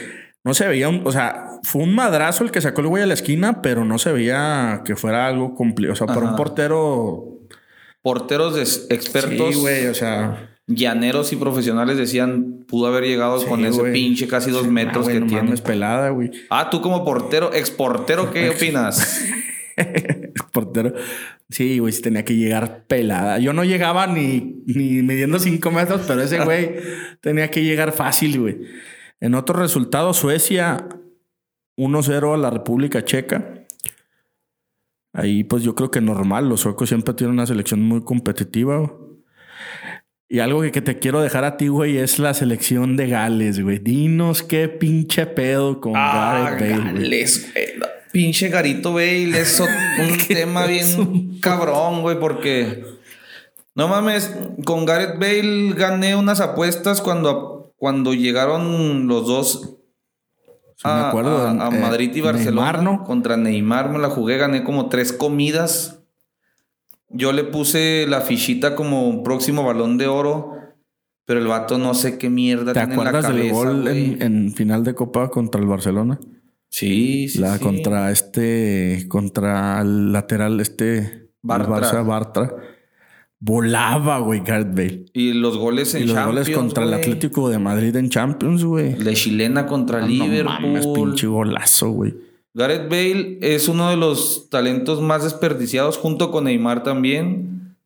[0.44, 3.06] no se veía, un- o sea, fue un madrazo el que sacó el güey a
[3.06, 5.92] la esquina, pero no se veía que fuera algo complicado.
[5.92, 7.36] O sea, para un portero.
[8.02, 8.56] Porteros
[8.90, 10.56] expertos, Sí, güey, o sea.
[10.66, 15.06] llaneros y profesionales decían, pudo haber llegado sí, con ese pinche casi dos Sí, metros
[15.08, 15.42] que no tiene.
[15.42, 16.30] mames, pelada, güey.
[16.48, 19.22] Ah, tú como portero, exportero, ¿qué opinas?
[20.52, 20.94] portero.
[21.48, 23.38] Sí, güey, sí tenía que llegar pelada.
[23.38, 26.76] Yo no llegaba ni, ni midiendo cinco metros, pero ese güey
[27.20, 28.58] tenía que llegar fácil, güey.
[29.20, 30.86] En otro resultado, Suecia
[31.76, 33.59] 1-0 a la República Checa.
[35.12, 36.48] Ahí, pues yo creo que normal.
[36.48, 38.78] Los suecos siempre tienen una selección muy competitiva.
[38.78, 38.90] güey.
[40.28, 43.60] Y algo que, que te quiero dejar a ti, güey, es la selección de Gales,
[43.60, 43.80] güey.
[43.80, 46.92] Dinos qué pinche pedo con Ah, Gareth Bale.
[47.02, 47.66] Gales, güey.
[48.12, 52.84] Pinche Garito Bale es un tema bien cabrón, güey, porque
[53.74, 54.32] no mames,
[54.64, 59.76] con Gareth Bale gané unas apuestas cuando, cuando llegaron los dos
[60.80, 62.72] Sí, me a, acuerdo, a- a eh, Madrid y Barcelona.
[62.72, 63.04] Neymar, ¿no?
[63.04, 65.98] Contra Neymar me la jugué, gané como tres comidas.
[67.10, 70.54] Yo le puse la fichita como próximo balón de oro,
[71.26, 73.88] pero el vato no sé qué mierda ¿Te tiene en la acuerdas del cabeza, gol
[73.88, 76.18] en, en final de Copa contra el Barcelona?
[76.70, 77.64] Sí, sí, la sí.
[77.64, 81.80] contra este, contra el lateral este, el Bartra.
[81.80, 82.56] Barça Bartra.
[83.42, 85.06] Volaba, güey, Gareth Bale.
[85.14, 86.92] Y los goles en Y los goles contra el.
[86.92, 88.92] Atlético de Madrid en Champions, güey.
[88.94, 90.44] De chilena contra Ah, No Liverpool.
[90.44, 92.14] mames, pinche golazo, güey.
[92.52, 97.76] Gareth Bale es uno de los talentos más desperdiciados junto con Neymar también.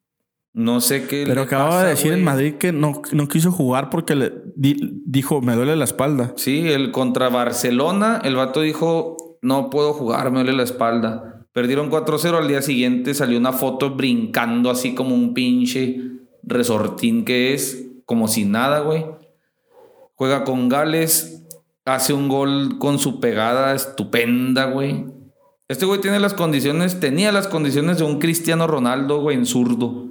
[0.53, 1.23] No sé qué.
[1.25, 4.33] Pero le acababa pasa, de decir en Madrid que no, no quiso jugar porque le
[4.55, 6.33] di- dijo, me duele la espalda.
[6.35, 11.34] Sí, el contra Barcelona, el vato dijo, no puedo jugar, me duele la espalda.
[11.55, 16.01] Perdieron 4-0, al día siguiente salió una foto brincando así como un pinche
[16.43, 19.05] resortín que es, como si nada, güey.
[20.15, 21.43] Juega con Gales,
[21.85, 25.05] hace un gol con su pegada estupenda, güey.
[25.69, 30.09] Este güey tiene las condiciones, tenía las condiciones de un Cristiano Ronaldo, güey, en zurdo.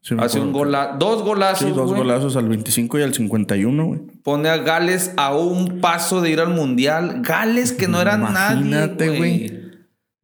[0.00, 1.68] Sí, Hace un gola, dos golazos.
[1.68, 1.98] Sí, dos güey.
[2.00, 4.00] golazos al 25 y al 51, güey.
[4.22, 7.20] Pone a Gales a un paso de ir al mundial.
[7.20, 9.48] Gales que no era Imagínate, nadie, güey.
[9.48, 9.71] güey.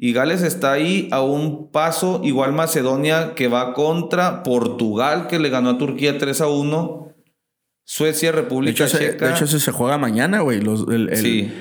[0.01, 5.51] Y Gales está ahí a un paso, igual Macedonia que va contra Portugal que le
[5.51, 7.09] ganó a Turquía 3 a 1.
[7.85, 9.27] Suecia, De República hecho, Checa.
[9.27, 10.59] de hecho, ese se juega mañana, güey.
[10.59, 11.53] El, el, Sí.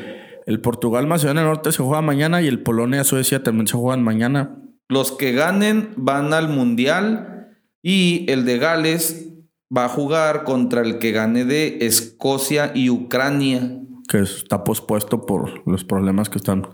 [0.45, 4.03] el Portugal, Macedonia del Norte se juega mañana y el Polonia, Suecia también se juegan
[4.03, 4.55] mañana.
[4.89, 7.49] Los que ganen van al mundial
[7.81, 9.29] y el de Gales
[9.75, 15.67] va a jugar contra el que gane de Escocia y Ucrania Que está pospuesto por
[15.67, 16.67] los problemas que están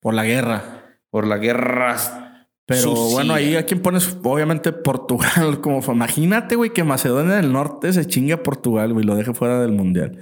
[0.00, 0.81] por la guerra.
[1.12, 2.48] Por la guerra.
[2.64, 3.14] Pero sucia.
[3.14, 8.06] bueno, ahí a quién pones, obviamente Portugal como Imagínate, güey, que Macedonia del Norte se
[8.06, 10.18] chingue a Portugal, güey, lo deje fuera del mundial.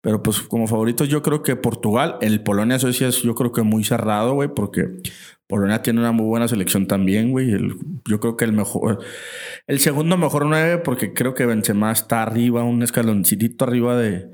[0.00, 3.62] Pero pues como favoritos yo creo que Portugal, el Polonia Suecia es yo creo que
[3.62, 4.88] muy cerrado, güey, porque
[5.46, 7.52] Polonia tiene una muy buena selección también, güey.
[7.52, 7.76] El-
[8.08, 9.00] yo creo que el mejor,
[9.66, 14.30] el segundo mejor nueve, porque creo que Benzema está arriba, un escaloncito arriba de,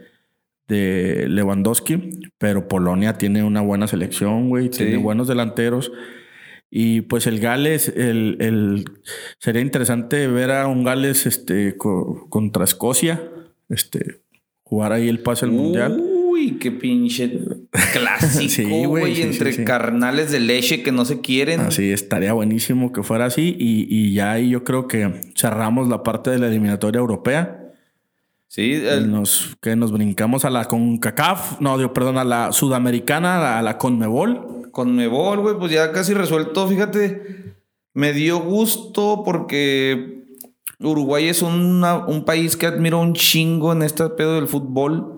[0.69, 4.85] de Lewandowski, pero Polonia tiene una buena selección, güey, Sí.
[4.85, 5.91] tiene buenos delanteros.
[6.71, 8.85] Y pues el Gales, el, el-
[9.39, 13.23] sería interesante ver a un Gales este, co- contra Escocia,
[13.71, 14.21] este,
[14.65, 15.99] jugar ahí el pase al mundial.
[15.99, 17.39] Uy, qué pinche
[17.95, 19.65] clásico, Sí, güey, sí, entre sí.
[19.65, 21.61] carnales de leche que no se quieren.
[21.61, 23.57] Así estaría buenísimo que fuera así.
[23.59, 27.58] Y, y ya ahí yo creo que cerramos la parte de la eliminatoria europea.
[28.49, 33.59] Sí, el- nos, que nos brincamos a la CONCACAF, no, digo, perdón, a la Sudamericana,
[33.59, 34.57] a la CONMEBOL.
[34.73, 36.69] con Mebol, güey, pues ya casi resuelto.
[36.69, 37.57] Fíjate,
[37.95, 40.25] me dio gusto porque
[40.79, 45.15] Uruguay es una- un país que admiro un chingo en este pedo del fútbol.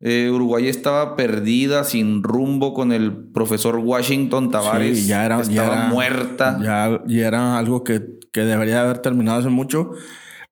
[0.00, 4.98] Eh, Uruguay estaba perdida, sin rumbo, con el profesor Washington Tavares.
[5.02, 6.58] Sí, ya era, ya estaba era- muerta.
[6.60, 8.02] Ya, ya era algo que,
[8.32, 9.92] que debería haber terminado hace mucho,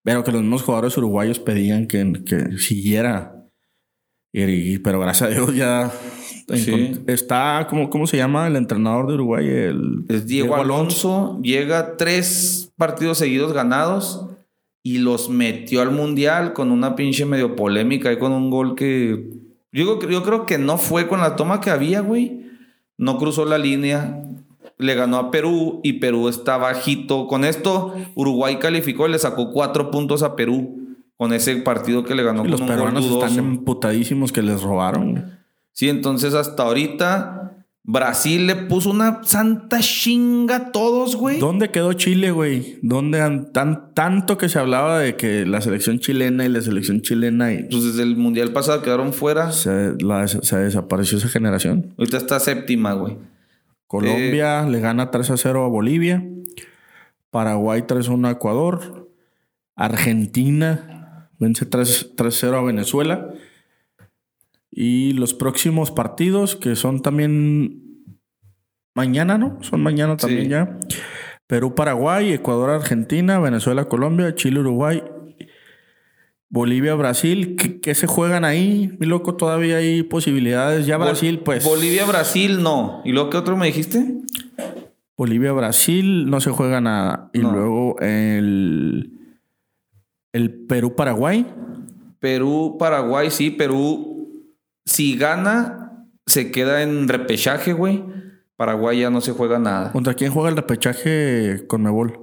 [0.03, 3.37] pero que los mismos jugadores uruguayos pedían que, que siguiera.
[4.33, 5.93] Y, pero gracias a Dios ya
[6.55, 7.01] Sí.
[7.07, 9.47] está, ¿cómo, ¿cómo se llama el entrenador de Uruguay?
[9.49, 14.27] El, Es Diego Alonso, llega tres partidos seguidos ganados
[14.83, 19.31] y los metió al mundial con una pinche medio polémica y con un gol que
[19.73, 22.43] yo, yo creo que no fue con la toma que había, güey.
[22.99, 24.23] No cruzó la línea,
[24.83, 27.27] le ganó a Perú y Perú está bajito.
[27.27, 30.79] Con esto, Uruguay calificó y le sacó cuatro puntos a Perú
[31.17, 34.43] con ese partido que le ganó Y los con un gol peruanos están emputadísimos que
[34.43, 35.39] les robaron.
[35.73, 37.39] Sí, entonces hasta ahorita
[37.85, 41.41] Brasil le puso una santa chinga a todos, güey.
[41.41, 42.79] ¿Dónde quedó Chile, güey?
[42.83, 47.01] ¿Dónde han- tan, tanto que se hablaba de que la selección chilena y la selección
[47.03, 49.51] chilena y Pues desde el mundial pasado quedaron fuera.
[49.51, 51.93] se, la- se desapareció esa generación?
[51.99, 53.17] Ahorita está séptima, güey.
[53.93, 56.25] Colombia le gana 3 a 0 a Bolivia.
[57.31, 59.11] Paraguay 3 a 1 a Ecuador.
[59.77, 63.35] Argentina vence 3 3 0 a Venezuela.
[64.71, 68.09] Y los próximos partidos, que son también
[68.95, 69.59] mañana, ¿no?
[69.63, 70.49] Son mañana también Sí.
[70.49, 70.79] ya.
[71.47, 75.03] Perú, Paraguay, Ecuador, Argentina, Venezuela, Colombia, Chile, Uruguay,
[76.53, 77.57] Bolivia, Brasil.
[77.57, 78.95] ¿Qué, qué se juegan ahí?
[79.01, 80.85] Mi loco, todavía hay posibilidades.
[80.85, 81.65] Ya Brasil, Bol- pues.
[81.65, 83.01] Bolivia, Brasil, no.
[83.07, 84.21] ¿Y luego qué otro me dijiste?
[85.17, 87.31] Bolivia, Brasil, no se juega nada.
[87.33, 87.53] Y No.
[87.53, 89.13] luego el,
[90.35, 91.47] el Perú, Paraguay.
[92.21, 93.51] Perú, Paraguay, sí.
[93.51, 94.45] Perú,
[94.85, 98.05] si gana, se queda en repechaje, güey.
[98.57, 99.91] Paraguay ya no se juega nada.
[99.93, 102.19] ¿Contra quién juega el repechaje con Mebol?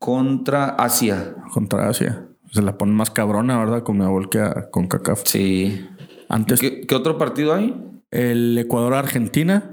[0.00, 1.36] Contra Asia.
[1.52, 2.26] Contra Asia.
[2.50, 3.82] Se la pone más cabrona, ¿verdad?
[3.82, 5.22] Con Mebol que a- con CACAF.
[5.24, 5.86] Sí.
[6.28, 7.74] Antes ¿Qué, qué otro partido hay?
[8.10, 9.70] el Ecuador-Argentina.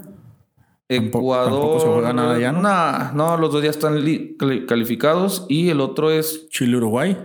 [0.88, 1.50] Ecuador.
[1.52, 2.62] tampoco se juega nada ya, ¿no?
[2.62, 5.44] Nah, no, los dos ya están li- cali- calificados.
[5.48, 7.16] Y el otro es Chile-Uruguay.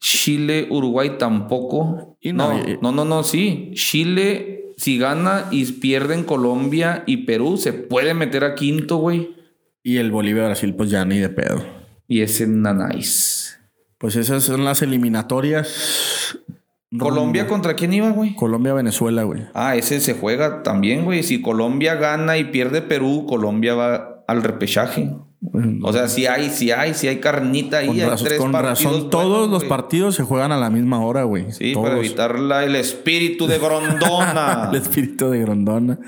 [0.00, 2.16] Chile, Uruguay tampoco.
[2.20, 3.70] Y no, no, no, no, no, sí.
[3.74, 9.36] Chile, si gana y pierden Colombia y Perú, se puede meter a quinto, güey.
[9.82, 11.62] Y el Bolivia-Brasil, pues ya ni de pedo.
[12.08, 13.58] Y ese Nanais.
[14.02, 16.36] Pues esas son las eliminatorias.
[16.98, 18.34] ¿Colombia contra quién iba, güey?
[18.34, 19.44] Colombia-Venezuela, güey.
[19.54, 21.22] Ah, ese se juega también, güey.
[21.22, 25.10] Si Colombia gana y pierde Perú, Colombia va al repechaje.
[25.82, 28.52] O sea, si hay, si hay, si hay carnita ahí, Con, hay razón, tres con
[28.52, 31.50] partidos razón, todos buenos, los partidos se juegan a la misma hora, güey.
[31.52, 31.88] Sí, Todos.
[31.88, 34.68] para evitar la- el espíritu de Grondona.
[34.72, 35.98] El espíritu de Grondona.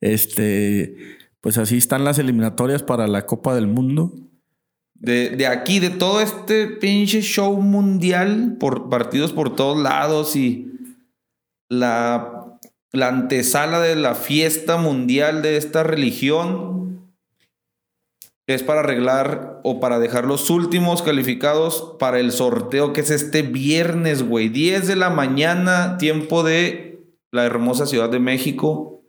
[0.00, 0.94] Este,
[1.40, 4.12] pues así están las eliminatorias para la Copa del Mundo.
[4.98, 10.72] De, de aquí, de todo este pinche show mundial, por partidos por todos lados y
[11.68, 12.58] la,
[12.92, 16.78] la antesala de la fiesta mundial de esta religión,
[18.48, 23.42] es para arreglar o para dejar los últimos calificados para el sorteo que es este
[23.42, 24.48] viernes, güey.
[24.48, 29.02] 10 de la mañana, tiempo de la hermosa Ciudad de México.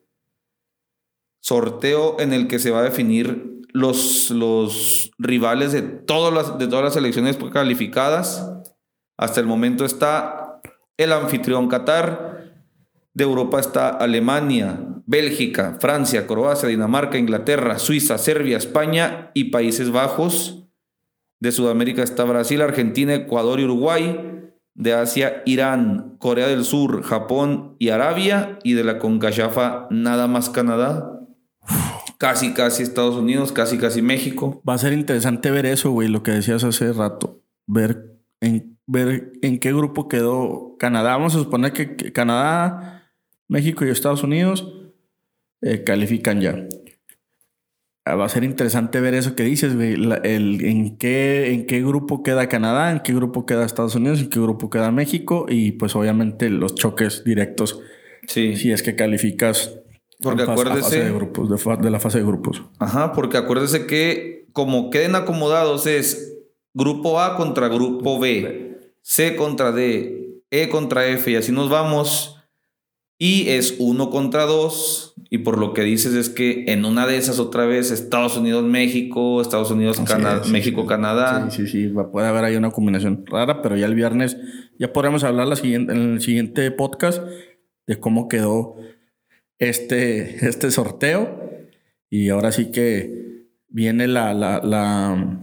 [1.41, 6.67] Sorteo en el que se va a definir los, los rivales de todas, las, de
[6.67, 8.51] todas las selecciones calificadas.
[9.17, 10.61] Hasta el momento está
[10.97, 12.37] el anfitrión Qatar.
[13.13, 20.67] De Europa está Alemania, Bélgica, Francia, Croacia, Dinamarca, Inglaterra, Suiza, Serbia, España y Países Bajos.
[21.41, 24.25] De Sudamérica está Brasil, Argentina, Ecuador y Uruguay.
[24.75, 28.59] De Asia, Irán, Corea del Sur, Japón y Arabia.
[28.63, 31.18] Y de la CONCACHAFA, nada más Canadá.
[32.19, 34.61] Casi, casi Estados Unidos, casi, casi México.
[34.67, 37.41] Va a ser interesante ver eso, güey, lo que decías hace rato.
[37.65, 41.11] Ver en, ver en qué grupo quedó Canadá.
[41.15, 43.09] Vamos a suponer que, que Canadá,
[43.47, 44.67] México y Estados Unidos
[45.61, 46.67] eh, califican ya.
[48.05, 49.95] Ah, Va a ser interesante ver eso que dices, güey.
[49.95, 54.19] La- el, en, qué, en qué grupo queda Canadá, en qué grupo queda Estados Unidos,
[54.19, 57.79] en qué grupo queda México y pues obviamente los choques directos
[58.27, 58.57] Sí.
[58.57, 59.79] si es que calificas
[60.21, 62.61] Porque acuérdese- fase de, grupos, de, fa- de la fase de grupos.
[62.79, 66.35] Ajá, porque acuérdese que como queden acomodados es
[66.73, 72.35] grupo A contra grupo B, C contra D, E contra F y así nos vamos.
[73.21, 75.13] Y es uno contra dos.
[75.29, 78.63] Y por lo que dices es que en una de esas otra vez Estados Unidos,
[78.63, 80.87] México, Estados Unidos, Cana- es, México, sí.
[80.87, 81.49] Canadá.
[81.51, 81.93] Sí, sí, sí.
[82.11, 84.37] Puede haber ahí una combinación rara, pero ya el viernes
[84.79, 87.21] ya podremos hablar la siguiente, en el siguiente podcast
[87.87, 88.75] de cómo quedó
[89.59, 91.49] este, este sorteo.
[92.09, 95.39] Y ahora sí que viene la, la, la,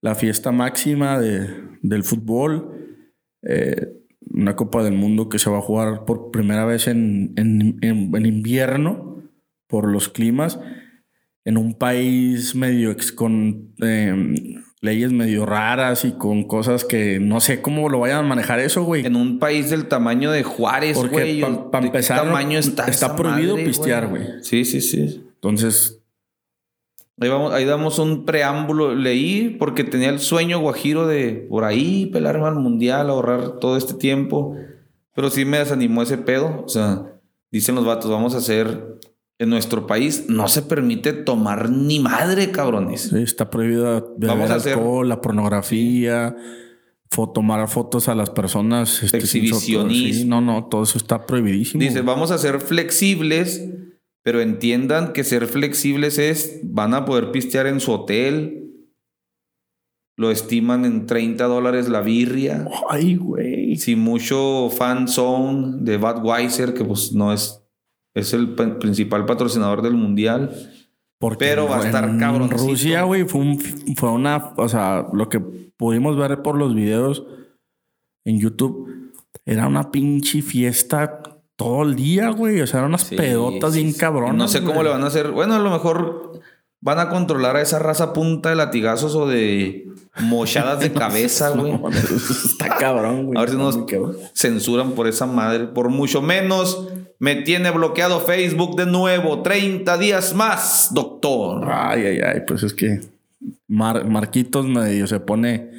[0.00, 1.48] la fiesta máxima de,
[1.82, 2.98] del fútbol.
[3.42, 3.92] Eh,
[4.30, 8.26] una Copa del Mundo que se va a jugar por primera vez en, en- en-
[8.26, 9.22] invierno
[9.68, 10.58] por los climas
[11.44, 13.14] en un país medio ex-
[13.82, 18.60] eh, leyes medio raras y con cosas que no sé cómo lo vayan a manejar
[18.60, 19.04] eso, güey.
[19.06, 21.40] En un país del tamaño de Juárez, Porque güey.
[21.40, 24.22] pa- ¿de pa qué empezar, tamaño está, está prohibido madre, pistear, güey.
[24.42, 25.24] Sí, sí, sí.
[25.34, 26.00] Entonces,
[27.20, 28.92] Ahí, vamos, ahí damos un preámbulo.
[28.94, 33.94] Leí porque tenía el sueño guajiro de por ahí pelarme al mundial, ahorrar todo este
[33.94, 34.56] tiempo.
[35.14, 36.64] Pero sí me desanimó ese pedo.
[36.66, 37.06] O sea,
[37.52, 38.93] dicen los vatos, vamos a hacer
[39.38, 40.26] en nuestro país.
[40.28, 43.02] No se permite tomar ni madre, cabrones.
[43.10, 46.36] sí, está prohibido beber Vamos a hacer- alcohol, la pornografía,
[47.32, 49.02] tomar fotos a las personas.
[49.02, 50.14] este, Exhibicionismo.
[50.22, 51.80] sí, no, no, todo eso está prohibidísimo.
[51.82, 53.64] Dice, vamos a ser flexibles,
[54.24, 58.60] pero entiendan que ser flexibles es, van a poder pistear en su hotel.
[60.16, 62.68] Lo estiman en 30 dólares la birria.
[62.88, 63.76] Ay, güey.
[63.76, 67.63] sin mucho fan zone de Budweiser, que pues no es,
[68.14, 70.50] es el pa- principal patrocinador del mundial.
[71.18, 72.62] Porque Pero va a estar en cabroncito.
[72.62, 73.58] Rusia, güey, fue, un-
[73.96, 74.52] fue una.
[74.56, 77.24] O sea, lo que pudimos ver por los videos
[78.26, 79.12] en YouTube
[79.46, 81.22] era una pinche fiesta
[81.56, 82.60] todo el día, güey.
[82.60, 84.36] O sea, eran unas Sí, pedotas sí, bien cabronas.
[84.36, 84.84] No sé cómo güey.
[84.84, 85.30] le van a hacer.
[85.30, 86.40] Bueno, a lo mejor
[86.84, 89.88] van a controlar a esa raza punta de latigazos o de
[90.20, 91.72] mochadas de cabeza, güey.
[91.72, 93.38] No, está cabrón, güey.
[93.38, 93.78] A ver si nos
[94.34, 95.64] censuran por esa madre.
[95.66, 96.86] Por mucho menos,
[97.18, 99.40] me tiene bloqueado Facebook de nuevo.
[99.40, 101.66] 30 días más, doctor.
[101.72, 102.40] Ay, ay, ay.
[102.46, 103.00] Pues es que
[103.66, 105.70] Mar- Marquitos medio se pone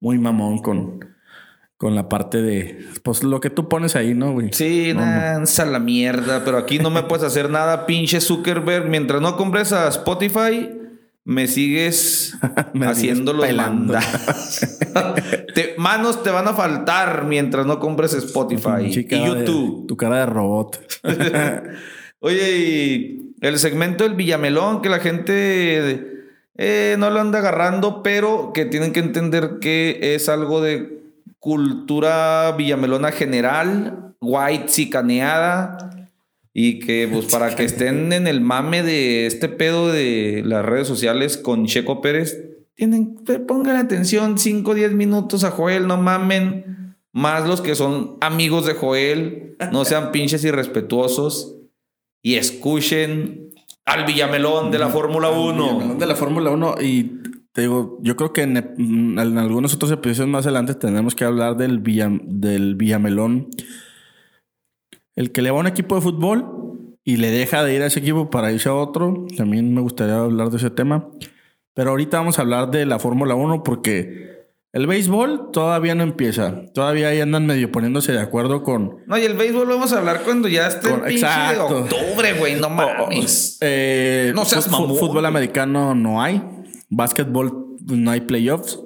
[0.00, 1.00] muy mamón con,
[1.84, 2.78] con la parte de.
[3.02, 4.48] Pues lo que tú pones ahí, ¿no, güey?
[4.54, 8.88] Sí, No, nanza la mierda, pero aquí no me puedes hacer nada, pinche Zuckerberg.
[8.88, 10.70] Mientras no compres a Spotify,
[11.26, 12.38] me sigues
[12.72, 14.60] Me haciendo los mandados.
[15.54, 19.86] Te- manos te van a faltar mientras no compres Spotify y de- YouTube.
[19.86, 20.80] tu cara de robot.
[22.20, 26.22] Oye, y el segmento del Villamelón, que la gente
[26.56, 31.03] eh, no lo anda agarrando, pero que tienen que entender que es algo de
[31.44, 36.08] cultura villamelona general, white cicaneada,
[36.54, 40.88] y que pues para que estén en el mame de este pedo de las redes
[40.88, 43.16] sociales con Checo Pérez, tienen,
[43.46, 46.96] pongan atención 5 o 10 minutos a Joel, no mamen.
[47.12, 51.56] Más los que son amigos de Joel, no sean pinches irrespetuosos
[52.22, 53.50] y escuchen
[53.84, 55.96] al Villamelón de la Fórmula 1.
[55.96, 57.20] De la Fórmula 1 y
[57.54, 61.56] te digo, yo creo que en, en algunos otros episodios más adelante tendremos que hablar
[61.56, 63.48] del, Villa, del Villamelón.
[65.16, 67.86] El que le va a un equipo de fútbol y le deja de ir a
[67.86, 69.26] ese equipo para irse a otro.
[69.36, 71.08] También me gustaría hablar de ese tema.
[71.74, 74.34] Pero ahorita vamos a hablar de la Fórmula 1 porque
[74.72, 76.66] el béisbol todavía no empieza.
[76.72, 78.96] Todavía ahí andan medio poniéndose de acuerdo con...
[79.06, 81.32] No, y el béisbol lo vamos a hablar cuando ya esté el Con- pinche de
[81.32, 81.76] exacto.
[81.84, 83.58] octubre, güey, no mames.
[83.60, 84.96] Eh, No seas mamón.
[84.96, 86.42] Fútbol americano no hay.
[86.88, 88.80] Básquetbol no hay playoffs.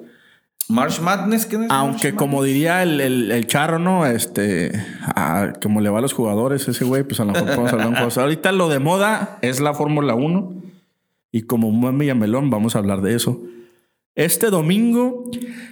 [0.67, 4.05] March Madness, ¿qué es Aunque March como diría el, el, el charro, ¿no?
[4.05, 4.71] Este,
[5.03, 7.87] a- como le va a los jugadores ese güey, pues a lo mejor podemos hablar
[7.87, 8.21] un poco.
[8.21, 10.53] Ahorita lo de moda es la Fórmula 1
[11.31, 13.41] y como un buen Villamelón vamos a hablar de eso.
[14.15, 15.31] Este domingo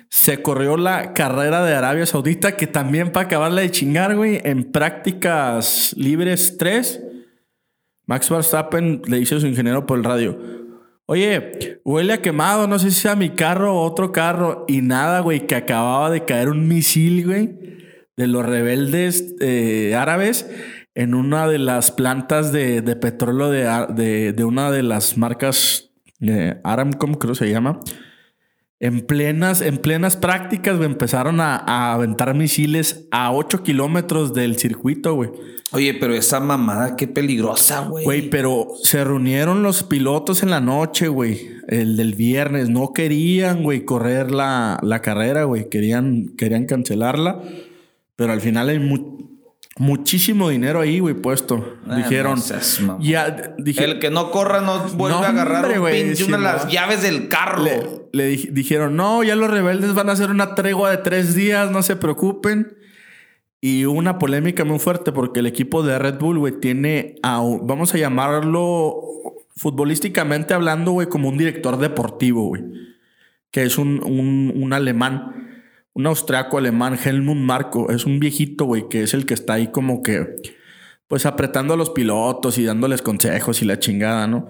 [0.10, 4.72] se corrió la carrera de Arabia Saudita que también para acabarla de chingar, güey, en
[4.72, 7.02] prácticas libres 3,
[8.08, 10.40] Max Verstappen le dice a su ingeniero por el radio,
[11.09, 14.65] Oye, huele a quemado, no sé si sea mi carro o otro carro.
[14.67, 17.55] Y nada, güey, que acababa de caer un misil, güey,
[18.17, 20.49] de los rebeldes eh, árabes
[20.95, 27.13] en una de las plantas de, petróleo de- de una de las marcas eh, Aramcom,
[27.13, 27.79] creo que se llama.
[28.80, 34.58] En plenas, en plenas prácticas, güey, empezaron a, a aventar misiles a 8 kilómetros del
[34.58, 35.32] circuito, güey.
[35.72, 38.06] Oye, pero esa mamada, qué peligrosa, güey.
[38.06, 41.49] Güey, pero se reunieron los pilotos en la noche, güey.
[41.68, 42.70] El del viernes.
[42.70, 45.70] No querían, güey, correr la, la carrera, güey.
[45.70, 47.41] Querían, querían cancelarla.
[48.16, 49.27] Pero al final hay mu-
[49.78, 51.78] muchísimo dinero ahí, güey, puesto.
[51.88, 52.40] Ah, Dijeron.
[52.86, 56.04] no ya, dije, El que no corra no vuelve No, a agarrar hombre, un güey,
[56.04, 56.49] pinche sí, una de no.
[56.54, 57.64] las llaves del carro.
[57.64, 57.84] le,
[58.14, 61.70] le dij- dijeron, no, ya los rebeldes van a hacer una tregua de tres días,
[61.72, 62.76] no se preocupen.
[63.60, 67.41] Y hubo una polémica muy fuerte porque el equipo de Red Bull, güey, tiene, a
[67.62, 69.02] vamos a llamarlo
[69.56, 72.64] futbolísticamente hablando, güey, como un director deportivo, güey.
[73.52, 75.56] Que es un, un, un alemán,
[75.98, 77.90] un austriaco alemán, Helmut Marko.
[77.90, 80.36] Es un viejito, güey, que es el que está ahí como que,
[81.07, 84.48] pues apretando a los pilotos y dándoles consejos y la chingada, ¿no?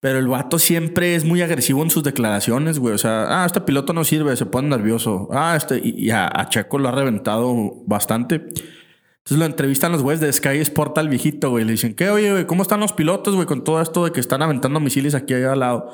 [0.00, 2.94] Pero el vato siempre es muy agresivo en sus declaraciones, güey.
[2.94, 5.28] O sea, ah, este piloto no sirve, se pone nervioso.
[5.30, 5.78] Ah, este.
[5.78, 7.54] Y, y a, a Checo lo ha reventado
[7.86, 8.36] bastante.
[8.36, 11.66] Entonces lo entrevistan los güeyes de Sky Sport al viejito, güey.
[11.66, 12.46] Le dicen, ¿qué, oye, güey?
[12.46, 13.46] ¿Cómo están los pilotos, güey?
[13.46, 15.90] Con todo esto de que están aventando misiles aquí allá al lado.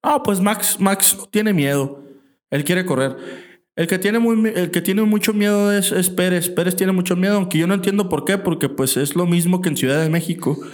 [0.00, 2.04] Ah, pues Max, Max tiene miedo.
[2.50, 3.16] Él quiere correr.
[3.74, 6.50] El que tiene, muy, el que tiene mucho miedo es, es Pérez.
[6.50, 9.62] Pérez tiene mucho miedo, aunque yo no entiendo por qué, porque pues es lo mismo
[9.62, 10.58] que en Ciudad de México.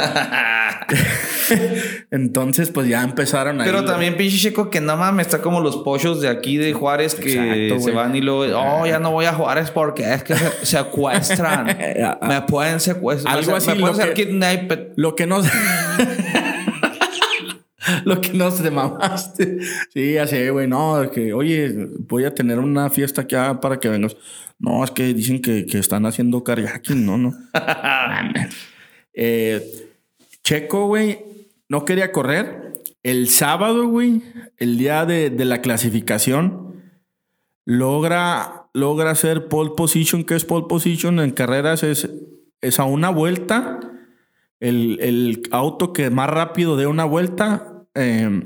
[2.11, 5.77] Entonces, pues ya empezaron a Pero también pinche Checo que no mames, está como los
[5.79, 7.33] pochos de aquí de Juárez que
[7.69, 10.49] Exacto, se van y luego, oh, ya no voy a Juárez porque es que se
[10.79, 11.67] secuestran.
[12.23, 13.37] me pueden secuestrar.
[13.39, 14.89] Algo me así, pueden lo hacer que- kidnapped.
[14.97, 15.41] Lo que no.
[18.05, 19.59] Lo que no se mamaste.
[19.93, 20.67] Sí, ya sé, güey.
[20.67, 24.17] No, de que, oye, voy a tener una fiesta aquí ah, para que vengas.
[24.59, 27.05] No, es que dicen que, que están haciendo kayaking.
[27.05, 27.35] No, no.
[29.21, 29.89] Eh,
[30.45, 31.19] Checo, güey,
[31.69, 32.73] no quería correr.
[33.03, 34.23] El sábado, güey,
[34.59, 36.85] el día de, de la clasificación,
[37.65, 40.23] logra, logra hacer pole position.
[40.23, 41.83] ¿Qué es pole position en carreras?
[41.83, 42.09] Es,
[42.61, 43.81] es a una vuelta.
[44.61, 48.43] El, el auto que más rápido de una vuelta eh,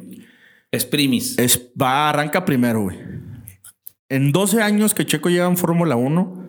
[0.70, 1.38] Es primis.
[1.38, 2.98] es, va, arranca primero, güey.
[4.08, 6.42] En 12 años que Checo lleva en Fórmula 1,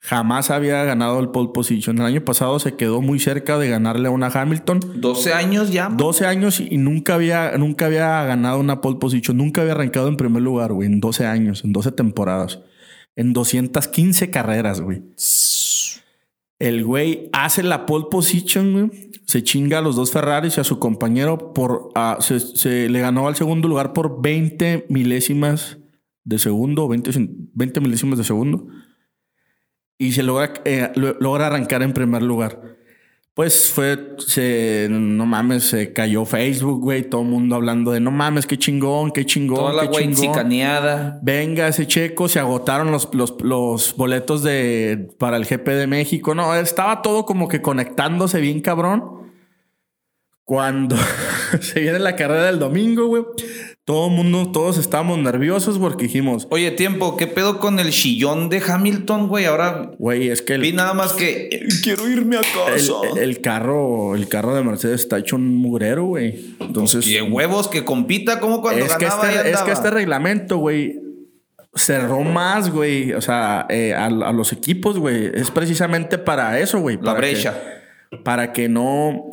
[0.00, 1.98] jamás había ganado el pole position.
[1.98, 4.80] El año pasado se quedó muy cerca de ganarle a una Hamilton.
[4.96, 5.90] 12 años ya.
[5.90, 9.36] 12 años y nunca había, nunca había ganado una pole position.
[9.36, 10.88] Nunca había arrancado en primer lugar, güey.
[10.88, 12.60] En 12 años, en 12 temporadas.
[13.16, 15.02] En 215 carreras, güey.
[16.58, 18.92] El güey hace la pole position.
[19.26, 21.90] Se chinga a los dos Ferraris y a su compañero por...
[21.94, 25.78] ah, se, le ganó al segundo lugar por 20 milésimas
[26.24, 28.66] de segundo, 20, cen- 20 milésimas de segundo.
[29.98, 32.73] Y se logra, eh, lo- logra arrancar en primer lugar.
[33.34, 37.02] Pues fue, se, no mames, se cayó Facebook, güey.
[37.02, 40.16] Todo el mundo hablando de no mames, qué chingón, qué chingón, Toda la güey chingón.
[40.16, 41.18] cicaneada.
[41.20, 46.36] Venga, ese checo, se agotaron los, los, los boletos de, para el GP de México.
[46.36, 49.23] No, estaba todo como que conectándose bien cabrón.
[50.44, 50.96] Cuando
[51.60, 53.22] se viene la carrera del domingo, güey,
[53.86, 58.48] todo el mundo, todos estábamos nerviosos porque dijimos, Oye, tiempo, ¿qué pedo con el chillón
[58.50, 59.46] de Hamilton, güey?
[59.46, 62.92] Ahora güey, es que vi nada más que "Eh, quiero irme a casa.
[63.12, 66.56] el, el carro, el carro de Mercedes está hecho un mugrero, güey.
[66.60, 69.90] Entonces, y huevos que compita como cuando es que, ganaba y este, es que este
[69.90, 71.00] reglamento, güey,
[71.74, 73.12] cerró más, güey.
[73.14, 75.30] O sea, eh, a, a los equipos, güey.
[75.34, 76.98] Es precisamente para eso, güey.
[77.00, 77.54] La que- brecha.
[78.24, 79.26] para que no,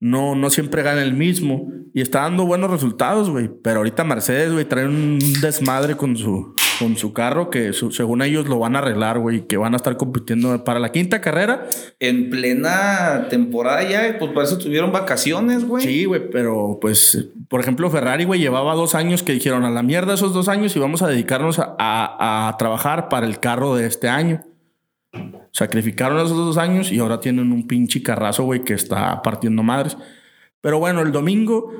[0.00, 1.70] no, no siempre gane el mismo.
[1.94, 3.50] Y está dando buenos resultados, güey.
[3.62, 8.22] Pero ahorita Mercedes, güey, trae un desmadre con su, con su carro que su- según
[8.22, 9.46] ellos lo van a arreglar, güey.
[9.48, 11.66] Que van a estar compitiendo para la quinta carrera.
[11.98, 15.82] En plena temporada ya, pues por eso tuvieron vacaciones, güey.
[15.84, 19.82] Sí, güey, pero pues, por ejemplo, Ferrari, güey, llevaba dos años que dijeron a la
[19.82, 23.74] mierda esos dos años y vamos a dedicarnos a, a- a trabajar para el carro
[23.74, 24.42] de este año.
[25.58, 29.96] Sacrificaron esos dos años y ahora tienen un pinche carrazo, güey, que está partiendo madres.
[30.60, 31.72] Pero bueno, el domingo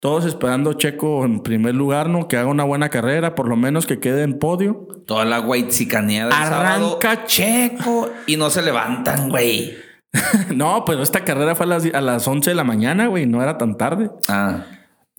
[0.00, 2.28] Todos esperando Checo en primer lugar, ¿no?
[2.28, 4.86] Que haga una buena carrera, por lo menos que quede en podio.
[5.06, 6.98] Toda la güey cicaneada del sábado.
[7.00, 8.10] Arranca Checo.
[8.26, 9.74] Y no se levantan, güey.
[10.54, 13.24] no, pero esta carrera fue a las, a las 11 de la mañana, güey.
[13.26, 14.10] No era tan tarde.
[14.28, 14.66] Ah.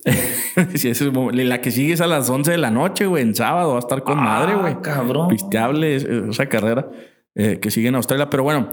[1.34, 3.22] La que sigue es a las 11 de la noche, güey.
[3.22, 4.80] En sábado va a estar con Ah, madre, güey.
[4.80, 5.28] cabrón.
[5.28, 6.88] Pisteable es- esa carrera
[7.34, 8.30] eh, que sigue en Australia.
[8.30, 8.70] Pero bueno,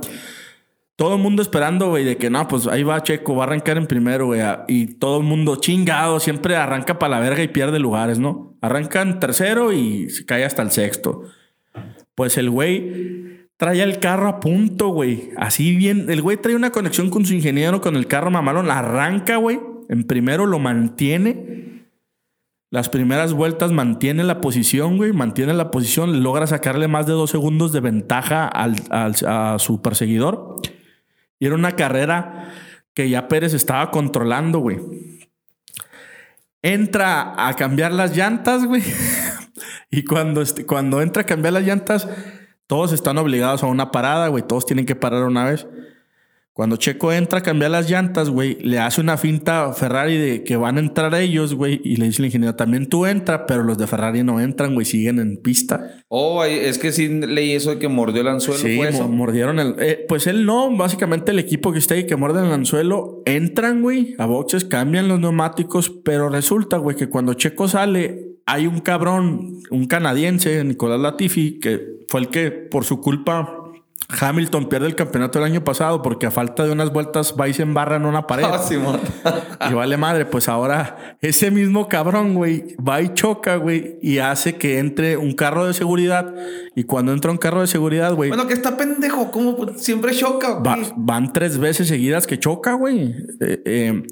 [0.97, 3.77] todo el mundo esperando, güey, de que no, pues ahí va Checo, va a arrancar
[3.77, 4.41] en primero, güey.
[4.67, 8.57] Y todo el mundo chingado, siempre arranca para la verga y pierde lugares, ¿no?
[8.61, 11.23] Arranca en tercero y se cae hasta el sexto.
[12.15, 15.29] Pues el güey trae el carro a punto, güey.
[15.37, 16.09] Así bien.
[16.09, 18.71] El güey trae una conexión con su ingeniero, con el carro mamalón.
[18.71, 19.59] Arranca, güey.
[19.89, 21.76] En primero lo mantiene.
[22.69, 25.13] Las primeras vueltas mantiene la posición, güey.
[25.13, 26.21] Mantiene la posición.
[26.21, 30.59] Logra sacarle más de dos segundos de ventaja al, al- a su perseguidor.
[31.39, 32.51] Y era una carrera
[32.93, 34.79] que ya Pérez estaba controlando, güey.
[36.61, 38.83] Entra a cambiar las llantas, güey.
[39.91, 42.07] y cuando, este- cuando entra a cambiar las llantas,
[42.65, 44.43] todos están obligados a una parada, güey.
[44.45, 45.67] Todos tienen que parar una vez.
[46.57, 50.43] Cuando Checo entra a cambiar las llantas, güey, le hace una finta a Ferrari de
[50.43, 53.61] que van a entrar ellos, güey, y le dice el ingeniero, también tú entra, pero
[53.61, 56.01] los de Ferrari no entran, güey, siguen en pista.
[56.07, 58.59] Oh, es que sí leí eso de que mordió el anzuelo.
[58.59, 59.07] Sí, fue mo- eso.
[59.07, 59.75] mordieron el...
[59.77, 63.83] eh, pues él no, básicamente el equipo que está ahí que muerden el anzuelo, entran,
[63.83, 68.79] güey, a boxes, cambian los neumáticos, pero resulta, güey, que cuando Checo sale, hay un
[68.79, 73.53] cabrón, un canadiense, Nicolás Latifi, que fue el que por su culpa...
[74.09, 77.53] Hamilton pierde el campeonato el año pasado porque a falta de unas vueltas va y
[77.53, 78.45] se embarra en una pared.
[79.59, 79.69] Ah.
[79.71, 84.55] Y vale madre, pues ahora ese mismo cabrón, güey, va y choca, güey, y hace
[84.55, 86.33] que entre un carro de seguridad.
[86.75, 89.31] Y cuando entra un carro de seguridad, güey, bueno, que está pendejo.
[89.31, 90.59] ¿Cómo siempre choca?
[90.59, 93.15] va- van tres veces seguidas que choca, güey.
[93.41, 94.03] Eh, eh,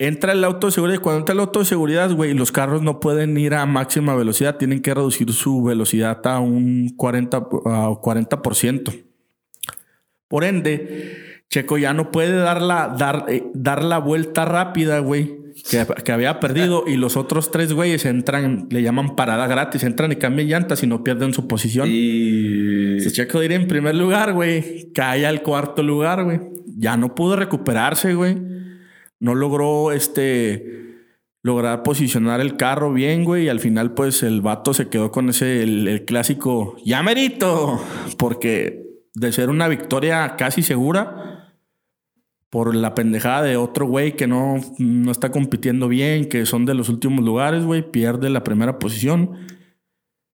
[0.00, 2.80] entra el auto de seguridad y cuando entra el auto de seguridad, güey, los carros
[2.80, 7.40] no pueden ir a máxima velocidad, tienen que reducir su velocidad a un 40, a
[7.42, 9.04] 40%.
[10.26, 15.52] Por ende, Checo ya no puede dar la, dar, eh, dar la vuelta rápida, güey,
[15.70, 16.84] que, que había perdido.
[16.86, 20.86] Y los otros tres güeyes entran, le llaman parada gratis, entran y cambian llantas y
[20.86, 21.86] no pierden su posición.
[21.90, 23.00] Y...
[23.00, 24.90] Se Checo de ir en primer lugar, güey.
[24.94, 26.40] Cae al cuarto lugar, güey.
[26.78, 28.49] Ya no pudo recuperarse, güey.
[29.20, 30.90] No logró este
[31.42, 33.44] lograr posicionar el carro bien, güey.
[33.44, 37.04] Y al final, pues, el vato se quedó con ese, el, clásico, ya.
[38.18, 38.82] Porque
[39.14, 41.30] de ser una victoria casi segura,
[42.50, 46.74] por la pendejada de otro güey que no, no está compitiendo bien, que son de
[46.74, 49.36] los últimos lugares, güey, pierde la primera posición.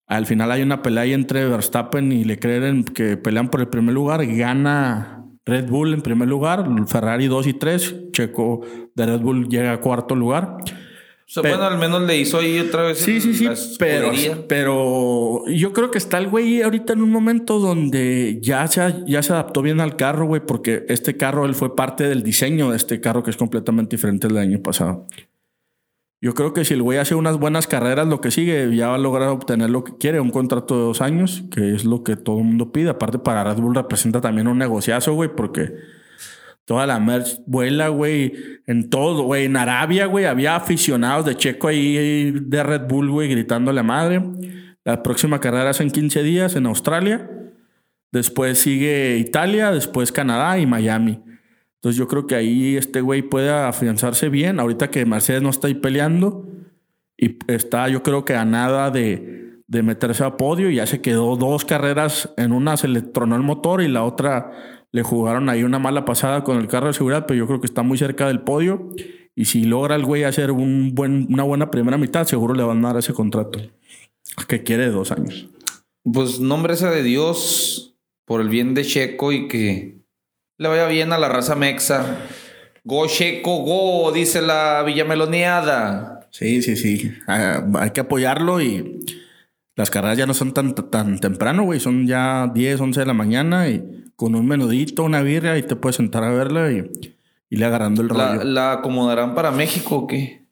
[0.06, 3.92] Al final hay una pelea ahí entre Verstappen y Leclerc que pelean por el primer
[3.92, 4.24] lugar.
[4.24, 5.15] Gana
[5.46, 8.10] Red Bull en primer lugar, Ferrari 2 y 3.
[8.12, 8.60] Checo
[8.94, 10.56] de Red Bull llega a cuarto lugar.
[10.58, 12.98] O sea, Pero- bueno, al menos le hizo ahí otra vez.
[12.98, 13.48] Sí, sí, sí.
[13.78, 14.10] Pero,
[14.48, 19.22] pero yo creo que está el güey ahorita en un momento donde ya se, ya
[19.22, 22.76] se adaptó bien al carro, güey, porque este carro, él fue parte del diseño de
[22.76, 25.06] este carro que es completamente diferente al del año pasado.
[26.20, 28.94] Yo creo que si el güey hace unas buenas carreras, lo que sigue, ya va
[28.94, 32.16] a lograr obtener lo que quiere, un contrato de dos años, que es lo que
[32.16, 32.88] todo el mundo pide.
[32.88, 35.74] Aparte, para Red Bull representa también un negociazo, güey, porque
[36.64, 38.32] toda la merch vuela, güey,
[38.66, 39.44] en todo, güey.
[39.44, 44.22] En Arabia, güey, había aficionados de Checo ahí de Red Bull, güey, gritándole a madre.
[44.84, 47.30] La próxima carrera es en 15 días en Australia.
[48.10, 51.22] Después sigue Italia, después Canadá y Miami.
[51.76, 54.58] Entonces yo creo que ahí este güey puede afianzarse bien.
[54.60, 56.48] Ahorita que Mercedes no está ahí peleando
[57.16, 60.70] y está yo creo que a nada de, meterse a podio.
[60.70, 62.32] Ya se quedó dos carreras.
[62.36, 64.52] En una se le tronó el motor y la otra
[64.92, 67.66] le jugaron ahí una mala pasada con el carro de seguridad, pero yo creo que
[67.66, 68.90] está muy cerca del podio.
[69.34, 72.82] Y si logra el güey hacer un buen, una buena primera mitad, seguro le van
[72.84, 73.60] a dar ese contrato.
[74.48, 75.48] Que quiere dos años.
[76.02, 80.05] Pues nómbrese de Dios por el bien de Checo y que
[80.58, 82.18] le vaya bien a la raza mexa.
[82.84, 86.28] Go Checo, go, dice la Villameloneada.
[86.30, 87.12] Sí, sí, sí.
[87.26, 89.04] Ah, hay que apoyarlo y
[89.74, 91.80] las carreras ya no son tan, tan temprano, güey.
[91.80, 95.76] Son ya 10, 11 de la mañana y con un menudito, una birria y te
[95.76, 96.90] puedes sentar a verla y,
[97.50, 98.44] y le agarrando el ¿La, rollo.
[98.44, 100.46] la acomodarán para México o qué?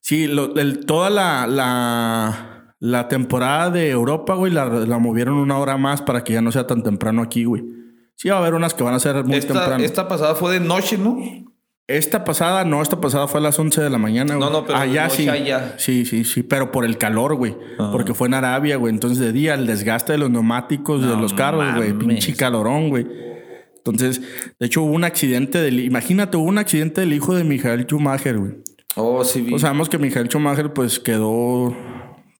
[0.00, 5.58] Sí, lo- el- toda la, la, la temporada de Europa, güey, la, la movieron una
[5.58, 7.62] hora más para que ya no sea tan temprano aquí, güey.
[8.20, 9.76] Sí, va a haber unas que van a ser muy Esta, temprano.
[9.76, 11.16] Esta, esta pasada fue de noche, ¿no?
[12.22, 14.46] pasada, no, esta pasada fue a las 11 de la mañana, güey.
[14.46, 15.28] No, no, pero de Allá noche sí.
[15.30, 15.74] allá.
[15.78, 17.56] Sí, sí, sí, pero por el calor, güey.
[17.78, 17.88] Ah.
[17.90, 18.92] Porque fue en Arabia, güey.
[18.92, 21.94] Entonces, de día, el desgaste de los neumáticos de No los carros, güey.
[21.94, 23.06] Pinche calorón, güey.
[23.78, 24.20] Entonces,
[24.58, 25.80] de hecho, hubo un accidente del.
[25.80, 28.52] Imagínate, hubo un accidente del hijo de Michael Schumacher, güey.
[28.96, 29.50] Oh, sí, vi.
[29.52, 31.74] Pues sabemos que Michael Schumacher pues quedó,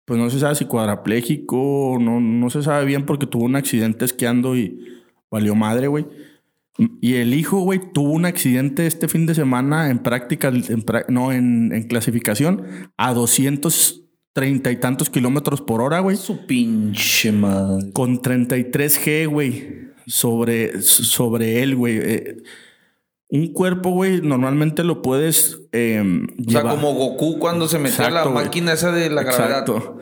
[0.05, 4.05] pues no se sabe si cuadrapléjico, no, no se sabe bien porque tuvo un accidente
[4.05, 5.00] esquiando y
[5.31, 6.07] valió madre, güey.
[7.01, 11.33] Y el hijo, güey, tuvo un accidente este fin de semana en práctica, en no,
[11.33, 16.17] en, en clasificación a 230 y tantos kilómetros por hora, güey.
[16.17, 17.93] Su pinche madre.
[17.93, 21.99] Con 33G, güey, sobre, sobre él, güey.
[21.99, 22.37] Eh,
[23.29, 26.03] un cuerpo, güey, normalmente lo puedes eh,
[26.47, 29.61] O sea, como Goku cuando se metió a la máquina esa de la gravedad.
[29.61, 29.99] Exacto.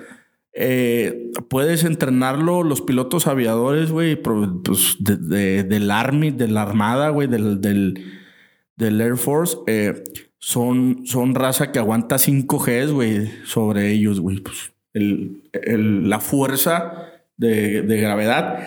[0.61, 7.11] Eh, puedes entrenarlo los pilotos aviadores, güey, pues, de, de- del Army, de la Armada,
[7.11, 9.57] güey, del, del, Air Force.
[9.69, 10.03] eh,
[10.41, 14.41] son, son raza que aguanta 5 Gs, güey, sobre ellos, güey.
[14.41, 17.07] Pues, la fuerza
[17.37, 18.67] de, de gravedad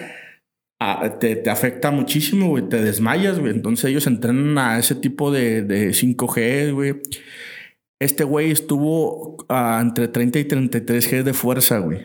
[0.80, 2.70] ah, te, te afecta muchísimo, güey.
[2.70, 3.52] Te desmayas, güey.
[3.54, 6.96] Entonces ellos entrenan a ese tipo de, de 5G, güey.
[8.02, 12.00] Este güey estuvo ah, entre 30 y 33 G de fuerza, güey.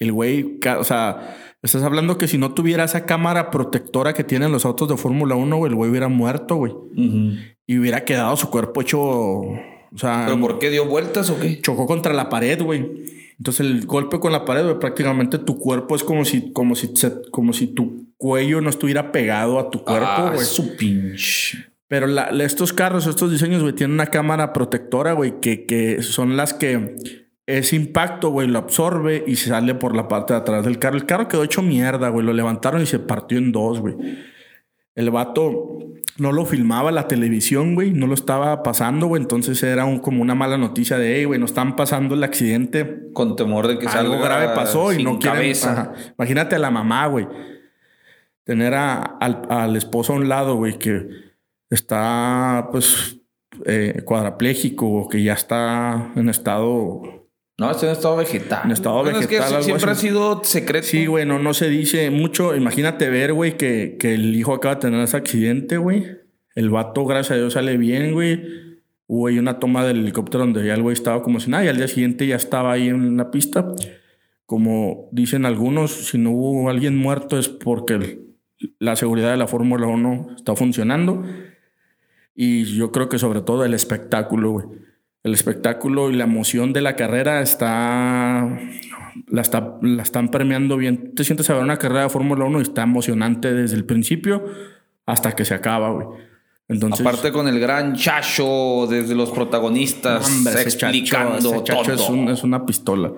[0.00, 4.50] El güey, o sea, estás hablando que si no tuviera esa cámara protectora que tienen
[4.50, 6.72] los autos de Fórmula 1, güey, el güey hubiera muerto, güey.
[7.66, 9.56] Y hubiera quedado su cuerpo hecho, o
[9.96, 11.60] sea, ¿Pero por qué dio vueltas o qué?
[11.60, 13.04] chocó contra la pared, güey.
[13.38, 16.92] Entonces el golpe con la pared, güey, prácticamente tu cuerpo es como si, como si,
[17.30, 20.44] como si tu cuello no estuviera pegado a tu cuerpo, Ah, güey.
[20.44, 21.72] su pinche.
[21.94, 26.36] Pero la- estos carros, estos diseños, güey, tienen una cámara protectora, güey, que, que son
[26.36, 26.96] las que
[27.46, 30.96] ese impacto, güey, lo absorbe y se sale por la parte de atrás del carro.
[30.96, 32.26] El carro quedó hecho mierda, güey.
[32.26, 33.94] Lo levantaron y se partió en dos, güey.
[34.96, 35.78] El vato
[36.18, 37.92] no lo filmaba la televisión, güey.
[37.92, 39.22] No lo estaba pasando, güey.
[39.22, 43.08] Entonces era un, como una mala noticia de, hey, güey, nos están pasando el accidente.
[43.12, 45.38] Con temor de que Algo grave pasó y no quieren...
[45.38, 45.92] cabeza.
[46.18, 47.28] Imagínate a la mamá, güey.
[48.42, 51.33] Tener a- al, al esposo a un lado, güey, que
[51.70, 53.20] está, pues,
[53.66, 57.02] eh, cuadrapléjico o que ya está en estado...
[57.56, 58.62] No, está en estado vegetal.
[58.64, 60.86] En estado Bueno, es que vegetal, sí- algo siempre ha sido secreto.
[60.88, 62.56] Sí, güey, no, no se dice mucho.
[62.56, 66.04] Imagínate ver, güey, que, que el hijo acaba de tener ese accidente, güey.
[66.56, 68.42] El vato, gracias a Dios, sale bien, güey.
[69.06, 71.68] Hubo ahí una toma del helicóptero donde ya el güey estaba como si nada y
[71.68, 73.72] al día siguiente ya estaba ahí en la pista.
[74.46, 78.18] Como dicen algunos, si no hubo alguien muerto es porque
[78.80, 81.22] la seguridad de la Fórmula 1 está funcionando.
[82.34, 84.66] Y yo creo que sobre todo el espectáculo, güey.
[85.22, 88.58] El espectáculo y la emoción de la carrera está
[89.28, 91.14] la, está, la están premiando bien.
[91.14, 94.44] Te sientes a ver una carrera de Fórmula 1 y está emocionante desde el principio
[95.06, 96.06] hasta que se acaba, güey.
[96.68, 101.92] Entonces, Aparte con el gran chacho desde los protagonistas hombre, ese chacho- explicando ese chacho
[101.92, 103.12] es, un- es una pistola.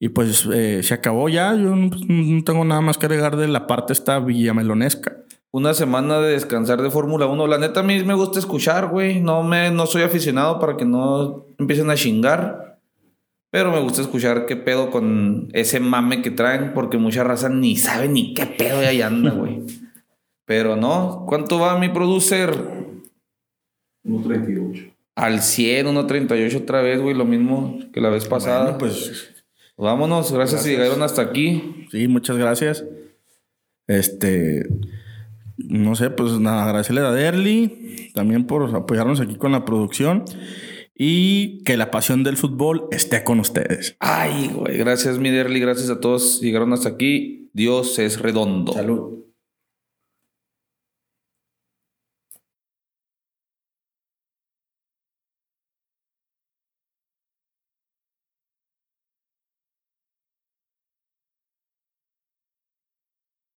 [0.00, 1.52] Y pues eh, se acabó ya.
[1.54, 5.16] Yo no, no tengo nada más que agregar de la parte esta villamelonesca.
[5.50, 7.46] Una semana de descansar de Fórmula 1.
[7.46, 9.20] La neta a mí me gusta escuchar, güey.
[9.20, 12.80] No, me, no soy aficionado para que no empiecen a chingar.
[13.50, 16.74] Pero me gusta escuchar qué pedo con ese mame que traen.
[16.74, 19.62] Porque mucha raza ni sabe ni qué pedo y ahí anda, güey.
[20.44, 21.24] Pero no.
[21.26, 22.50] ¿Cuánto va mi producer?
[24.04, 24.92] 1.38.
[25.14, 27.14] Al 100, 1.38 otra vez, güey.
[27.14, 28.64] Lo mismo que la vez pasada.
[28.64, 29.34] Bueno, pues
[29.78, 30.32] Vámonos.
[30.32, 31.86] Gracias, si llegaron hasta aquí.
[31.90, 32.84] sí, muchas gracias.
[33.86, 34.66] Este,
[35.58, 40.24] no sé, pues nada, agradecerle a Derly también por apoyarnos aquí con la producción
[40.94, 43.96] y que la pasión del fútbol esté con ustedes.
[44.00, 44.76] Ay, güey.
[44.78, 45.60] Gracias, mi Derly.
[45.60, 46.40] Gracias a todos.
[46.40, 47.50] Llegaron hasta aquí.
[47.52, 48.72] Dios es redondo.
[48.72, 49.17] Salud.